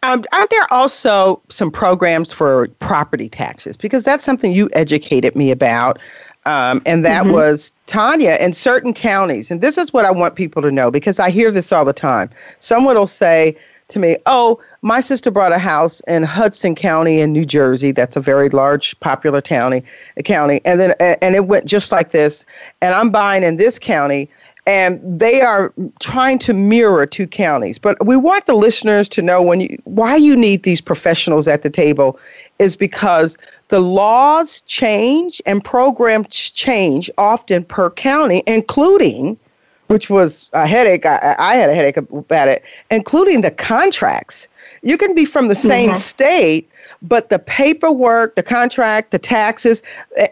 Um, 0.03 0.24
aren't 0.33 0.50
there 0.50 0.72
also 0.72 1.42
some 1.50 1.70
programs 1.70 2.33
for 2.33 2.68
property 2.79 3.29
taxes? 3.29 3.76
Because 3.76 4.03
that's 4.03 4.24
something 4.24 4.53
you 4.53 4.70
educated 4.72 5.37
me 5.37 5.50
about. 5.50 5.98
Um, 6.46 6.81
and 6.87 7.05
that 7.05 7.24
mm-hmm. 7.24 7.35
was 7.35 7.72
Tanya 7.87 8.37
in 8.40 8.55
certain 8.55 8.94
counties. 8.94 9.50
And 9.50 9.61
this 9.61 9.76
is 9.76 9.92
what 9.92 10.05
I 10.05 10.11
want 10.11 10.37
people 10.37 10.62
to 10.62 10.70
know 10.70 10.90
because 10.90 11.20
I 11.20 11.31
hear 11.31 11.50
this 11.50 11.70
all 11.70 11.85
the 11.85 11.92
time. 11.92 12.31
Someone 12.59 12.96
will 12.96 13.07
say 13.07 13.57
to 13.88 13.98
me, 13.98 14.16
Oh, 14.26 14.59
my 14.83 15.00
sister 15.00 15.31
bought 15.31 15.53
a 15.53 15.59
house 15.59 16.00
in 16.09 16.22
Hudson 16.22 16.74
County 16.74 17.20
in 17.20 17.33
New 17.33 17.44
Jersey. 17.44 17.92
That's 17.92 18.16
a 18.16 18.20
very 18.20 18.48
large, 18.48 18.98
popular 19.00 19.42
county. 19.42 19.83
County, 20.24 20.61
and 20.64 20.81
then 20.81 20.94
and 21.00 21.35
it 21.35 21.46
went 21.46 21.66
just 21.66 21.92
like 21.92 22.11
this. 22.11 22.44
And 22.81 22.94
I'm 22.94 23.11
buying 23.11 23.42
in 23.42 23.57
this 23.57 23.79
county, 23.79 24.31
and 24.66 25.00
they 25.03 25.42
are 25.42 25.72
trying 25.98 26.38
to 26.40 26.55
mirror 26.55 27.05
two 27.05 27.26
counties. 27.26 27.79
But 27.79 28.05
we 28.07 28.16
want 28.16 28.46
the 28.46 28.55
listeners 28.55 29.09
to 29.11 29.22
know 29.22 29.42
when 29.42 29.61
you 29.61 29.81
why 29.85 30.16
you 30.16 30.37
need 30.37 30.62
these 30.62 30.81
professionals 30.81 31.46
at 31.48 31.62
the 31.62 31.70
table 31.70 32.18
is 32.59 32.76
because 32.76 33.37
the 33.70 33.80
laws 33.80 34.61
change 34.62 35.40
and 35.46 35.64
programs 35.64 36.28
change 36.28 37.09
often 37.16 37.64
per 37.64 37.90
county, 37.90 38.42
including, 38.46 39.38
which 39.87 40.11
was 40.11 40.50
a 40.52 40.66
headache. 40.66 41.06
I, 41.06 41.37
I 41.38 41.54
had 41.54 41.70
a 41.70 41.74
headache 41.74 41.96
about 41.96 42.48
it, 42.48 42.62
including 42.90 43.40
the 43.40 43.50
contracts. 43.50 44.48
You 44.83 44.98
can 44.98 45.14
be 45.14 45.24
from 45.24 45.48
the 45.48 45.54
same 45.54 45.90
mm-hmm. 45.90 45.98
state, 45.98 46.68
but 47.00 47.30
the 47.30 47.38
paperwork, 47.38 48.35
the 48.35 48.42
contract, 48.42 49.12
the 49.12 49.18
taxes, 49.18 49.83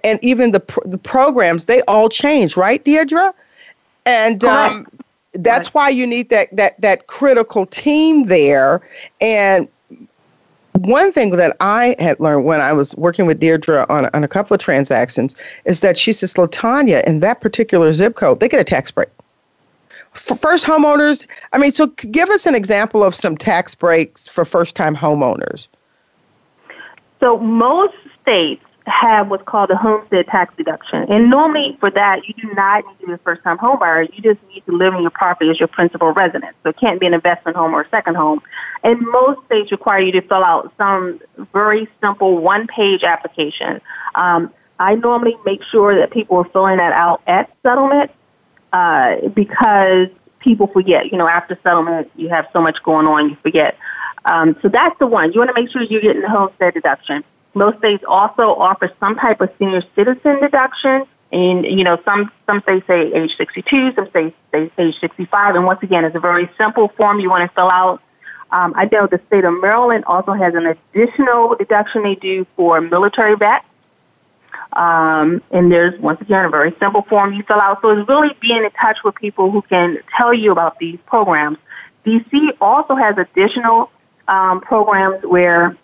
and 0.02 0.18
even 0.22 0.50
the 0.50 0.62
the 0.84 0.98
programs, 0.98 1.66
they 1.66 1.80
all 1.82 2.08
change, 2.08 2.56
right, 2.56 2.84
Deirdre? 2.84 3.32
And 4.04 4.42
um, 4.44 4.86
that's 5.32 5.72
why 5.72 5.90
you 5.90 6.06
need 6.06 6.30
that 6.30 6.48
that 6.56 6.80
that 6.80 7.06
critical 7.06 7.66
team 7.66 8.24
there. 8.24 8.80
And 9.20 9.68
one 10.78 11.12
thing 11.12 11.30
that 11.30 11.56
I 11.60 11.96
had 11.98 12.18
learned 12.20 12.44
when 12.44 12.60
I 12.60 12.72
was 12.72 12.94
working 12.96 13.26
with 13.26 13.40
Deirdre 13.40 13.86
on, 13.88 14.08
on 14.14 14.24
a 14.24 14.28
couple 14.28 14.54
of 14.54 14.60
transactions 14.60 15.34
is 15.64 15.80
that 15.80 15.96
she 15.96 16.12
says, 16.12 16.34
Latanya, 16.34 17.02
in 17.04 17.20
that 17.20 17.40
particular 17.40 17.92
zip 17.92 18.16
code, 18.16 18.40
they 18.40 18.48
get 18.48 18.60
a 18.60 18.64
tax 18.64 18.90
break. 18.90 19.08
For 20.12 20.34
first 20.34 20.64
homeowners, 20.64 21.26
I 21.52 21.58
mean, 21.58 21.72
so 21.72 21.86
give 21.86 22.30
us 22.30 22.46
an 22.46 22.54
example 22.54 23.02
of 23.02 23.14
some 23.14 23.36
tax 23.36 23.74
breaks 23.74 24.26
for 24.26 24.44
first 24.44 24.74
time 24.74 24.96
homeowners. 24.96 25.68
So 27.20 27.38
most 27.38 27.94
states 28.22 28.64
have 28.88 29.28
what's 29.28 29.44
called 29.44 29.70
a 29.70 29.76
homestead 29.76 30.26
tax 30.26 30.54
deduction. 30.56 31.04
And 31.08 31.30
normally 31.30 31.76
for 31.80 31.90
that, 31.90 32.26
you 32.26 32.34
do 32.34 32.52
not 32.54 32.84
need 32.86 33.00
to 33.00 33.06
be 33.06 33.12
a 33.12 33.18
first 33.18 33.42
time 33.42 33.58
home 33.58 33.78
buyer. 33.78 34.02
You 34.02 34.22
just 34.22 34.40
need 34.48 34.64
to 34.66 34.72
live 34.72 34.94
in 34.94 35.02
your 35.02 35.10
property 35.10 35.50
as 35.50 35.58
your 35.58 35.68
principal 35.68 36.12
residence. 36.12 36.56
So 36.62 36.70
it 36.70 36.78
can't 36.78 37.00
be 37.00 37.06
an 37.06 37.14
investment 37.14 37.56
home 37.56 37.74
or 37.74 37.82
a 37.82 37.88
second 37.90 38.16
home. 38.16 38.40
And 38.82 39.00
most 39.00 39.44
states 39.46 39.70
require 39.70 40.00
you 40.00 40.12
to 40.12 40.22
fill 40.22 40.44
out 40.44 40.72
some 40.76 41.20
very 41.52 41.88
simple 42.00 42.38
one 42.38 42.66
page 42.66 43.02
application. 43.02 43.80
Um, 44.14 44.52
I 44.78 44.94
normally 44.94 45.36
make 45.44 45.62
sure 45.64 45.98
that 45.98 46.10
people 46.10 46.36
are 46.38 46.48
filling 46.52 46.78
that 46.78 46.92
out 46.92 47.22
at 47.26 47.50
settlement 47.62 48.10
uh, 48.72 49.28
because 49.34 50.08
people 50.40 50.68
forget. 50.68 51.10
You 51.10 51.18
know, 51.18 51.28
after 51.28 51.58
settlement, 51.62 52.10
you 52.16 52.28
have 52.28 52.46
so 52.52 52.60
much 52.60 52.82
going 52.84 53.06
on, 53.06 53.30
you 53.30 53.36
forget. 53.42 53.76
Um, 54.24 54.56
so 54.62 54.68
that's 54.68 54.98
the 54.98 55.06
one. 55.06 55.32
You 55.32 55.40
want 55.40 55.54
to 55.54 55.60
make 55.60 55.70
sure 55.70 55.82
you're 55.82 56.00
getting 56.00 56.22
the 56.22 56.28
homestead 56.28 56.74
deduction. 56.74 57.24
Most 57.54 57.78
states 57.78 58.04
also 58.06 58.54
offer 58.54 58.90
some 59.00 59.16
type 59.16 59.40
of 59.40 59.50
senior 59.58 59.82
citizen 59.94 60.40
deduction. 60.40 61.04
And, 61.30 61.64
you 61.64 61.84
know, 61.84 61.98
some, 62.06 62.32
some 62.46 62.62
states 62.62 62.86
say 62.86 63.12
age 63.12 63.36
62, 63.36 63.92
some 63.94 64.08
states 64.10 64.36
say 64.52 64.70
age 64.78 64.98
65. 65.00 65.56
And 65.56 65.66
once 65.66 65.82
again, 65.82 66.04
it's 66.04 66.16
a 66.16 66.20
very 66.20 66.48
simple 66.56 66.88
form 66.96 67.20
you 67.20 67.28
want 67.28 67.48
to 67.48 67.54
fill 67.54 67.70
out. 67.70 68.00
Um, 68.50 68.72
I 68.76 68.88
know 68.90 69.06
the 69.06 69.20
state 69.26 69.44
of 69.44 69.52
Maryland 69.60 70.04
also 70.06 70.32
has 70.32 70.54
an 70.54 70.66
additional 70.66 71.54
deduction 71.56 72.02
they 72.02 72.14
do 72.14 72.46
for 72.56 72.80
military 72.80 73.36
vets. 73.36 73.64
Um, 74.72 75.42
and 75.50 75.70
there's, 75.70 75.98
once 76.00 76.20
again, 76.20 76.44
a 76.44 76.48
very 76.48 76.74
simple 76.80 77.02
form 77.02 77.32
you 77.32 77.42
fill 77.42 77.60
out. 77.60 77.80
So 77.82 77.90
it's 77.90 78.08
really 78.08 78.34
being 78.40 78.64
in 78.64 78.70
touch 78.70 78.98
with 79.04 79.14
people 79.16 79.50
who 79.50 79.62
can 79.62 79.98
tell 80.16 80.32
you 80.32 80.52
about 80.52 80.78
these 80.78 80.98
programs. 81.06 81.58
DC 82.06 82.56
also 82.60 82.94
has 82.94 83.16
additional 83.18 83.90
um, 84.28 84.60
programs 84.60 85.24
where, 85.24 85.76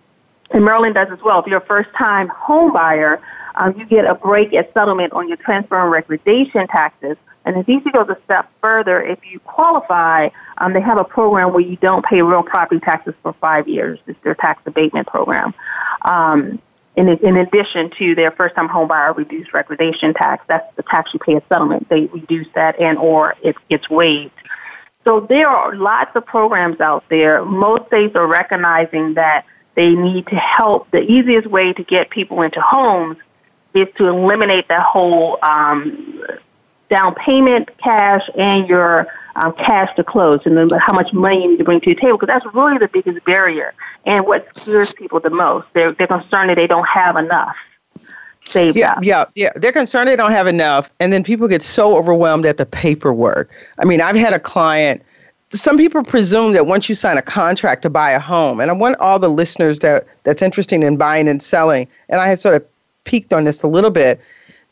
and 0.51 0.65
Maryland 0.65 0.95
does 0.95 1.09
as 1.11 1.21
well, 1.25 1.41
if 1.41 1.47
you're 1.47 1.59
a 1.59 1.67
first 1.67 1.91
time 1.97 2.29
home 2.29 2.73
buyer, 2.73 3.21
um, 3.57 3.77
you 3.79 3.87
get 3.87 4.05
a 4.05 4.15
break 4.15 4.53
at 4.55 4.73
settlement 4.75 5.13
on 5.13 5.29
your 5.29 5.37
transfer 5.37 5.81
and 5.81 5.91
recordation 5.91 6.67
taxes. 6.69 7.17
And 7.45 7.57
if 7.57 7.67
DC 7.67 7.93
goes 7.93 8.09
a 8.09 8.17
step 8.25 8.51
further, 8.61 9.03
if 9.03 9.19
you 9.31 9.39
qualify, 9.41 10.31
um, 10.59 10.73
they 10.73 10.81
have 10.81 10.99
a 11.01 11.05
program 11.05 11.53
where 11.53 11.61
you 11.61 11.77
don't 11.77 12.05
pay 12.05 12.23
real 12.23 12.43
property 12.43 12.81
taxes 12.81 13.15
for 13.23 13.35
five 13.35 13.69
years. 13.69 13.99
It's 14.07 14.19
their 14.23 14.35
tax 14.35 14.63
abatement 14.67 15.07
program. 15.07 15.55
Um, 16.03 16.61
in, 16.97 17.09
in 17.09 17.37
addition 17.37 17.91
to 17.99 18.15
their 18.15 18.31
first-time 18.31 18.69
home 18.69 18.89
buyer 18.89 19.13
reduced 19.13 19.53
recordation 19.53 20.15
tax, 20.15 20.45
that's 20.49 20.75
the 20.77 20.85
tax 20.85 21.13
you 21.13 21.19
pay 21.19 21.35
at 21.37 21.49
settlement. 21.49 21.89
They 21.89 22.07
reduce 22.07 22.47
that 22.55 22.81
and 22.81 22.99
or 22.99 23.35
it 23.43 23.57
gets 23.69 23.91
waived. 23.91 24.33
So 25.05 25.21
there 25.21 25.49
are 25.49 25.75
lots 25.75 26.13
of 26.15 26.25
programs 26.25 26.81
out 26.81 27.05
there. 27.11 27.45
Most 27.45 27.89
states 27.89 28.15
are 28.15 28.27
recognizing 28.27 29.15
that 29.15 29.45
they 29.75 29.95
need 29.95 30.27
to 30.29 30.37
help. 30.37 30.91
The 30.91 31.03
easiest 31.03 31.47
way 31.49 31.73
to 31.73 31.83
get 31.83 32.11
people 32.11 32.43
into 32.43 32.61
homes 32.61 33.17
is 33.75 33.89
to 33.97 34.07
eliminate 34.07 34.69
that 34.69 34.83
whole 34.83 35.39
um, 35.43 36.23
down 36.91 37.15
payment 37.15 37.71
cash 37.79 38.29
and 38.37 38.69
your 38.69 39.07
um, 39.37 39.53
cash 39.55 39.95
to 39.97 40.05
close 40.05 40.41
and 40.45 40.57
then 40.57 40.69
how 40.79 40.93
much 40.93 41.13
money 41.13 41.43
you 41.43 41.51
need 41.51 41.57
to 41.59 41.65
bring 41.65 41.81
to 41.81 41.95
the 41.95 42.01
table 42.01 42.19
because 42.19 42.29
that's 42.29 42.55
really 42.55 42.79
the 42.79 42.89
biggest 42.89 43.25
barrier 43.25 43.75
and 44.07 44.27
what 44.27 44.55
scares 44.57 44.95
people 44.95 45.19
the 45.19 45.31
most. 45.31 45.67
They're, 45.73 45.93
they're 45.93 46.07
concerned 46.07 46.51
that 46.51 46.57
they 46.57 46.67
don't 46.67 46.87
have 46.87 47.17
enough. 47.17 47.57
Saved 48.47 48.77
yeah, 48.77 48.93
up. 48.93 49.03
yeah, 49.03 49.25
yeah. 49.35 49.53
They're 49.57 49.73
concerned 49.73 50.07
they 50.07 50.17
don't 50.17 50.31
have 50.31 50.47
enough, 50.47 50.93
and 51.01 51.15
then 51.15 51.25
people 51.25 51.49
get 51.49 51.63
so 51.63 51.97
overwhelmed 51.97 52.45
at 52.45 52.59
the 52.59 52.67
paperwork. 52.67 53.51
I 53.79 53.87
mean, 53.87 54.03
I've 54.03 54.17
had 54.17 54.35
a 54.35 54.39
client. 54.39 55.03
Some 55.51 55.77
people 55.77 56.03
presume 56.03 56.53
that 56.53 56.67
once 56.67 56.89
you 56.89 56.95
sign 56.95 57.17
a 57.17 57.23
contract 57.23 57.83
to 57.83 57.91
buy 57.91 58.11
a 58.11 58.19
home, 58.19 58.61
and 58.61 58.71
I 58.71 58.75
want 58.75 58.99
all 58.99 59.19
the 59.19 59.31
listeners 59.31 59.79
that 59.81 60.07
that's 60.25 60.43
interested 60.43 60.83
in 60.83 60.97
buying 60.97 61.29
and 61.29 61.43
selling, 61.43 61.87
and 62.09 62.21
I 62.21 62.27
had 62.27 62.41
sort 62.41 62.55
of 62.55 62.65
peeked 63.05 63.33
on 63.33 63.45
this 63.45 63.63
a 63.63 63.69
little 63.69 63.91
bit. 63.91 64.21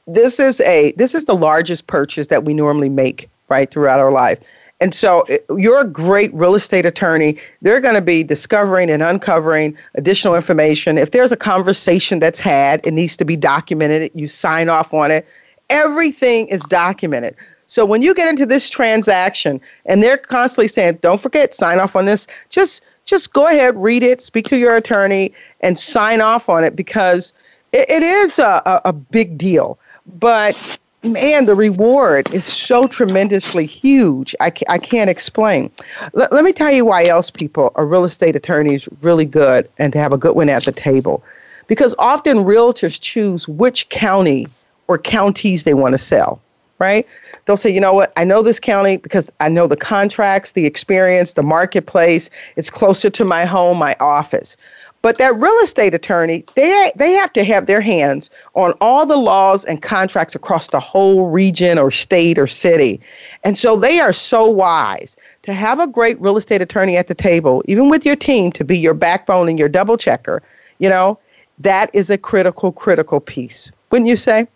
This 0.06 0.40
is 0.40 0.60
a 0.62 0.92
this 0.96 1.14
is 1.14 1.26
the 1.26 1.36
largest 1.36 1.86
purchase 1.86 2.26
that 2.28 2.44
we 2.44 2.54
normally 2.54 2.88
make 2.88 3.28
right 3.48 3.70
throughout 3.70 4.00
our 4.00 4.10
life. 4.10 4.40
And 4.82 4.92
so 4.92 5.20
eh, 5.22 5.38
you're 5.56 5.80
a 5.80 5.86
great 5.86 6.34
real 6.34 6.56
estate 6.56 6.84
attorney. 6.84 7.38
They're 7.60 7.80
going 7.80 7.94
to 7.94 8.00
be 8.00 8.24
discovering 8.24 8.90
and 8.90 9.00
uncovering 9.00 9.76
additional 9.94 10.34
information. 10.34 10.98
If 10.98 11.12
there's 11.12 11.30
a 11.30 11.36
conversation 11.36 12.18
that's 12.18 12.40
had, 12.40 12.84
it 12.84 12.92
needs 12.92 13.16
to 13.18 13.24
be 13.24 13.36
documented. 13.36 14.10
You 14.14 14.26
sign 14.26 14.68
off 14.68 14.92
on 14.92 15.12
it. 15.12 15.24
Everything 15.70 16.48
is 16.48 16.62
documented. 16.64 17.36
So 17.72 17.86
when 17.86 18.02
you 18.02 18.12
get 18.14 18.28
into 18.28 18.44
this 18.44 18.68
transaction 18.68 19.58
and 19.86 20.02
they're 20.02 20.18
constantly 20.18 20.68
saying, 20.68 20.98
don't 21.00 21.18
forget, 21.18 21.54
sign 21.54 21.80
off 21.80 21.96
on 21.96 22.04
this, 22.04 22.26
just 22.50 22.82
just 23.06 23.32
go 23.32 23.46
ahead, 23.46 23.82
read 23.82 24.02
it, 24.02 24.20
speak 24.20 24.46
to 24.48 24.58
your 24.58 24.76
attorney, 24.76 25.32
and 25.62 25.78
sign 25.78 26.20
off 26.20 26.50
on 26.50 26.64
it 26.64 26.76
because 26.76 27.32
it, 27.72 27.88
it 27.88 28.02
is 28.02 28.38
a, 28.38 28.60
a, 28.66 28.82
a 28.90 28.92
big 28.92 29.38
deal. 29.38 29.78
But 30.18 30.54
man, 31.02 31.46
the 31.46 31.54
reward 31.54 32.30
is 32.34 32.44
so 32.44 32.86
tremendously 32.88 33.64
huge. 33.64 34.36
I, 34.38 34.52
I 34.68 34.76
can't 34.76 35.08
explain. 35.08 35.70
L- 36.14 36.28
let 36.30 36.44
me 36.44 36.52
tell 36.52 36.70
you 36.70 36.84
why 36.84 37.06
else 37.06 37.30
people, 37.30 37.72
a 37.76 37.86
real 37.86 38.04
estate 38.04 38.36
attorney, 38.36 38.74
is 38.74 38.86
really 39.00 39.24
good 39.24 39.66
and 39.78 39.94
to 39.94 39.98
have 39.98 40.12
a 40.12 40.18
good 40.18 40.36
one 40.36 40.50
at 40.50 40.66
the 40.66 40.72
table. 40.72 41.24
Because 41.68 41.94
often 41.98 42.44
realtors 42.44 43.00
choose 43.00 43.48
which 43.48 43.88
county 43.88 44.46
or 44.88 44.98
counties 44.98 45.64
they 45.64 45.72
want 45.72 45.94
to 45.94 45.98
sell, 45.98 46.38
right? 46.78 47.08
They'll 47.44 47.56
say, 47.56 47.72
you 47.72 47.80
know 47.80 47.92
what, 47.92 48.12
I 48.16 48.24
know 48.24 48.42
this 48.42 48.60
county 48.60 48.96
because 48.96 49.30
I 49.40 49.48
know 49.48 49.66
the 49.66 49.76
contracts, 49.76 50.52
the 50.52 50.66
experience, 50.66 51.32
the 51.32 51.42
marketplace. 51.42 52.30
It's 52.56 52.70
closer 52.70 53.10
to 53.10 53.24
my 53.24 53.44
home, 53.44 53.78
my 53.78 53.96
office. 53.98 54.56
But 55.02 55.18
that 55.18 55.34
real 55.34 55.58
estate 55.64 55.94
attorney, 55.94 56.44
they 56.54 56.92
they 56.94 57.10
have 57.12 57.32
to 57.32 57.42
have 57.42 57.66
their 57.66 57.80
hands 57.80 58.30
on 58.54 58.72
all 58.80 59.04
the 59.04 59.16
laws 59.16 59.64
and 59.64 59.82
contracts 59.82 60.36
across 60.36 60.68
the 60.68 60.78
whole 60.78 61.28
region 61.28 61.76
or 61.76 61.90
state 61.90 62.38
or 62.38 62.46
city. 62.46 63.00
And 63.42 63.58
so 63.58 63.74
they 63.74 63.98
are 63.98 64.12
so 64.12 64.48
wise 64.48 65.16
to 65.42 65.52
have 65.52 65.80
a 65.80 65.88
great 65.88 66.20
real 66.20 66.36
estate 66.36 66.62
attorney 66.62 66.96
at 66.96 67.08
the 67.08 67.16
table, 67.16 67.64
even 67.66 67.88
with 67.88 68.06
your 68.06 68.14
team 68.14 68.52
to 68.52 68.64
be 68.64 68.78
your 68.78 68.94
backbone 68.94 69.48
and 69.48 69.58
your 69.58 69.68
double 69.68 69.96
checker, 69.96 70.40
you 70.78 70.88
know, 70.88 71.18
that 71.58 71.90
is 71.92 72.08
a 72.08 72.16
critical, 72.16 72.70
critical 72.70 73.18
piece. 73.18 73.72
Wouldn't 73.90 74.08
you 74.08 74.16
say? 74.16 74.46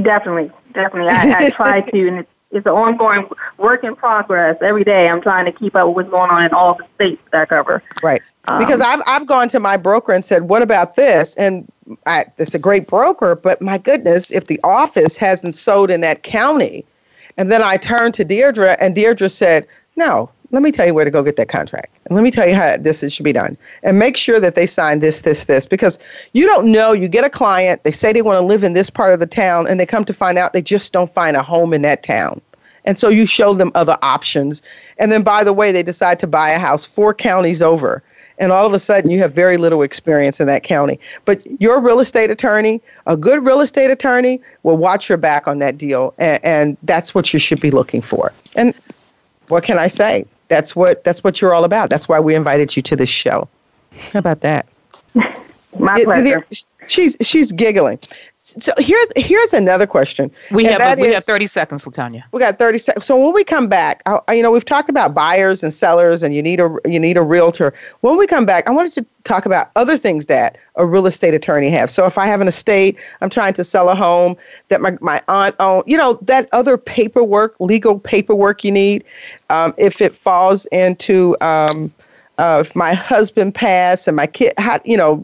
Definitely, 0.00 0.50
definitely. 0.72 1.12
I, 1.12 1.46
I 1.46 1.50
try 1.54 1.80
to, 1.80 2.08
and 2.08 2.18
it's, 2.18 2.30
it's 2.50 2.66
an 2.66 2.72
ongoing 2.72 3.28
work 3.58 3.84
in 3.84 3.94
progress. 3.94 4.56
Every 4.60 4.84
day, 4.84 5.08
I'm 5.08 5.20
trying 5.20 5.44
to 5.44 5.52
keep 5.52 5.76
up 5.76 5.88
with 5.88 5.94
what's 5.94 6.10
going 6.10 6.30
on 6.30 6.44
in 6.44 6.52
all 6.52 6.74
the 6.74 6.84
states 6.96 7.22
that 7.30 7.42
I 7.42 7.46
cover. 7.46 7.82
Right. 8.02 8.22
Um, 8.48 8.58
because 8.58 8.80
I've 8.80 9.02
I've 9.06 9.26
gone 9.26 9.48
to 9.50 9.60
my 9.60 9.76
broker 9.76 10.12
and 10.12 10.24
said, 10.24 10.48
"What 10.48 10.62
about 10.62 10.96
this?" 10.96 11.34
And 11.34 11.70
I, 12.06 12.24
it's 12.38 12.54
a 12.54 12.58
great 12.58 12.86
broker, 12.86 13.36
but 13.36 13.60
my 13.62 13.78
goodness, 13.78 14.30
if 14.30 14.46
the 14.46 14.58
office 14.64 15.16
hasn't 15.16 15.54
sold 15.54 15.90
in 15.90 16.00
that 16.00 16.22
county, 16.22 16.84
and 17.36 17.52
then 17.52 17.62
I 17.62 17.76
turned 17.76 18.14
to 18.14 18.24
Deirdre, 18.24 18.76
and 18.80 18.94
Deirdre 18.94 19.28
said, 19.28 19.66
"No, 19.94 20.30
let 20.50 20.62
me 20.62 20.72
tell 20.72 20.86
you 20.86 20.94
where 20.94 21.04
to 21.04 21.10
go 21.10 21.22
get 21.22 21.36
that 21.36 21.48
contract, 21.48 21.96
and 22.06 22.16
let 22.16 22.22
me 22.22 22.30
tell 22.30 22.46
you 22.46 22.54
how 22.54 22.76
this 22.76 23.08
should 23.12 23.24
be 23.24 23.32
done, 23.32 23.56
and 23.82 23.98
make 23.98 24.16
sure 24.16 24.40
that 24.40 24.54
they 24.54 24.66
sign 24.66 24.98
this, 25.00 25.22
this, 25.22 25.44
this, 25.44 25.66
because 25.66 25.98
you 26.32 26.46
don't 26.46 26.70
know. 26.70 26.92
You 26.92 27.08
get 27.08 27.24
a 27.24 27.30
client, 27.30 27.84
they 27.84 27.92
say 27.92 28.12
they 28.12 28.22
want 28.22 28.36
to 28.40 28.46
live 28.46 28.64
in 28.64 28.72
this 28.72 28.90
part 28.90 29.12
of 29.12 29.20
the 29.20 29.26
town, 29.26 29.66
and 29.66 29.78
they 29.78 29.86
come 29.86 30.04
to 30.04 30.14
find 30.14 30.38
out 30.38 30.52
they 30.52 30.62
just 30.62 30.92
don't 30.92 31.10
find 31.10 31.36
a 31.36 31.42
home 31.42 31.72
in 31.72 31.82
that 31.82 32.02
town." 32.02 32.40
And 32.86 32.98
so 32.98 33.10
you 33.10 33.26
show 33.26 33.52
them 33.52 33.70
other 33.74 33.98
options. 34.00 34.62
And 34.96 35.12
then, 35.12 35.22
by 35.22 35.44
the 35.44 35.52
way, 35.52 35.70
they 35.70 35.82
decide 35.82 36.18
to 36.20 36.26
buy 36.26 36.48
a 36.48 36.58
house 36.58 36.86
four 36.86 37.12
counties 37.12 37.60
over 37.60 38.02
and 38.40 38.50
all 38.50 38.66
of 38.66 38.72
a 38.72 38.78
sudden 38.78 39.10
you 39.10 39.20
have 39.20 39.32
very 39.32 39.58
little 39.58 39.82
experience 39.82 40.40
in 40.40 40.46
that 40.48 40.64
county. 40.64 40.98
But 41.26 41.46
your 41.60 41.78
real 41.78 42.00
estate 42.00 42.30
attorney, 42.30 42.80
a 43.06 43.16
good 43.16 43.44
real 43.44 43.60
estate 43.60 43.90
attorney, 43.90 44.40
will 44.62 44.78
watch 44.78 45.08
your 45.08 45.18
back 45.18 45.46
on 45.46 45.58
that 45.58 45.78
deal, 45.78 46.14
and, 46.18 46.42
and 46.42 46.76
that's 46.82 47.14
what 47.14 47.32
you 47.32 47.38
should 47.38 47.60
be 47.60 47.70
looking 47.70 48.00
for. 48.00 48.32
And 48.56 48.74
what 49.48 49.62
can 49.62 49.78
I 49.78 49.86
say? 49.86 50.24
That's 50.50 50.74
what 50.74 51.04
that's 51.04 51.22
what 51.22 51.40
you're 51.40 51.54
all 51.54 51.64
about. 51.64 51.88
That's 51.90 52.08
why 52.08 52.18
we 52.18 52.34
invited 52.34 52.74
you 52.74 52.82
to 52.82 52.96
this 52.96 53.08
show. 53.08 53.48
How 54.12 54.18
about 54.18 54.40
that? 54.40 54.66
My 55.78 56.02
pleasure. 56.02 56.44
She's 56.88 57.16
she's 57.22 57.52
giggling. 57.52 58.00
So 58.58 58.72
here's 58.78 59.06
here's 59.16 59.52
another 59.52 59.86
question. 59.86 60.30
We 60.50 60.64
have 60.64 60.80
a, 60.80 61.00
we 61.00 61.08
is, 61.08 61.14
have 61.14 61.24
30 61.24 61.46
seconds, 61.46 61.84
Latanya. 61.84 62.22
We 62.32 62.40
got 62.40 62.58
30 62.58 62.78
seconds. 62.78 63.06
So 63.06 63.16
when 63.16 63.32
we 63.32 63.44
come 63.44 63.68
back, 63.68 64.02
I, 64.06 64.34
you 64.34 64.42
know, 64.42 64.50
we've 64.50 64.64
talked 64.64 64.90
about 64.90 65.14
buyers 65.14 65.62
and 65.62 65.72
sellers, 65.72 66.22
and 66.22 66.34
you 66.34 66.42
need 66.42 66.60
a 66.60 66.74
you 66.84 66.98
need 66.98 67.16
a 67.16 67.22
realtor. 67.22 67.72
When 68.00 68.16
we 68.16 68.26
come 68.26 68.46
back, 68.46 68.68
I 68.68 68.72
wanted 68.72 68.92
to 68.94 69.06
talk 69.24 69.46
about 69.46 69.70
other 69.76 69.96
things 69.96 70.26
that 70.26 70.58
a 70.76 70.86
real 70.86 71.06
estate 71.06 71.34
attorney 71.34 71.70
has. 71.70 71.92
So 71.92 72.06
if 72.06 72.18
I 72.18 72.26
have 72.26 72.40
an 72.40 72.48
estate, 72.48 72.96
I'm 73.20 73.30
trying 73.30 73.52
to 73.54 73.64
sell 73.64 73.88
a 73.88 73.94
home 73.94 74.36
that 74.68 74.80
my 74.80 74.96
my 75.00 75.22
aunt 75.28 75.54
owned, 75.60 75.84
you 75.86 75.96
know, 75.96 76.14
that 76.22 76.48
other 76.52 76.76
paperwork, 76.76 77.54
legal 77.60 77.98
paperwork 77.98 78.64
you 78.64 78.72
need. 78.72 79.04
Um, 79.50 79.74
if 79.78 80.00
it 80.00 80.16
falls 80.16 80.66
into 80.66 81.36
um, 81.40 81.92
uh, 82.40 82.58
if 82.60 82.74
my 82.74 82.94
husband 82.94 83.54
passed 83.54 84.08
and 84.08 84.16
my 84.16 84.26
kid, 84.26 84.54
how, 84.56 84.80
you 84.84 84.96
know, 84.96 85.22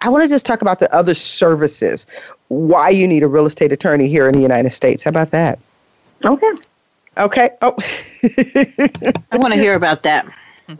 I 0.00 0.08
want 0.08 0.22
to 0.22 0.28
just 0.28 0.46
talk 0.46 0.62
about 0.62 0.78
the 0.78 0.94
other 0.94 1.14
services 1.14 2.06
why 2.52 2.90
you 2.90 3.08
need 3.08 3.22
a 3.22 3.28
real 3.28 3.46
estate 3.46 3.72
attorney 3.72 4.08
here 4.08 4.28
in 4.28 4.34
the 4.34 4.42
United 4.42 4.70
States. 4.72 5.02
How 5.02 5.08
about 5.08 5.30
that? 5.30 5.58
Okay. 6.22 6.52
Okay. 7.16 7.50
Oh, 7.62 7.74
I 9.32 9.36
want 9.38 9.54
to 9.54 9.58
hear 9.58 9.74
about 9.74 10.02
that. 10.02 10.26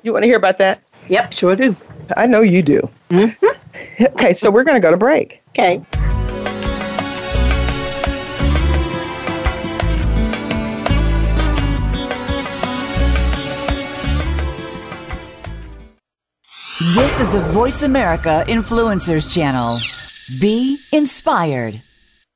You 0.02 0.12
want 0.12 0.22
to 0.22 0.26
hear 0.26 0.36
about 0.36 0.58
that? 0.58 0.82
Yep, 1.08 1.32
sure 1.32 1.56
do. 1.56 1.74
I 2.14 2.26
know 2.26 2.42
you 2.42 2.62
do. 2.62 2.88
Mm-hmm. 3.08 4.04
Okay, 4.14 4.34
so 4.34 4.50
we're 4.50 4.64
going 4.64 4.76
to 4.76 4.86
go 4.86 4.90
to 4.90 4.98
break. 4.98 5.40
Okay. 5.50 5.82
This 16.94 17.20
is 17.20 17.32
the 17.32 17.40
Voice 17.52 17.82
America 17.82 18.44
Influencers 18.46 19.32
Channel. 19.32 19.78
Be 20.40 20.78
inspired. 20.92 21.82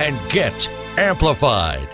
and 0.00 0.18
get 0.30 0.68
amplified. 0.96 1.93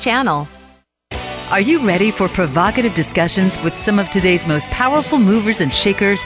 channel. 0.01 0.47
Are 1.51 1.61
you 1.61 1.85
ready 1.85 2.11
for 2.11 2.27
provocative 2.27 2.93
discussions 2.93 3.61
with 3.61 3.75
some 3.75 3.99
of 3.99 4.09
today's 4.09 4.47
most 4.47 4.69
powerful 4.69 5.19
movers 5.19 5.61
and 5.61 5.71
shakers? 5.71 6.25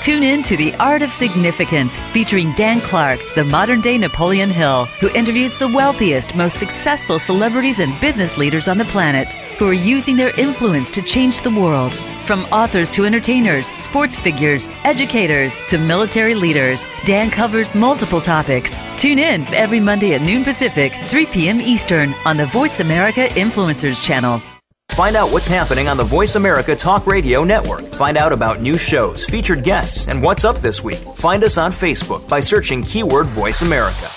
Tune 0.00 0.22
in 0.22 0.42
to 0.44 0.56
The 0.56 0.74
Art 0.76 1.02
of 1.02 1.12
Significance, 1.12 1.98
featuring 2.12 2.52
Dan 2.54 2.80
Clark, 2.80 3.20
the 3.36 3.44
modern 3.44 3.80
day 3.80 3.98
Napoleon 3.98 4.50
Hill, 4.50 4.86
who 4.98 5.10
interviews 5.10 5.56
the 5.58 5.68
wealthiest, 5.68 6.34
most 6.34 6.58
successful 6.58 7.18
celebrities 7.18 7.78
and 7.78 8.00
business 8.00 8.36
leaders 8.36 8.66
on 8.66 8.78
the 8.78 8.86
planet 8.86 9.34
who 9.58 9.68
are 9.68 9.72
using 9.72 10.16
their 10.16 10.34
influence 10.40 10.90
to 10.90 11.02
change 11.02 11.42
the 11.42 11.50
world. 11.50 11.92
From 12.24 12.44
authors 12.52 12.88
to 12.92 13.04
entertainers, 13.04 13.70
sports 13.82 14.16
figures, 14.16 14.70
educators 14.84 15.56
to 15.68 15.76
military 15.76 16.36
leaders, 16.36 16.86
Dan 17.04 17.30
covers 17.30 17.74
multiple 17.74 18.20
topics. 18.20 18.78
Tune 18.96 19.18
in 19.18 19.42
every 19.52 19.80
Monday 19.80 20.14
at 20.14 20.22
noon 20.22 20.44
Pacific, 20.44 20.92
3 21.08 21.26
p.m. 21.26 21.60
Eastern 21.60 22.14
on 22.24 22.36
the 22.36 22.46
Voice 22.46 22.78
America 22.78 23.26
Influencers 23.30 24.02
channel. 24.02 24.40
Find 24.90 25.16
out 25.16 25.32
what's 25.32 25.48
happening 25.48 25.88
on 25.88 25.96
the 25.96 26.04
Voice 26.04 26.36
America 26.36 26.76
Talk 26.76 27.06
Radio 27.06 27.42
Network. 27.42 27.92
Find 27.94 28.16
out 28.16 28.32
about 28.32 28.60
new 28.60 28.78
shows, 28.78 29.24
featured 29.24 29.64
guests, 29.64 30.06
and 30.06 30.22
what's 30.22 30.44
up 30.44 30.58
this 30.58 30.84
week. 30.84 31.00
Find 31.16 31.42
us 31.42 31.58
on 31.58 31.72
Facebook 31.72 32.28
by 32.28 32.38
searching 32.40 32.84
keyword 32.84 33.26
Voice 33.26 33.62
America. 33.62 34.08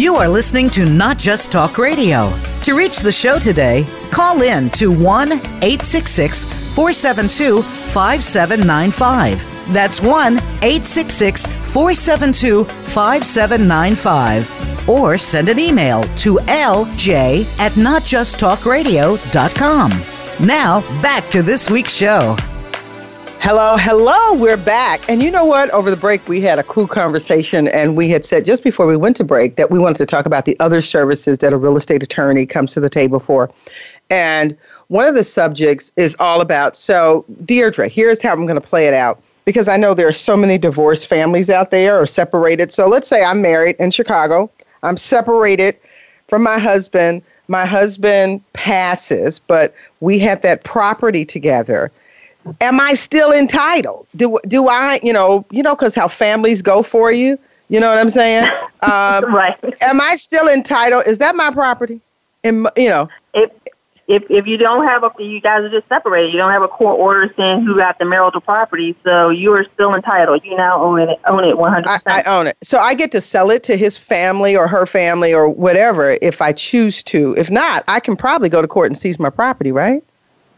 You 0.00 0.16
are 0.16 0.28
listening 0.30 0.70
to 0.70 0.86
Not 0.86 1.18
Just 1.18 1.52
Talk 1.52 1.76
Radio. 1.76 2.32
To 2.62 2.74
reach 2.74 3.00
the 3.00 3.12
show 3.12 3.38
today, 3.38 3.84
call 4.10 4.40
in 4.40 4.70
to 4.70 4.90
1 4.90 5.32
866 5.32 6.46
472 6.74 7.60
5795. 7.60 9.74
That's 9.74 10.00
1 10.00 10.38
866 10.38 11.46
472 11.46 12.64
5795. 12.64 14.88
Or 14.88 15.18
send 15.18 15.50
an 15.50 15.58
email 15.58 16.04
to 16.16 16.36
lj 16.46 17.44
at 17.58 17.72
notjusttalkradio.com. 17.72 19.90
Now, 20.40 20.80
back 21.02 21.28
to 21.28 21.42
this 21.42 21.68
week's 21.68 21.94
show. 21.94 22.38
Hello, 23.42 23.74
hello, 23.78 24.34
we're 24.34 24.58
back. 24.58 25.08
And 25.08 25.22
you 25.22 25.30
know 25.30 25.46
what? 25.46 25.70
Over 25.70 25.90
the 25.90 25.96
break, 25.96 26.28
we 26.28 26.42
had 26.42 26.58
a 26.58 26.62
cool 26.62 26.86
conversation, 26.86 27.68
and 27.68 27.96
we 27.96 28.10
had 28.10 28.26
said 28.26 28.44
just 28.44 28.62
before 28.62 28.86
we 28.86 28.98
went 28.98 29.16
to 29.16 29.24
break 29.24 29.56
that 29.56 29.70
we 29.70 29.78
wanted 29.78 29.96
to 29.96 30.04
talk 30.04 30.26
about 30.26 30.44
the 30.44 30.60
other 30.60 30.82
services 30.82 31.38
that 31.38 31.54
a 31.54 31.56
real 31.56 31.78
estate 31.78 32.02
attorney 32.02 32.44
comes 32.44 32.74
to 32.74 32.80
the 32.80 32.90
table 32.90 33.18
for. 33.18 33.50
And 34.10 34.54
one 34.88 35.06
of 35.06 35.14
the 35.14 35.24
subjects 35.24 35.90
is 35.96 36.14
all 36.20 36.42
about 36.42 36.76
so, 36.76 37.24
Deirdre, 37.46 37.88
here's 37.88 38.20
how 38.20 38.34
I'm 38.34 38.44
going 38.44 38.60
to 38.60 38.66
play 38.66 38.86
it 38.86 38.92
out 38.92 39.22
because 39.46 39.68
I 39.68 39.78
know 39.78 39.94
there 39.94 40.06
are 40.06 40.12
so 40.12 40.36
many 40.36 40.58
divorced 40.58 41.06
families 41.06 41.48
out 41.48 41.70
there 41.70 41.98
or 41.98 42.06
separated. 42.06 42.70
So, 42.70 42.88
let's 42.88 43.08
say 43.08 43.24
I'm 43.24 43.40
married 43.40 43.74
in 43.78 43.90
Chicago, 43.90 44.50
I'm 44.82 44.98
separated 44.98 45.78
from 46.28 46.42
my 46.42 46.58
husband. 46.58 47.22
My 47.48 47.64
husband 47.64 48.42
passes, 48.52 49.40
but 49.40 49.74
we 49.98 50.20
had 50.20 50.42
that 50.42 50.62
property 50.62 51.24
together 51.24 51.90
am 52.60 52.80
I 52.80 52.94
still 52.94 53.32
entitled? 53.32 54.06
Do 54.16 54.38
do 54.46 54.68
I, 54.68 55.00
you 55.02 55.12
know, 55.12 55.44
you 55.50 55.62
know, 55.62 55.74
because 55.74 55.94
how 55.94 56.08
families 56.08 56.62
go 56.62 56.82
for 56.82 57.12
you. 57.12 57.38
You 57.68 57.78
know 57.78 57.88
what 57.88 57.98
I'm 57.98 58.10
saying? 58.10 58.50
Um, 58.82 59.34
right. 59.34 59.58
Am 59.82 60.00
I 60.00 60.16
still 60.16 60.48
entitled? 60.48 61.06
Is 61.06 61.18
that 61.18 61.36
my 61.36 61.50
property? 61.50 62.00
And 62.42 62.66
you 62.78 62.88
know, 62.88 63.10
if 63.34 63.50
if 64.10 64.24
if 64.28 64.46
you 64.46 64.56
don't 64.56 64.84
have 64.86 65.04
a, 65.04 65.10
you 65.22 65.40
guys 65.40 65.62
are 65.62 65.70
just 65.70 65.86
separated. 65.88 66.32
You 66.32 66.38
don't 66.38 66.50
have 66.50 66.62
a 66.62 66.68
court 66.68 66.98
order 66.98 67.32
saying 67.36 67.64
who 67.64 67.76
got 67.76 67.98
the 68.00 68.04
marital 68.04 68.40
property, 68.40 68.96
so 69.04 69.28
you 69.28 69.52
are 69.52 69.64
still 69.72 69.94
entitled. 69.94 70.44
You 70.44 70.56
now 70.56 70.82
own 70.82 70.98
it. 70.98 71.20
Own 71.28 71.44
it 71.44 71.56
100. 71.56 71.88
I, 71.88 72.00
I 72.06 72.22
own 72.24 72.48
it. 72.48 72.56
So 72.64 72.78
I 72.78 72.94
get 72.94 73.12
to 73.12 73.20
sell 73.20 73.50
it 73.52 73.62
to 73.64 73.76
his 73.76 73.96
family 73.96 74.56
or 74.56 74.66
her 74.66 74.84
family 74.84 75.32
or 75.32 75.48
whatever 75.48 76.18
if 76.22 76.42
I 76.42 76.52
choose 76.52 77.04
to. 77.04 77.36
If 77.36 77.50
not, 77.50 77.84
I 77.86 78.00
can 78.00 78.16
probably 78.16 78.48
go 78.48 78.60
to 78.60 78.66
court 78.66 78.88
and 78.88 78.98
seize 78.98 79.20
my 79.20 79.30
property, 79.30 79.70
right? 79.70 80.02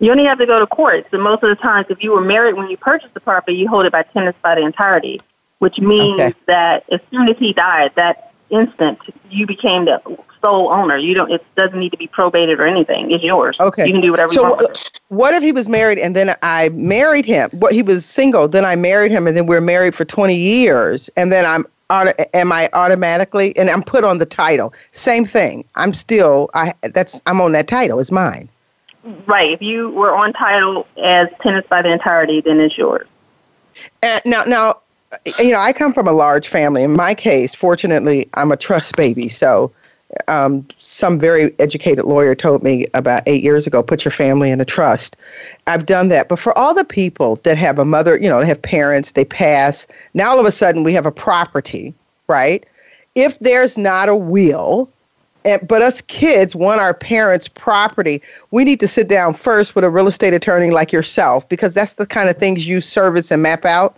You 0.02 0.10
only 0.10 0.24
have 0.24 0.38
to 0.38 0.46
go 0.46 0.58
to 0.58 0.66
court. 0.66 1.06
So 1.12 1.18
most 1.18 1.44
of 1.44 1.48
the 1.48 1.54
times, 1.54 1.86
if 1.88 2.02
you 2.02 2.10
were 2.10 2.20
married 2.20 2.54
when 2.54 2.68
you 2.68 2.76
purchased 2.76 3.14
the 3.14 3.20
property, 3.20 3.56
you 3.56 3.68
hold 3.68 3.86
it 3.86 3.92
by 3.92 4.02
tenants 4.02 4.36
by 4.42 4.56
the 4.56 4.62
entirety, 4.62 5.20
which 5.60 5.78
means 5.78 6.20
okay. 6.20 6.34
that 6.46 6.84
as 6.90 6.98
soon 7.12 7.28
as 7.28 7.38
he 7.38 7.52
died, 7.52 7.92
that 7.94 8.32
instant, 8.50 8.98
you 9.30 9.46
became 9.46 9.84
the 9.84 10.02
sole 10.40 10.70
owner. 10.70 10.96
You 10.96 11.14
don't. 11.14 11.30
It 11.30 11.46
doesn't 11.54 11.78
need 11.78 11.90
to 11.90 11.96
be 11.96 12.08
probated 12.08 12.58
or 12.58 12.66
anything. 12.66 13.12
It's 13.12 13.22
yours. 13.22 13.56
Okay. 13.60 13.86
You 13.86 13.92
can 13.92 14.00
do 14.00 14.10
whatever 14.10 14.32
so 14.32 14.42
you 14.42 14.50
want. 14.50 14.76
So, 14.76 14.90
what 15.10 15.34
if 15.34 15.42
he 15.44 15.52
was 15.52 15.68
married 15.68 16.00
and 16.00 16.16
then 16.16 16.34
I 16.42 16.70
married 16.70 17.24
him? 17.24 17.50
What 17.52 17.72
he 17.72 17.82
was 17.82 18.04
single, 18.04 18.48
then 18.48 18.64
I 18.64 18.74
married 18.74 19.12
him, 19.12 19.28
and 19.28 19.36
then 19.36 19.46
we're 19.46 19.60
married 19.60 19.94
for 19.94 20.04
twenty 20.04 20.36
years, 20.36 21.10
and 21.16 21.30
then 21.30 21.46
I'm 21.46 21.64
am 22.34 22.50
I 22.52 22.68
automatically 22.72 23.56
and 23.56 23.70
I'm 23.70 23.84
put 23.84 24.02
on 24.02 24.18
the 24.18 24.26
title? 24.26 24.74
Same 24.90 25.24
thing. 25.24 25.64
I'm 25.76 25.94
still 25.94 26.50
I 26.54 26.74
that's 26.82 27.22
I'm 27.26 27.40
on 27.40 27.52
that 27.52 27.68
title. 27.68 28.00
It's 28.00 28.10
mine. 28.10 28.48
Right. 29.26 29.50
If 29.50 29.62
you 29.62 29.90
were 29.90 30.14
on 30.14 30.32
title 30.32 30.86
as 31.02 31.28
tenants 31.40 31.68
by 31.68 31.82
the 31.82 31.90
entirety, 31.90 32.40
then 32.40 32.60
it's 32.60 32.78
yours. 32.78 33.06
Uh, 34.02 34.20
now, 34.24 34.44
now, 34.44 34.78
you 35.38 35.50
know, 35.50 35.58
I 35.58 35.72
come 35.72 35.92
from 35.92 36.06
a 36.06 36.12
large 36.12 36.48
family. 36.48 36.82
In 36.82 36.92
my 36.92 37.14
case, 37.14 37.54
fortunately, 37.54 38.28
I'm 38.34 38.52
a 38.52 38.56
trust 38.56 38.96
baby. 38.96 39.28
So, 39.28 39.72
um, 40.28 40.66
some 40.78 41.18
very 41.18 41.54
educated 41.58 42.04
lawyer 42.04 42.34
told 42.34 42.62
me 42.62 42.86
about 42.94 43.22
eight 43.26 43.42
years 43.42 43.66
ago, 43.66 43.82
put 43.82 44.04
your 44.04 44.12
family 44.12 44.50
in 44.50 44.60
a 44.60 44.64
trust. 44.64 45.16
I've 45.66 45.86
done 45.86 46.08
that. 46.08 46.28
But 46.28 46.38
for 46.38 46.56
all 46.56 46.74
the 46.74 46.84
people 46.84 47.36
that 47.36 47.56
have 47.56 47.78
a 47.78 47.84
mother, 47.84 48.18
you 48.20 48.28
know, 48.28 48.40
have 48.42 48.60
parents, 48.60 49.12
they 49.12 49.24
pass, 49.24 49.86
now 50.14 50.30
all 50.30 50.38
of 50.38 50.46
a 50.46 50.52
sudden 50.52 50.84
we 50.84 50.92
have 50.92 51.06
a 51.06 51.12
property, 51.12 51.94
right? 52.28 52.64
If 53.14 53.38
there's 53.38 53.78
not 53.78 54.08
a 54.08 54.14
will, 54.14 54.88
and, 55.44 55.66
but 55.66 55.82
us 55.82 56.00
kids 56.02 56.54
want 56.54 56.80
our 56.80 56.94
parents' 56.94 57.48
property. 57.48 58.22
We 58.50 58.64
need 58.64 58.80
to 58.80 58.88
sit 58.88 59.08
down 59.08 59.34
first 59.34 59.74
with 59.74 59.84
a 59.84 59.90
real 59.90 60.06
estate 60.06 60.34
attorney 60.34 60.70
like 60.70 60.92
yourself 60.92 61.48
because 61.48 61.74
that's 61.74 61.94
the 61.94 62.06
kind 62.06 62.28
of 62.28 62.36
things 62.36 62.66
you 62.66 62.80
service 62.80 63.30
and 63.30 63.42
map 63.42 63.64
out. 63.64 63.96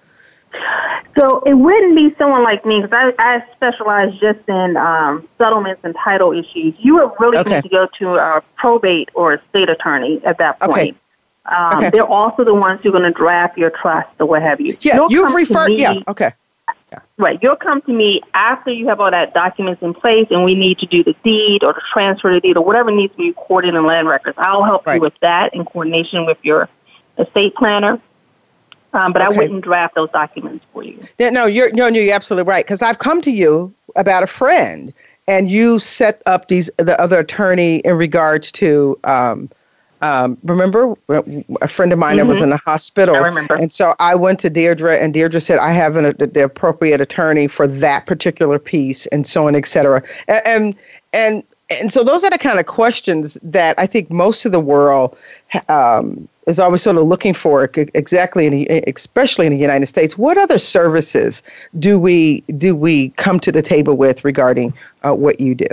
So 1.16 1.40
it 1.40 1.55
wouldn't 1.55 1.95
be 1.95 2.14
someone 2.18 2.42
like 2.42 2.66
me 2.66 2.82
because 2.82 2.92
I, 2.92 3.12
I 3.18 3.45
specialize 3.55 4.12
just 4.18 4.40
in 4.49 4.76
um, 4.76 5.28
settlements 5.38 5.82
and 5.84 5.95
title 6.03 6.32
issues. 6.32 6.74
You 6.78 6.97
would 6.97 7.12
really 7.20 7.38
okay. 7.38 7.57
need 7.57 7.62
to 7.62 7.68
go 7.68 7.86
to 7.99 8.14
a 8.16 8.42
probate 8.57 9.11
or 9.14 9.34
a 9.34 9.42
state 9.51 9.68
attorney 9.68 10.20
at 10.24 10.38
that 10.38 10.59
point. 10.61 10.72
Okay. 10.72 10.95
Um, 11.47 11.78
okay. 11.78 11.90
They're 11.90 12.07
also 12.07 12.42
the 12.42 12.55
ones 12.55 12.80
who 12.82 12.88
are 12.88 12.92
going 12.92 13.05
to 13.05 13.12
draft 13.12 13.57
your 13.59 13.70
trust 13.70 14.09
or 14.18 14.26
what 14.26 14.42
have 14.42 14.61
you. 14.61 14.76
Yeah, 14.80 14.97
You'll 14.97 15.12
you've 15.12 15.34
referred. 15.34 15.72
Yeah, 15.72 16.01
okay. 16.09 16.32
Right. 17.16 17.38
You'll 17.42 17.57
come 17.57 17.80
to 17.82 17.92
me 17.92 18.20
after 18.34 18.70
you 18.70 18.88
have 18.88 19.01
all 19.01 19.11
that 19.11 19.34
documents 19.34 19.82
in 19.82 19.95
place 19.95 20.26
and 20.30 20.45
we 20.45 20.55
need 20.55 20.78
to 20.78 20.86
do 20.86 21.05
the 21.05 21.14
deed 21.24 21.62
or 21.62 21.72
the 21.72 21.82
transfer 21.92 22.32
the 22.32 22.40
deed 22.40 22.57
or 22.57 22.64
whatever 22.64 22.90
needs 22.90 23.12
to 23.12 23.18
be 23.18 23.28
recorded 23.28 23.74
in 23.74 23.86
land 23.86 24.09
records. 24.09 24.36
I'll 24.40 24.64
help 24.64 24.86
right. 24.86 24.97
you 24.97 25.01
with 25.01 25.14
that 25.20 25.55
in 25.55 25.64
coordination 25.64 26.26
with 26.26 26.38
your 26.42 26.68
estate 27.18 27.55
planner. 27.55 28.01
Um, 28.92 29.12
but 29.12 29.22
okay. 29.22 29.34
I 29.34 29.38
wouldn't 29.38 29.64
draft 29.64 29.97
those 29.97 30.11
documents 30.11 30.64
for 30.72 30.84
you. 30.84 31.03
Yeah, 31.18 31.30
no, 31.30 31.47
you're 31.47 31.72
no, 31.72 31.88
no, 31.88 31.99
you're 31.99 32.14
absolutely 32.14 32.49
right. 32.49 32.64
Because 32.64 32.80
I've 32.80 33.01
come 33.01 33.20
to 33.22 33.30
you 33.30 33.74
about 33.97 34.22
a 34.22 34.28
friend, 34.28 34.95
and 35.26 35.51
you 35.51 35.80
set 35.80 36.22
up 36.26 36.47
these 36.47 36.70
the 36.78 37.01
other 37.01 37.18
attorney 37.18 37.78
in 37.78 37.97
regards 37.97 38.53
to 38.53 38.97
um, 39.03 39.51
um, 40.03 40.36
remember 40.42 40.95
a 41.09 41.68
friend 41.68 41.92
of 41.92 41.99
mine 41.99 42.16
mm-hmm. 42.16 42.18
that 42.18 42.26
was 42.26 42.36
mm-hmm. 42.36 42.45
in 42.45 42.51
the 42.51 42.57
hospital. 42.59 43.16
I 43.16 43.18
remember. 43.18 43.55
And 43.55 43.72
so 43.72 43.95
I 44.01 44.14
went 44.14 44.40
to 44.40 44.51
Deirdre, 44.51 44.97
and 44.99 45.14
Deirdre 45.14 45.40
said, 45.40 45.59
I 45.59 45.72
have 45.72 45.97
an, 45.97 46.14
the 46.18 46.45
appropriate 46.45 47.01
attorney 47.01 47.49
for 47.49 47.66
that 47.66 48.07
particular 48.07 48.59
piece, 48.59 49.07
and 49.07 49.26
so 49.26 49.47
on, 49.49 49.55
et 49.55 49.66
cetera. 49.66 50.03
And, 50.28 50.74
and, 51.12 51.42
and 51.70 51.92
so 51.92 52.05
those 52.05 52.24
are 52.24 52.30
the 52.30 52.38
kind 52.38 52.59
of 52.59 52.66
questions 52.66 53.38
that 53.42 53.78
I 53.78 53.86
think 53.86 54.11
most 54.11 54.45
of 54.45 54.53
the 54.53 54.61
world 54.61 55.16
um, 55.68 56.28
is 56.47 56.59
always 56.59 56.82
sort 56.82 56.97
of 56.97 57.07
looking 57.07 57.32
for, 57.32 57.70
exactly, 57.95 58.45
in 58.47 58.53
the, 58.53 58.84
especially 58.86 59.47
in 59.47 59.53
the 59.53 59.59
United 59.59 59.86
States. 59.86 60.18
What 60.18 60.36
other 60.36 60.59
services 60.59 61.42
do 61.78 61.99
we 61.99 62.42
do 62.59 62.76
we 62.76 63.09
come 63.11 63.40
to 63.40 63.51
the 63.51 63.62
table 63.62 63.95
with 63.95 64.24
regarding 64.24 64.74
uh, 65.03 65.14
what 65.14 65.40
you 65.40 65.55
do? 65.55 65.68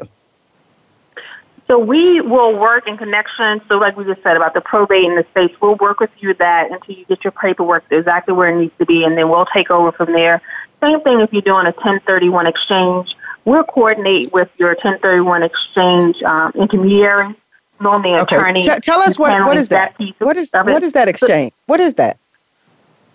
So 1.71 1.79
we 1.79 2.19
will 2.19 2.59
work 2.59 2.85
in 2.85 2.97
connection. 2.97 3.61
So 3.69 3.77
like 3.77 3.95
we 3.95 4.03
just 4.03 4.21
said 4.23 4.35
about 4.35 4.53
the 4.53 4.59
probate 4.59 5.05
in 5.05 5.15
the 5.15 5.25
states, 5.31 5.55
we'll 5.61 5.75
work 5.75 6.01
with 6.01 6.09
you 6.19 6.33
that 6.33 6.69
until 6.69 6.95
you 6.95 7.05
get 7.05 7.23
your 7.23 7.31
paperwork 7.31 7.85
exactly 7.89 8.33
where 8.33 8.49
it 8.49 8.59
needs 8.59 8.73
to 8.79 8.85
be, 8.85 9.05
and 9.05 9.17
then 9.17 9.29
we'll 9.29 9.45
take 9.45 9.71
over 9.71 9.93
from 9.93 10.11
there. 10.11 10.41
Same 10.83 10.99
thing 10.99 11.21
if 11.21 11.31
you're 11.31 11.41
doing 11.41 11.67
a 11.67 11.71
1031 11.71 12.45
exchange. 12.45 13.15
We'll 13.45 13.63
coordinate 13.63 14.33
with 14.33 14.49
your 14.57 14.71
1031 14.71 15.43
exchange 15.43 16.21
um, 16.23 16.51
intermediary, 16.55 17.33
normally 17.79 18.19
okay. 18.19 18.35
attorney. 18.35 18.63
T- 18.63 18.79
tell 18.81 18.99
us 18.99 19.17
what, 19.17 19.31
what 19.45 19.55
is 19.55 19.69
that? 19.69 19.95
that 19.97 20.13
what 20.19 20.35
is 20.35 20.49
what 20.51 20.83
is 20.83 20.91
that 20.91 21.07
exchange? 21.07 21.53
So, 21.53 21.59
what 21.67 21.79
is 21.79 21.93
that? 21.93 22.17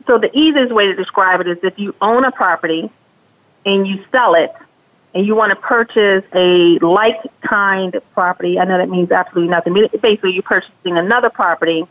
So 0.07 0.17
the 0.17 0.31
easiest 0.35 0.73
way 0.73 0.87
to 0.87 0.95
describe 0.95 1.43
it 1.43 1.49
is 1.49 1.59
if 1.63 1.79
you 1.79 1.95
own 2.01 2.25
a 2.25 2.33
property 2.33 2.91
and 3.67 3.87
you 3.87 4.03
sell 4.11 4.35
it 4.35 4.55
and 5.17 5.27
you 5.27 5.35
want 5.35 5.49
to 5.49 5.57
purchase 5.57 6.25
a 6.35 6.79
like 6.81 7.17
kind 7.41 7.99
property, 8.13 8.59
I 8.59 8.67
know 8.67 8.77
that 8.77 8.91
means 8.91 9.11
absolutely 9.11 9.49
nothing. 9.49 9.73
Basically, 10.03 10.33
you're 10.33 10.43
purchasing 10.43 10.99
another 10.99 11.31
property, 11.31 11.85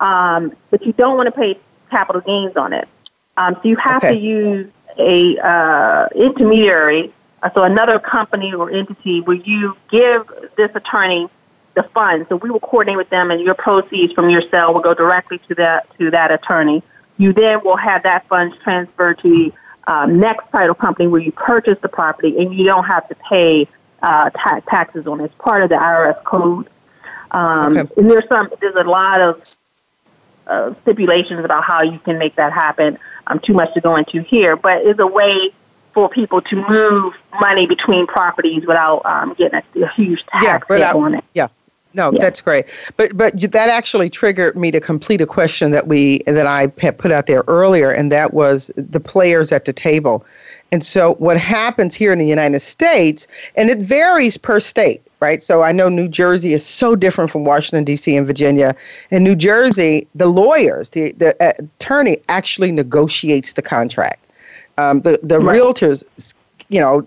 um, 0.00 0.56
but 0.72 0.84
you 0.84 0.92
don't 0.92 1.16
want 1.16 1.28
to 1.28 1.30
pay 1.30 1.56
capital 1.88 2.20
gains 2.20 2.56
on 2.56 2.72
it. 2.72 2.88
Um, 3.36 3.54
so 3.62 3.68
you 3.68 3.76
have 3.76 4.02
okay. 4.02 4.14
to 4.14 4.20
use 4.20 4.68
a 4.98 5.38
uh, 5.38 6.08
intermediary, 6.16 7.14
uh, 7.44 7.50
so 7.54 7.62
another 7.62 8.00
company 8.00 8.52
or 8.52 8.72
entity 8.72 9.20
where 9.20 9.36
you 9.36 9.76
give 9.88 10.28
this 10.56 10.72
attorney 10.74 11.28
the 11.76 11.84
funds. 11.94 12.28
So 12.28 12.34
we 12.34 12.50
will 12.50 12.58
coordinate 12.58 12.98
with 12.98 13.10
them, 13.10 13.30
and 13.30 13.40
your 13.40 13.54
proceeds 13.54 14.12
from 14.14 14.30
your 14.30 14.42
sale 14.50 14.74
will 14.74 14.80
go 14.80 14.94
directly 14.94 15.38
to 15.46 15.54
that 15.54 15.86
to 15.98 16.10
that 16.10 16.32
attorney. 16.32 16.82
You 17.18 17.32
then 17.32 17.62
will 17.62 17.76
have 17.76 18.02
that 18.02 18.26
funds 18.26 18.56
transferred 18.64 19.20
to 19.20 19.28
the 19.28 19.52
um, 19.88 20.20
next 20.20 20.44
title 20.52 20.74
company 20.74 21.08
where 21.08 21.20
you 21.20 21.32
purchase 21.32 21.78
the 21.80 21.88
property 21.88 22.38
and 22.38 22.54
you 22.54 22.64
don't 22.64 22.84
have 22.84 23.08
to 23.08 23.14
pay 23.28 23.66
uh, 24.02 24.28
ta- 24.30 24.60
taxes 24.68 25.06
on 25.06 25.20
it. 25.20 25.24
It's 25.24 25.34
part 25.38 25.62
of 25.62 25.70
the 25.70 25.76
IRS 25.76 26.22
code. 26.24 26.68
Um, 27.30 27.76
okay. 27.76 27.94
And 27.96 28.10
there's 28.10 28.28
some, 28.28 28.50
there's 28.60 28.74
a 28.76 28.84
lot 28.84 29.20
of 29.20 29.42
uh, 30.46 30.74
stipulations 30.82 31.42
about 31.42 31.64
how 31.64 31.82
you 31.82 31.98
can 32.00 32.18
make 32.18 32.36
that 32.36 32.52
happen. 32.52 32.98
Um, 33.26 33.40
too 33.40 33.54
much 33.54 33.72
to 33.74 33.80
go 33.80 33.96
into 33.96 34.22
here, 34.22 34.56
but 34.56 34.82
it's 34.82 35.00
a 35.00 35.06
way 35.06 35.52
for 35.94 36.08
people 36.08 36.42
to 36.42 36.56
move 36.68 37.14
money 37.40 37.66
between 37.66 38.06
properties 38.06 38.66
without 38.66 39.04
um, 39.06 39.34
getting 39.34 39.60
a, 39.60 39.84
a 39.84 39.88
huge 39.92 40.24
tax 40.26 40.44
yeah, 40.44 40.60
without, 40.68 40.96
on 40.96 41.14
it. 41.14 41.24
Yeah, 41.34 41.48
no, 41.94 42.12
yeah. 42.12 42.18
that's 42.20 42.40
great. 42.40 42.66
But 42.96 43.16
but 43.16 43.40
that 43.40 43.68
actually 43.68 44.10
triggered 44.10 44.56
me 44.56 44.70
to 44.70 44.80
complete 44.80 45.20
a 45.20 45.26
question 45.26 45.70
that 45.70 45.88
we 45.88 46.18
that 46.26 46.46
I 46.46 46.72
had 46.78 46.98
put 46.98 47.10
out 47.10 47.26
there 47.26 47.44
earlier, 47.48 47.90
and 47.90 48.12
that 48.12 48.34
was 48.34 48.70
the 48.76 49.00
players 49.00 49.52
at 49.52 49.64
the 49.64 49.72
table. 49.72 50.24
And 50.70 50.84
so 50.84 51.14
what 51.14 51.40
happens 51.40 51.94
here 51.94 52.12
in 52.12 52.18
the 52.18 52.26
United 52.26 52.60
States, 52.60 53.26
and 53.56 53.70
it 53.70 53.78
varies 53.78 54.36
per 54.36 54.60
state, 54.60 55.00
right? 55.20 55.42
So 55.42 55.62
I 55.62 55.72
know 55.72 55.88
New 55.88 56.08
Jersey 56.08 56.52
is 56.52 56.64
so 56.64 56.94
different 56.94 57.30
from 57.30 57.44
Washington 57.44 57.84
D.C. 57.84 58.14
and 58.14 58.26
Virginia. 58.26 58.76
In 59.10 59.24
New 59.24 59.34
Jersey, 59.34 60.06
the 60.14 60.26
lawyers, 60.26 60.90
the 60.90 61.12
the 61.12 61.34
attorney 61.58 62.18
actually 62.28 62.70
negotiates 62.70 63.54
the 63.54 63.62
contract. 63.62 64.22
Um, 64.76 65.00
the 65.00 65.18
the 65.22 65.40
right. 65.40 65.56
realtors, 65.56 66.04
you 66.68 66.80
know, 66.80 67.06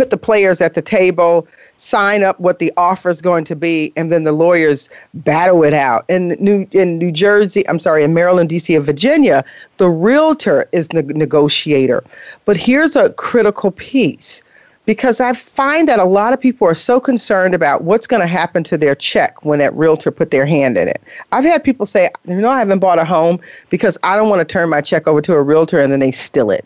put 0.00 0.08
the 0.08 0.16
players 0.16 0.62
at 0.62 0.72
the 0.72 0.80
table 0.80 1.46
sign 1.76 2.22
up 2.22 2.40
what 2.40 2.58
the 2.58 2.72
offer 2.78 3.10
is 3.10 3.20
going 3.20 3.44
to 3.44 3.54
be, 3.54 3.92
and 3.96 4.10
then 4.10 4.24
the 4.24 4.32
lawyers 4.32 4.88
battle 5.12 5.62
it 5.62 5.74
out. 5.74 6.06
In 6.08 6.28
New 6.40 6.66
in 6.72 6.96
New 6.96 7.12
Jersey, 7.12 7.68
I'm 7.68 7.78
sorry, 7.78 8.02
in 8.02 8.14
Maryland, 8.14 8.48
D.C., 8.48 8.74
and 8.74 8.86
Virginia, 8.86 9.44
the 9.76 9.90
realtor 9.90 10.66
is 10.72 10.88
the 10.88 11.02
negotiator. 11.02 12.02
But 12.46 12.56
here's 12.56 12.96
a 12.96 13.10
critical 13.10 13.72
piece 13.72 14.42
because 14.86 15.20
I 15.20 15.34
find 15.34 15.86
that 15.86 15.98
a 15.98 16.04
lot 16.04 16.32
of 16.32 16.40
people 16.40 16.66
are 16.66 16.74
so 16.74 16.98
concerned 16.98 17.54
about 17.54 17.84
what's 17.84 18.06
going 18.06 18.22
to 18.22 18.26
happen 18.26 18.64
to 18.64 18.78
their 18.78 18.94
check 18.94 19.44
when 19.44 19.58
that 19.58 19.74
realtor 19.74 20.10
put 20.10 20.30
their 20.30 20.46
hand 20.46 20.78
in 20.78 20.88
it. 20.88 21.02
I've 21.32 21.44
had 21.44 21.62
people 21.62 21.84
say, 21.84 22.08
you 22.26 22.36
know, 22.36 22.48
I 22.48 22.58
haven't 22.58 22.78
bought 22.78 22.98
a 22.98 23.04
home 23.04 23.38
because 23.68 23.98
I 24.02 24.16
don't 24.16 24.30
want 24.30 24.40
to 24.40 24.50
turn 24.50 24.70
my 24.70 24.80
check 24.80 25.06
over 25.06 25.20
to 25.20 25.34
a 25.34 25.42
realtor 25.42 25.78
and 25.78 25.92
then 25.92 26.00
they 26.00 26.10
steal 26.10 26.50
it. 26.50 26.64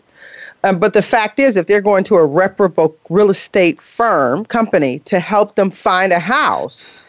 Um, 0.65 0.79
but 0.79 0.93
the 0.93 1.03
fact 1.03 1.37
is, 1.37 1.57
if 1.57 1.67
they're 1.67 1.79
going 1.79 2.03
to 2.05 2.15
a 2.15 2.25
reputable 2.25 2.97
real 3.09 3.29
estate 3.29 3.79
firm 3.79 4.45
company 4.45 4.97
to 4.99 5.19
help 5.19 5.53
them 5.53 5.69
find 5.69 6.11
a 6.11 6.19
house, 6.19 7.03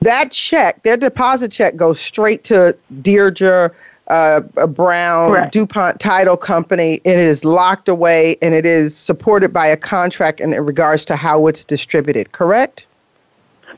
that 0.00 0.32
check, 0.32 0.82
their 0.84 0.96
deposit 0.96 1.52
check, 1.52 1.76
goes 1.76 2.00
straight 2.00 2.44
to 2.44 2.74
Deirdre 3.02 3.70
uh, 4.08 4.40
Brown 4.40 5.30
Correct. 5.30 5.52
DuPont 5.52 6.00
Title 6.00 6.38
Company. 6.38 7.02
And 7.04 7.20
it 7.20 7.26
is 7.26 7.44
locked 7.44 7.90
away, 7.90 8.38
and 8.40 8.54
it 8.54 8.64
is 8.64 8.96
supported 8.96 9.52
by 9.52 9.66
a 9.66 9.76
contract 9.76 10.40
in 10.40 10.52
regards 10.52 11.04
to 11.06 11.16
how 11.16 11.46
it's 11.46 11.62
distributed. 11.62 12.32
Correct? 12.32 12.86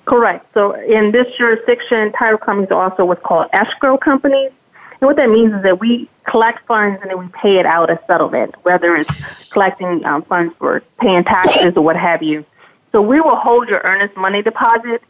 Correct. 0.04 0.46
So 0.54 0.72
in 0.72 1.10
this 1.10 1.26
jurisdiction, 1.36 2.12
title 2.12 2.38
companies 2.38 2.70
are 2.70 2.90
also 2.90 3.04
what's 3.04 3.22
called 3.24 3.48
escrow 3.52 3.98
companies. 3.98 4.52
And 5.00 5.08
what 5.08 5.16
that 5.16 5.28
means 5.28 5.52
is 5.54 5.62
that 5.62 5.80
we 5.80 6.08
collect 6.24 6.66
funds 6.66 7.00
and 7.02 7.10
then 7.10 7.18
we 7.18 7.28
pay 7.28 7.58
it 7.58 7.66
out 7.66 7.90
as 7.90 7.98
settlement, 8.06 8.54
whether 8.62 8.96
it's 8.96 9.48
collecting 9.50 10.04
um, 10.04 10.22
funds 10.22 10.54
for 10.58 10.82
paying 10.98 11.24
taxes 11.24 11.76
or 11.76 11.82
what 11.82 11.96
have 11.96 12.22
you. 12.22 12.44
So 12.92 13.02
we 13.02 13.20
will 13.20 13.36
hold 13.36 13.68
your 13.68 13.80
earnest 13.84 14.16
money 14.16 14.42
deposit 14.42 15.02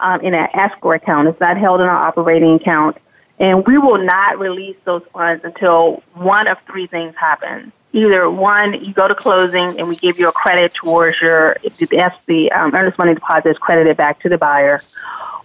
um, 0.00 0.20
in 0.22 0.34
an 0.34 0.48
escrow 0.54 0.92
account. 0.92 1.28
It's 1.28 1.40
not 1.40 1.58
held 1.58 1.80
in 1.80 1.86
our 1.86 2.08
operating 2.08 2.54
account. 2.54 2.96
And 3.38 3.66
we 3.66 3.78
will 3.78 3.98
not 3.98 4.38
release 4.38 4.76
those 4.84 5.02
funds 5.12 5.44
until 5.44 6.02
one 6.14 6.46
of 6.46 6.56
three 6.66 6.86
things 6.86 7.14
happens. 7.16 7.72
Either 7.94 8.28
one, 8.28 8.84
you 8.84 8.92
go 8.92 9.06
to 9.06 9.14
closing 9.14 9.78
and 9.78 9.88
we 9.88 9.94
give 9.94 10.18
you 10.18 10.28
a 10.28 10.32
credit 10.32 10.74
towards 10.74 11.20
your, 11.20 11.56
the, 11.62 12.12
the 12.26 12.50
um, 12.50 12.74
earnest 12.74 12.98
money 12.98 13.14
deposit 13.14 13.50
is 13.50 13.58
credited 13.58 13.96
back 13.96 14.18
to 14.20 14.28
the 14.28 14.36
buyer, 14.36 14.80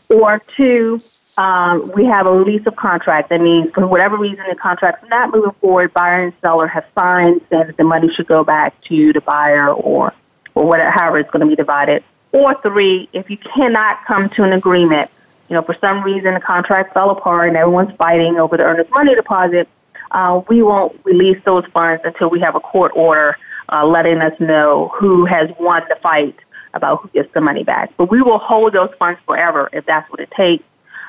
or 0.09 0.41
two, 0.57 0.99
um, 1.37 1.91
we 1.93 2.05
have 2.05 2.25
a 2.25 2.31
release 2.31 2.65
of 2.65 2.75
contract. 2.75 3.29
That 3.29 3.39
means 3.39 3.71
for 3.71 3.85
whatever 3.85 4.17
reason 4.17 4.43
the 4.49 4.55
contract's 4.55 5.07
not 5.09 5.31
moving 5.31 5.51
forward, 5.61 5.93
buyer 5.93 6.23
and 6.23 6.33
seller 6.41 6.67
have 6.67 6.85
signed 6.97 7.41
that 7.49 7.77
the 7.77 7.83
money 7.83 8.11
should 8.13 8.25
go 8.25 8.43
back 8.43 8.81
to 8.85 9.13
the 9.13 9.21
buyer 9.21 9.71
or 9.71 10.13
or 10.55 10.65
whatever 10.65 10.89
however 10.89 11.19
it's 11.19 11.29
going 11.29 11.41
to 11.41 11.47
be 11.47 11.55
divided. 11.55 12.03
Or 12.31 12.59
three, 12.61 13.07
if 13.13 13.29
you 13.29 13.37
cannot 13.37 14.03
come 14.05 14.27
to 14.29 14.43
an 14.43 14.53
agreement, 14.53 15.11
you 15.47 15.55
know, 15.55 15.61
for 15.61 15.75
some 15.75 16.03
reason 16.03 16.33
the 16.33 16.39
contract 16.39 16.93
fell 16.93 17.11
apart 17.11 17.49
and 17.49 17.57
everyone's 17.57 17.95
fighting 17.95 18.37
over 18.37 18.57
the 18.57 18.63
earnest 18.63 18.89
money 18.89 19.13
deposit, 19.13 19.69
uh, 20.11 20.41
we 20.47 20.63
won't 20.63 20.99
release 21.03 21.37
those 21.45 21.65
funds 21.73 22.01
until 22.05 22.29
we 22.29 22.39
have 22.39 22.55
a 22.55 22.59
court 22.59 22.91
order 22.95 23.37
uh, 23.71 23.85
letting 23.85 24.19
us 24.19 24.33
know 24.39 24.91
who 24.97 25.25
has 25.25 25.49
won 25.59 25.83
the 25.89 25.95
fight 26.01 26.35
about 26.73 27.01
who 27.01 27.09
gets 27.09 27.31
the 27.33 27.41
money 27.41 27.63
back. 27.63 27.91
But 27.97 28.11
we 28.11 28.21
will 28.21 28.39
hold 28.39 28.73
those 28.73 28.91
funds 28.97 29.19
forever 29.25 29.69
if 29.73 29.85
that's 29.85 30.09
what 30.11 30.19
it 30.19 30.31
takes, 30.31 30.63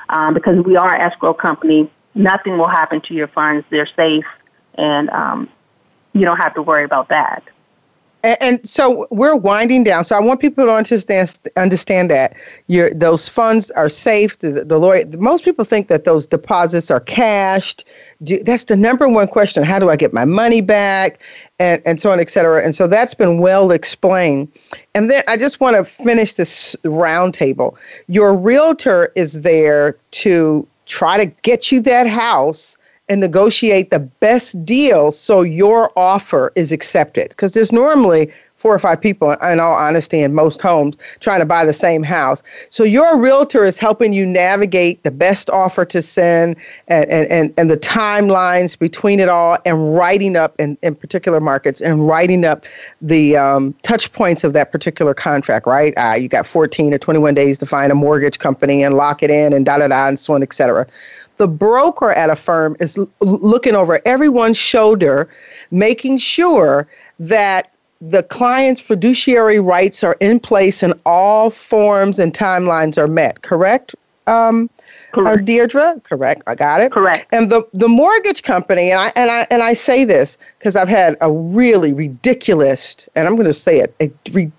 um, 0.09 0.33
because 0.33 0.63
we 0.63 0.75
are 0.75 0.93
an 0.93 1.01
escrow 1.01 1.33
company. 1.33 1.89
Nothing 2.13 2.57
will 2.57 2.67
happen 2.67 3.01
to 3.01 3.13
your 3.13 3.27
funds; 3.27 3.65
they're 3.69 3.89
safe, 3.95 4.25
and 4.75 5.09
um, 5.09 5.49
you 6.13 6.25
don't 6.25 6.37
have 6.37 6.53
to 6.55 6.61
worry 6.61 6.83
about 6.83 7.09
that. 7.09 7.43
And, 8.23 8.67
so 8.67 9.07
we're 9.09 9.35
winding 9.35 9.83
down. 9.83 10.03
So 10.03 10.15
I 10.15 10.19
want 10.19 10.39
people 10.39 10.65
to 10.65 10.71
understand 10.71 11.39
understand 11.57 12.11
that 12.11 12.35
your 12.67 12.89
those 12.91 13.27
funds 13.27 13.71
are 13.71 13.89
safe. 13.89 14.37
The, 14.39 14.63
the 14.65 14.77
lawyer, 14.77 15.05
most 15.17 15.43
people 15.43 15.65
think 15.65 15.87
that 15.87 16.03
those 16.03 16.27
deposits 16.27 16.91
are 16.91 16.99
cashed. 16.99 17.83
Do, 18.23 18.41
that's 18.43 18.65
the 18.65 18.75
number 18.75 19.09
one 19.09 19.27
question. 19.27 19.63
How 19.63 19.79
do 19.79 19.89
I 19.89 19.95
get 19.95 20.13
my 20.13 20.25
money 20.25 20.61
back? 20.61 21.19
And 21.59 21.81
and 21.85 21.99
so 21.99 22.11
on, 22.11 22.19
et 22.19 22.29
cetera. 22.29 22.63
And 22.63 22.75
so 22.75 22.87
that's 22.87 23.13
been 23.13 23.39
well 23.39 23.71
explained. 23.71 24.51
And 24.93 25.09
then 25.09 25.23
I 25.27 25.37
just 25.37 25.59
want 25.59 25.75
to 25.75 25.83
finish 25.83 26.35
this 26.35 26.75
roundtable. 26.83 27.75
Your 28.07 28.35
realtor 28.35 29.11
is 29.15 29.41
there 29.41 29.97
to 30.11 30.67
try 30.85 31.17
to 31.17 31.25
get 31.41 31.71
you 31.71 31.81
that 31.81 32.07
house 32.07 32.77
and 33.11 33.19
negotiate 33.19 33.91
the 33.91 33.99
best 33.99 34.63
deal 34.63 35.11
so 35.11 35.41
your 35.41 35.91
offer 35.99 36.53
is 36.55 36.71
accepted. 36.71 37.27
Because 37.29 37.51
there's 37.51 37.73
normally 37.73 38.31
four 38.55 38.73
or 38.73 38.79
five 38.79 39.01
people, 39.01 39.31
in 39.31 39.59
all 39.59 39.73
honesty, 39.73 40.21
in 40.21 40.33
most 40.33 40.61
homes 40.61 40.95
trying 41.19 41.39
to 41.39 41.45
buy 41.45 41.65
the 41.65 41.73
same 41.73 42.03
house. 42.03 42.41
So 42.69 42.83
your 42.83 43.17
realtor 43.17 43.65
is 43.65 43.77
helping 43.79 44.13
you 44.13 44.25
navigate 44.25 45.03
the 45.03 45.11
best 45.11 45.49
offer 45.49 45.83
to 45.83 46.01
send 46.01 46.55
and, 46.87 47.09
and, 47.09 47.53
and 47.57 47.69
the 47.69 47.75
timelines 47.75 48.79
between 48.79 49.19
it 49.19 49.27
all 49.27 49.57
and 49.65 49.93
writing 49.93 50.37
up 50.37 50.57
in, 50.57 50.77
in 50.81 50.95
particular 50.95 51.41
markets 51.41 51.81
and 51.81 52.07
writing 52.07 52.45
up 52.45 52.65
the 53.01 53.35
um, 53.35 53.73
touch 53.81 54.13
points 54.13 54.45
of 54.45 54.53
that 54.53 54.71
particular 54.71 55.13
contract, 55.13 55.65
right? 55.65 55.93
Uh, 55.97 56.13
you 56.13 56.29
got 56.29 56.45
14 56.45 56.93
or 56.93 56.99
21 56.99 57.33
days 57.33 57.57
to 57.57 57.65
find 57.65 57.91
a 57.91 57.95
mortgage 57.95 58.39
company 58.39 58.83
and 58.83 58.93
lock 58.93 59.21
it 59.21 59.31
in 59.31 59.51
and 59.51 59.65
da 59.65 59.79
da 59.79 59.87
da 59.89 60.07
and 60.07 60.19
so 60.19 60.33
on, 60.35 60.43
et 60.43 60.53
cetera 60.53 60.87
the 61.41 61.47
broker 61.47 62.11
at 62.11 62.29
a 62.29 62.35
firm 62.35 62.77
is 62.79 62.99
l- 62.99 63.09
looking 63.19 63.73
over 63.73 63.99
everyone's 64.05 64.57
shoulder, 64.57 65.27
making 65.71 66.19
sure 66.19 66.87
that 67.19 67.71
the 67.99 68.21
client's 68.21 68.79
fiduciary 68.79 69.59
rights 69.59 70.03
are 70.03 70.15
in 70.19 70.39
place 70.39 70.83
and 70.83 70.93
all 71.03 71.49
forms 71.49 72.19
and 72.19 72.31
timelines 72.31 72.95
are 72.95 73.07
met. 73.07 73.41
Correct? 73.41 73.95
Um, 74.27 74.69
Correct. 75.13 75.41
Uh, 75.41 75.43
Deirdre, 75.43 76.01
correct. 76.03 76.43
I 76.47 76.55
got 76.55 76.79
it. 76.79 76.91
Correct. 76.93 77.27
And 77.33 77.49
the 77.49 77.63
the 77.73 77.89
mortgage 77.89 78.43
company, 78.43 78.91
and 78.91 78.99
I 79.01 79.11
and 79.17 79.29
I 79.29 79.45
and 79.51 79.61
I 79.61 79.73
say 79.73 80.05
this 80.05 80.37
because 80.57 80.77
I've 80.77 80.87
had 80.87 81.17
a 81.19 81.29
really 81.29 81.91
ridiculous, 81.91 83.05
and 83.13 83.27
I'm 83.27 83.35
going 83.35 83.47
to 83.47 83.51
say 83.51 83.79
it, 83.79 83.93
a 83.99 84.09
ridiculous 84.27 84.53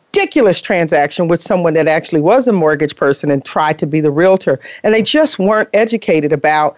transaction 0.63 1.29
with 1.29 1.43
someone 1.43 1.75
that 1.75 1.89
actually 1.89 2.21
was 2.21 2.47
a 2.47 2.53
mortgage 2.53 2.97
person 2.97 3.31
and 3.31 3.45
tried 3.45 3.79
to 3.79 3.87
be 3.87 4.01
the 4.01 4.11
realtor, 4.11 4.61
and 4.83 4.95
they 4.95 5.03
just 5.03 5.39
weren't 5.39 5.69
educated 5.73 6.33
about 6.33 6.77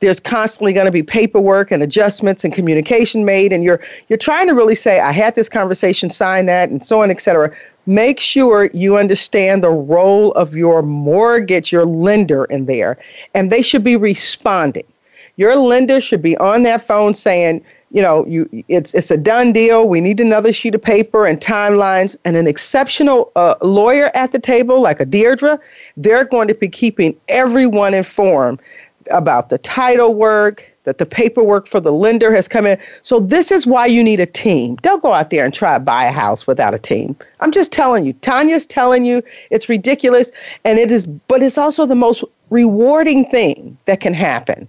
there's 0.00 0.18
constantly 0.18 0.72
going 0.72 0.86
to 0.86 0.92
be 0.92 1.02
paperwork 1.02 1.70
and 1.70 1.80
adjustments 1.80 2.44
and 2.44 2.52
communication 2.52 3.24
made 3.24 3.52
and 3.52 3.62
you're 3.62 3.80
you're 4.08 4.16
trying 4.16 4.48
to 4.48 4.52
really 4.52 4.74
say 4.74 4.98
i 4.98 5.12
had 5.12 5.36
this 5.36 5.48
conversation 5.48 6.10
sign 6.10 6.46
that 6.46 6.70
and 6.70 6.84
so 6.84 7.02
on 7.02 7.10
et 7.10 7.20
cetera. 7.20 7.54
Make 7.86 8.18
sure 8.18 8.68
you 8.74 8.96
understand 8.96 9.62
the 9.62 9.70
role 9.70 10.32
of 10.32 10.56
your 10.56 10.82
mortgage 10.82 11.70
your 11.70 11.84
lender 11.84 12.46
in 12.46 12.66
there 12.66 12.98
and 13.34 13.52
they 13.52 13.62
should 13.62 13.84
be 13.84 13.96
responding. 13.96 14.86
Your 15.36 15.54
lender 15.54 16.00
should 16.00 16.22
be 16.22 16.36
on 16.38 16.64
that 16.64 16.84
phone 16.84 17.14
saying 17.14 17.64
you 17.92 18.02
know 18.02 18.26
you 18.26 18.48
it's 18.68 18.94
it's 18.94 19.10
a 19.10 19.16
done 19.16 19.52
deal 19.52 19.88
we 19.88 20.00
need 20.00 20.18
another 20.18 20.52
sheet 20.52 20.74
of 20.74 20.82
paper 20.82 21.26
and 21.26 21.40
timelines 21.40 22.16
and 22.24 22.36
an 22.36 22.46
exceptional 22.46 23.30
uh, 23.36 23.54
lawyer 23.62 24.10
at 24.14 24.32
the 24.32 24.38
table 24.38 24.80
like 24.80 24.98
a 25.00 25.04
deirdre 25.04 25.58
they're 25.96 26.24
going 26.24 26.48
to 26.48 26.54
be 26.54 26.68
keeping 26.68 27.14
everyone 27.28 27.94
informed 27.94 28.60
about 29.10 29.50
the 29.50 29.58
title 29.58 30.14
work, 30.14 30.72
that 30.84 30.98
the 30.98 31.06
paperwork 31.06 31.66
for 31.66 31.80
the 31.80 31.92
lender 31.92 32.34
has 32.34 32.48
come 32.48 32.66
in. 32.66 32.78
So 33.02 33.20
this 33.20 33.50
is 33.50 33.66
why 33.66 33.86
you 33.86 34.02
need 34.02 34.20
a 34.20 34.26
team. 34.26 34.76
Don't 34.76 35.02
go 35.02 35.12
out 35.12 35.30
there 35.30 35.44
and 35.44 35.54
try 35.54 35.74
to 35.74 35.80
buy 35.80 36.04
a 36.04 36.12
house 36.12 36.46
without 36.46 36.74
a 36.74 36.78
team. 36.78 37.16
I'm 37.40 37.52
just 37.52 37.72
telling 37.72 38.04
you. 38.04 38.12
Tanya's 38.14 38.66
telling 38.66 39.04
you 39.04 39.22
it's 39.50 39.68
ridiculous 39.68 40.32
and 40.64 40.78
it 40.78 40.90
is 40.90 41.06
but 41.06 41.42
it's 41.42 41.58
also 41.58 41.86
the 41.86 41.94
most 41.94 42.24
rewarding 42.50 43.28
thing 43.30 43.76
that 43.86 44.00
can 44.00 44.14
happen 44.14 44.68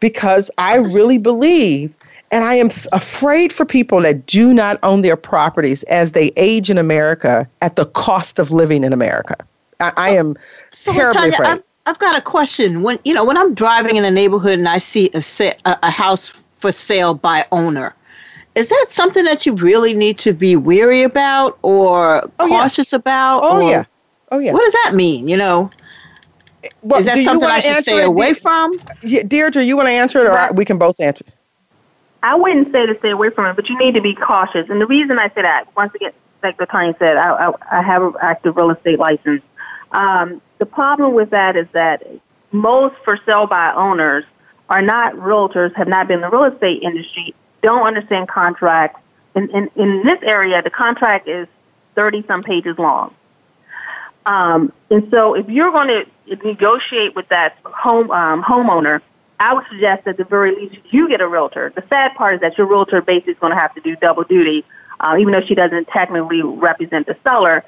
because 0.00 0.50
I 0.58 0.76
really 0.76 1.18
believe 1.18 1.94
and 2.30 2.44
I 2.44 2.54
am 2.54 2.66
f- 2.66 2.86
afraid 2.92 3.52
for 3.52 3.64
people 3.64 4.00
that 4.02 4.26
do 4.26 4.52
not 4.52 4.78
own 4.82 5.02
their 5.02 5.16
properties 5.16 5.82
as 5.84 6.12
they 6.12 6.32
age 6.36 6.70
in 6.70 6.78
America 6.78 7.48
at 7.60 7.76
the 7.76 7.86
cost 7.86 8.38
of 8.38 8.52
living 8.52 8.84
in 8.84 8.92
America. 8.92 9.36
I, 9.80 9.92
I 9.96 10.10
am 10.10 10.36
so, 10.70 10.92
terribly 10.92 11.20
Tanya, 11.20 11.34
afraid. 11.34 11.48
I'm, 11.48 11.62
I've 11.86 11.98
got 11.98 12.16
a 12.16 12.20
question. 12.20 12.82
When 12.82 12.98
you 13.04 13.14
know, 13.14 13.24
when 13.24 13.36
I'm 13.36 13.54
driving 13.54 13.96
in 13.96 14.04
a 14.04 14.10
neighborhood 14.10 14.58
and 14.58 14.68
I 14.68 14.78
see 14.78 15.10
a 15.14 15.22
sa- 15.22 15.54
a 15.64 15.90
house 15.90 16.44
for 16.52 16.70
sale 16.70 17.14
by 17.14 17.46
owner, 17.52 17.94
is 18.54 18.68
that 18.68 18.86
something 18.88 19.24
that 19.24 19.46
you 19.46 19.54
really 19.54 19.94
need 19.94 20.18
to 20.18 20.32
be 20.32 20.56
weary 20.56 21.02
about 21.02 21.58
or 21.62 22.22
oh, 22.38 22.48
cautious 22.48 22.92
yeah. 22.92 22.98
about? 22.98 23.40
Oh 23.42 23.68
yeah, 23.68 23.84
oh 24.30 24.38
yeah. 24.38 24.52
What 24.52 24.62
does 24.62 24.74
that 24.84 24.94
mean? 24.94 25.26
You 25.26 25.38
know, 25.38 25.70
well, 26.82 27.00
is 27.00 27.06
that 27.06 27.18
something 27.24 27.48
I 27.48 27.60
should 27.60 27.82
stay 27.82 28.02
away 28.04 28.34
from? 28.34 28.72
Yeah, 29.02 29.22
Deirdre, 29.22 29.62
you 29.62 29.76
want 29.76 29.88
to 29.88 29.92
answer 29.92 30.20
it, 30.20 30.26
or 30.26 30.32
well, 30.32 30.52
we 30.52 30.64
can 30.64 30.78
both 30.78 31.00
answer. 31.00 31.24
I 32.22 32.34
wouldn't 32.34 32.72
say 32.72 32.86
to 32.86 32.98
stay 32.98 33.10
away 33.10 33.30
from 33.30 33.46
it, 33.46 33.56
but 33.56 33.68
you 33.68 33.78
need 33.78 33.94
to 33.94 34.00
be 34.00 34.14
cautious. 34.14 34.68
And 34.68 34.80
the 34.80 34.86
reason 34.86 35.18
I 35.18 35.28
say 35.28 35.42
that, 35.42 35.74
once 35.76 35.94
again, 35.94 36.12
like 36.42 36.58
the 36.58 36.66
client 36.66 36.96
said, 36.98 37.16
I, 37.16 37.48
I, 37.48 37.78
I 37.78 37.82
have 37.82 38.02
an 38.02 38.14
active 38.20 38.56
real 38.56 38.70
estate 38.70 38.98
license. 38.98 39.42
Um, 39.92 40.40
the 40.58 40.66
problem 40.66 41.14
with 41.14 41.30
that 41.30 41.56
is 41.56 41.66
that 41.72 42.06
most 42.52 42.94
for 43.04 43.18
sale 43.24 43.46
by 43.46 43.72
owners 43.74 44.24
are 44.68 44.82
not 44.82 45.14
realtors, 45.14 45.74
have 45.76 45.88
not 45.88 46.08
been 46.08 46.16
in 46.16 46.20
the 46.22 46.30
real 46.30 46.44
estate 46.44 46.82
industry, 46.82 47.34
don't 47.62 47.86
understand 47.86 48.28
contracts. 48.28 49.00
In, 49.34 49.48
in, 49.50 49.70
in 49.76 50.02
this 50.04 50.18
area, 50.22 50.62
the 50.62 50.70
contract 50.70 51.28
is 51.28 51.46
30 51.94 52.24
some 52.26 52.42
pages 52.42 52.78
long. 52.78 53.14
Um, 54.26 54.72
and 54.90 55.08
so 55.10 55.34
if 55.34 55.48
you're 55.48 55.72
going 55.72 55.88
to 55.88 56.36
negotiate 56.44 57.16
with 57.16 57.28
that 57.28 57.56
home 57.64 58.10
um, 58.10 58.42
homeowner, 58.42 59.00
I 59.40 59.54
would 59.54 59.64
suggest 59.70 60.06
at 60.06 60.16
the 60.16 60.24
very 60.24 60.54
least 60.54 60.76
you 60.90 61.08
get 61.08 61.20
a 61.20 61.26
realtor. 61.26 61.72
The 61.74 61.82
sad 61.88 62.14
part 62.14 62.34
is 62.34 62.40
that 62.42 62.56
your 62.58 62.66
realtor 62.66 63.00
basically 63.02 63.32
is 63.32 63.38
going 63.38 63.52
to 63.52 63.58
have 63.58 63.74
to 63.74 63.80
do 63.80 63.96
double 63.96 64.22
duty, 64.22 64.64
uh, 65.00 65.16
even 65.18 65.32
though 65.32 65.40
she 65.40 65.54
doesn't 65.54 65.88
technically 65.88 66.42
represent 66.42 67.06
the 67.06 67.16
seller 67.24 67.64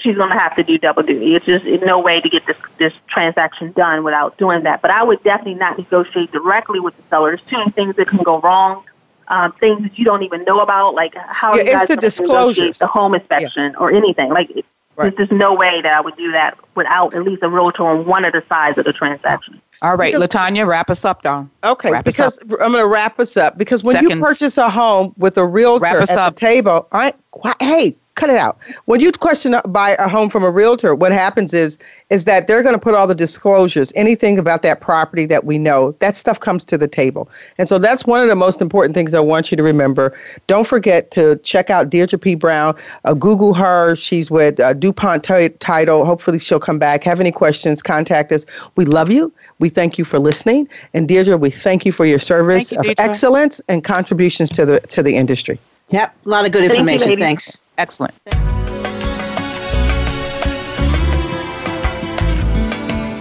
she's 0.00 0.16
going 0.16 0.30
to 0.30 0.38
have 0.38 0.56
to 0.56 0.62
do 0.62 0.78
double 0.78 1.02
duty. 1.02 1.34
It's 1.34 1.44
just 1.44 1.64
no 1.82 1.98
way 1.98 2.20
to 2.20 2.28
get 2.28 2.46
this 2.46 2.56
this 2.78 2.92
transaction 3.08 3.72
done 3.72 4.04
without 4.04 4.36
doing 4.38 4.62
that. 4.62 4.82
But 4.82 4.90
I 4.90 5.02
would 5.02 5.22
definitely 5.22 5.54
not 5.54 5.78
negotiate 5.78 6.32
directly 6.32 6.80
with 6.80 6.96
the 6.96 7.02
seller. 7.04 7.30
There's 7.30 7.42
too 7.42 7.58
many 7.58 7.70
things 7.70 7.96
that 7.96 8.08
can 8.08 8.22
go 8.22 8.40
wrong. 8.40 8.84
Um, 9.28 9.52
things 9.52 9.82
that 9.82 9.96
you 9.96 10.04
don't 10.04 10.24
even 10.24 10.42
know 10.42 10.58
about, 10.58 10.94
like 10.94 11.14
how 11.14 11.54
yeah, 11.54 11.62
you 11.62 11.72
guys 11.72 11.86
the 11.86 11.96
disclosures, 11.96 12.78
the 12.78 12.88
home 12.88 13.14
inspection, 13.14 13.70
yeah. 13.72 13.78
or 13.78 13.92
anything. 13.92 14.30
Like 14.30 14.50
right. 14.96 15.16
there's 15.16 15.28
just 15.28 15.30
no 15.30 15.54
way 15.54 15.80
that 15.82 15.92
I 15.92 16.00
would 16.00 16.16
do 16.16 16.32
that 16.32 16.58
without 16.74 17.14
at 17.14 17.22
least 17.22 17.40
a 17.44 17.48
realtor 17.48 17.86
on 17.86 18.06
one 18.06 18.24
of 18.24 18.32
the 18.32 18.42
sides 18.48 18.76
of 18.78 18.86
the 18.86 18.92
transaction. 18.92 19.60
All 19.82 19.96
right, 19.96 20.12
because, 20.12 20.28
Latanya, 20.28 20.66
wrap 20.66 20.90
us 20.90 21.06
up, 21.06 21.22
Don. 21.22 21.50
Okay, 21.64 21.90
wrap 21.90 22.04
because 22.04 22.38
I'm 22.42 22.72
going 22.72 22.72
to 22.74 22.86
wrap 22.86 23.18
us 23.18 23.36
up 23.38 23.56
because 23.56 23.82
when 23.82 23.94
Seconds. 23.94 24.14
you 24.14 24.20
purchase 24.20 24.58
a 24.58 24.68
home 24.68 25.14
with 25.16 25.38
a 25.38 25.46
realtor 25.46 25.86
at 25.86 26.10
up. 26.10 26.34
the 26.34 26.40
table, 26.40 26.86
I 26.92 27.14
hey, 27.60 27.96
cut 28.20 28.28
it 28.28 28.36
out. 28.36 28.58
When 28.84 29.00
you 29.00 29.10
question 29.12 29.54
buy 29.68 29.96
a 29.98 30.06
home 30.06 30.28
from 30.28 30.44
a 30.44 30.50
realtor, 30.50 30.94
what 30.94 31.10
happens 31.10 31.54
is 31.54 31.78
is 32.10 32.24
that 32.26 32.48
they're 32.48 32.62
going 32.62 32.74
to 32.74 32.80
put 32.80 32.94
all 32.94 33.06
the 33.06 33.14
disclosures, 33.14 33.92
anything 33.94 34.38
about 34.38 34.62
that 34.62 34.80
property 34.80 35.24
that 35.26 35.44
we 35.44 35.58
know, 35.58 35.92
that 36.00 36.16
stuff 36.16 36.40
comes 36.40 36.64
to 36.64 36.76
the 36.76 36.88
table. 36.88 37.30
And 37.56 37.68
so 37.68 37.78
that's 37.78 38.04
one 38.04 38.20
of 38.20 38.28
the 38.28 38.34
most 38.34 38.60
important 38.60 38.94
things 38.94 39.14
I 39.14 39.20
want 39.20 39.50
you 39.50 39.56
to 39.56 39.62
remember. 39.62 40.12
Don't 40.48 40.66
forget 40.66 41.12
to 41.12 41.36
check 41.36 41.70
out 41.70 41.88
Deirdre 41.88 42.18
P. 42.18 42.34
Brown. 42.34 42.76
Uh, 43.04 43.14
Google 43.14 43.54
her. 43.54 43.96
She's 43.96 44.30
with 44.30 44.60
uh, 44.60 44.74
DuPont 44.74 45.24
t- 45.24 45.48
Title. 45.60 46.04
Hopefully 46.04 46.38
she'll 46.38 46.60
come 46.60 46.78
back. 46.78 47.04
Have 47.04 47.20
any 47.20 47.32
questions, 47.32 47.80
contact 47.80 48.32
us. 48.32 48.44
We 48.76 48.84
love 48.84 49.10
you. 49.10 49.32
We 49.60 49.70
thank 49.70 49.96
you 49.96 50.04
for 50.04 50.18
listening. 50.18 50.68
And 50.92 51.08
Deirdre, 51.08 51.38
we 51.38 51.50
thank 51.50 51.86
you 51.86 51.92
for 51.92 52.04
your 52.04 52.18
service 52.18 52.72
you, 52.72 52.80
of 52.80 52.86
excellence 52.98 53.60
and 53.68 53.82
contributions 53.84 54.50
to 54.50 54.66
the 54.66 54.80
to 54.80 55.02
the 55.02 55.16
industry. 55.16 55.58
Yep, 55.90 56.14
a 56.24 56.28
lot 56.28 56.46
of 56.46 56.52
good 56.52 56.64
information. 56.64 57.08
Thank 57.08 57.18
you, 57.18 57.24
Thanks. 57.24 57.64
Excellent. 57.78 58.14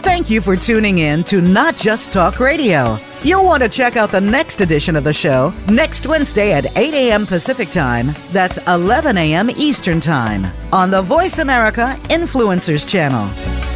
Thank 0.03 0.29
you 0.29 0.41
for 0.41 0.55
tuning 0.55 0.99
in 0.99 1.23
to 1.25 1.41
Not 1.41 1.77
Just 1.77 2.11
Talk 2.13 2.39
Radio. 2.39 2.99
You'll 3.23 3.43
want 3.43 3.63
to 3.63 3.69
check 3.69 3.97
out 3.97 4.11
the 4.11 4.21
next 4.21 4.61
edition 4.61 4.95
of 4.95 5.03
the 5.03 5.11
show 5.11 5.53
next 5.69 6.05
Wednesday 6.07 6.53
at 6.53 6.77
8 6.77 6.93
a.m. 6.93 7.25
Pacific 7.25 7.69
Time. 7.69 8.13
That's 8.31 8.59
11 8.67 9.17
a.m. 9.17 9.49
Eastern 9.49 9.99
Time 9.99 10.47
on 10.71 10.91
the 10.91 11.01
Voice 11.01 11.39
America 11.39 11.97
Influencers 12.09 12.87
Channel. 12.87 13.68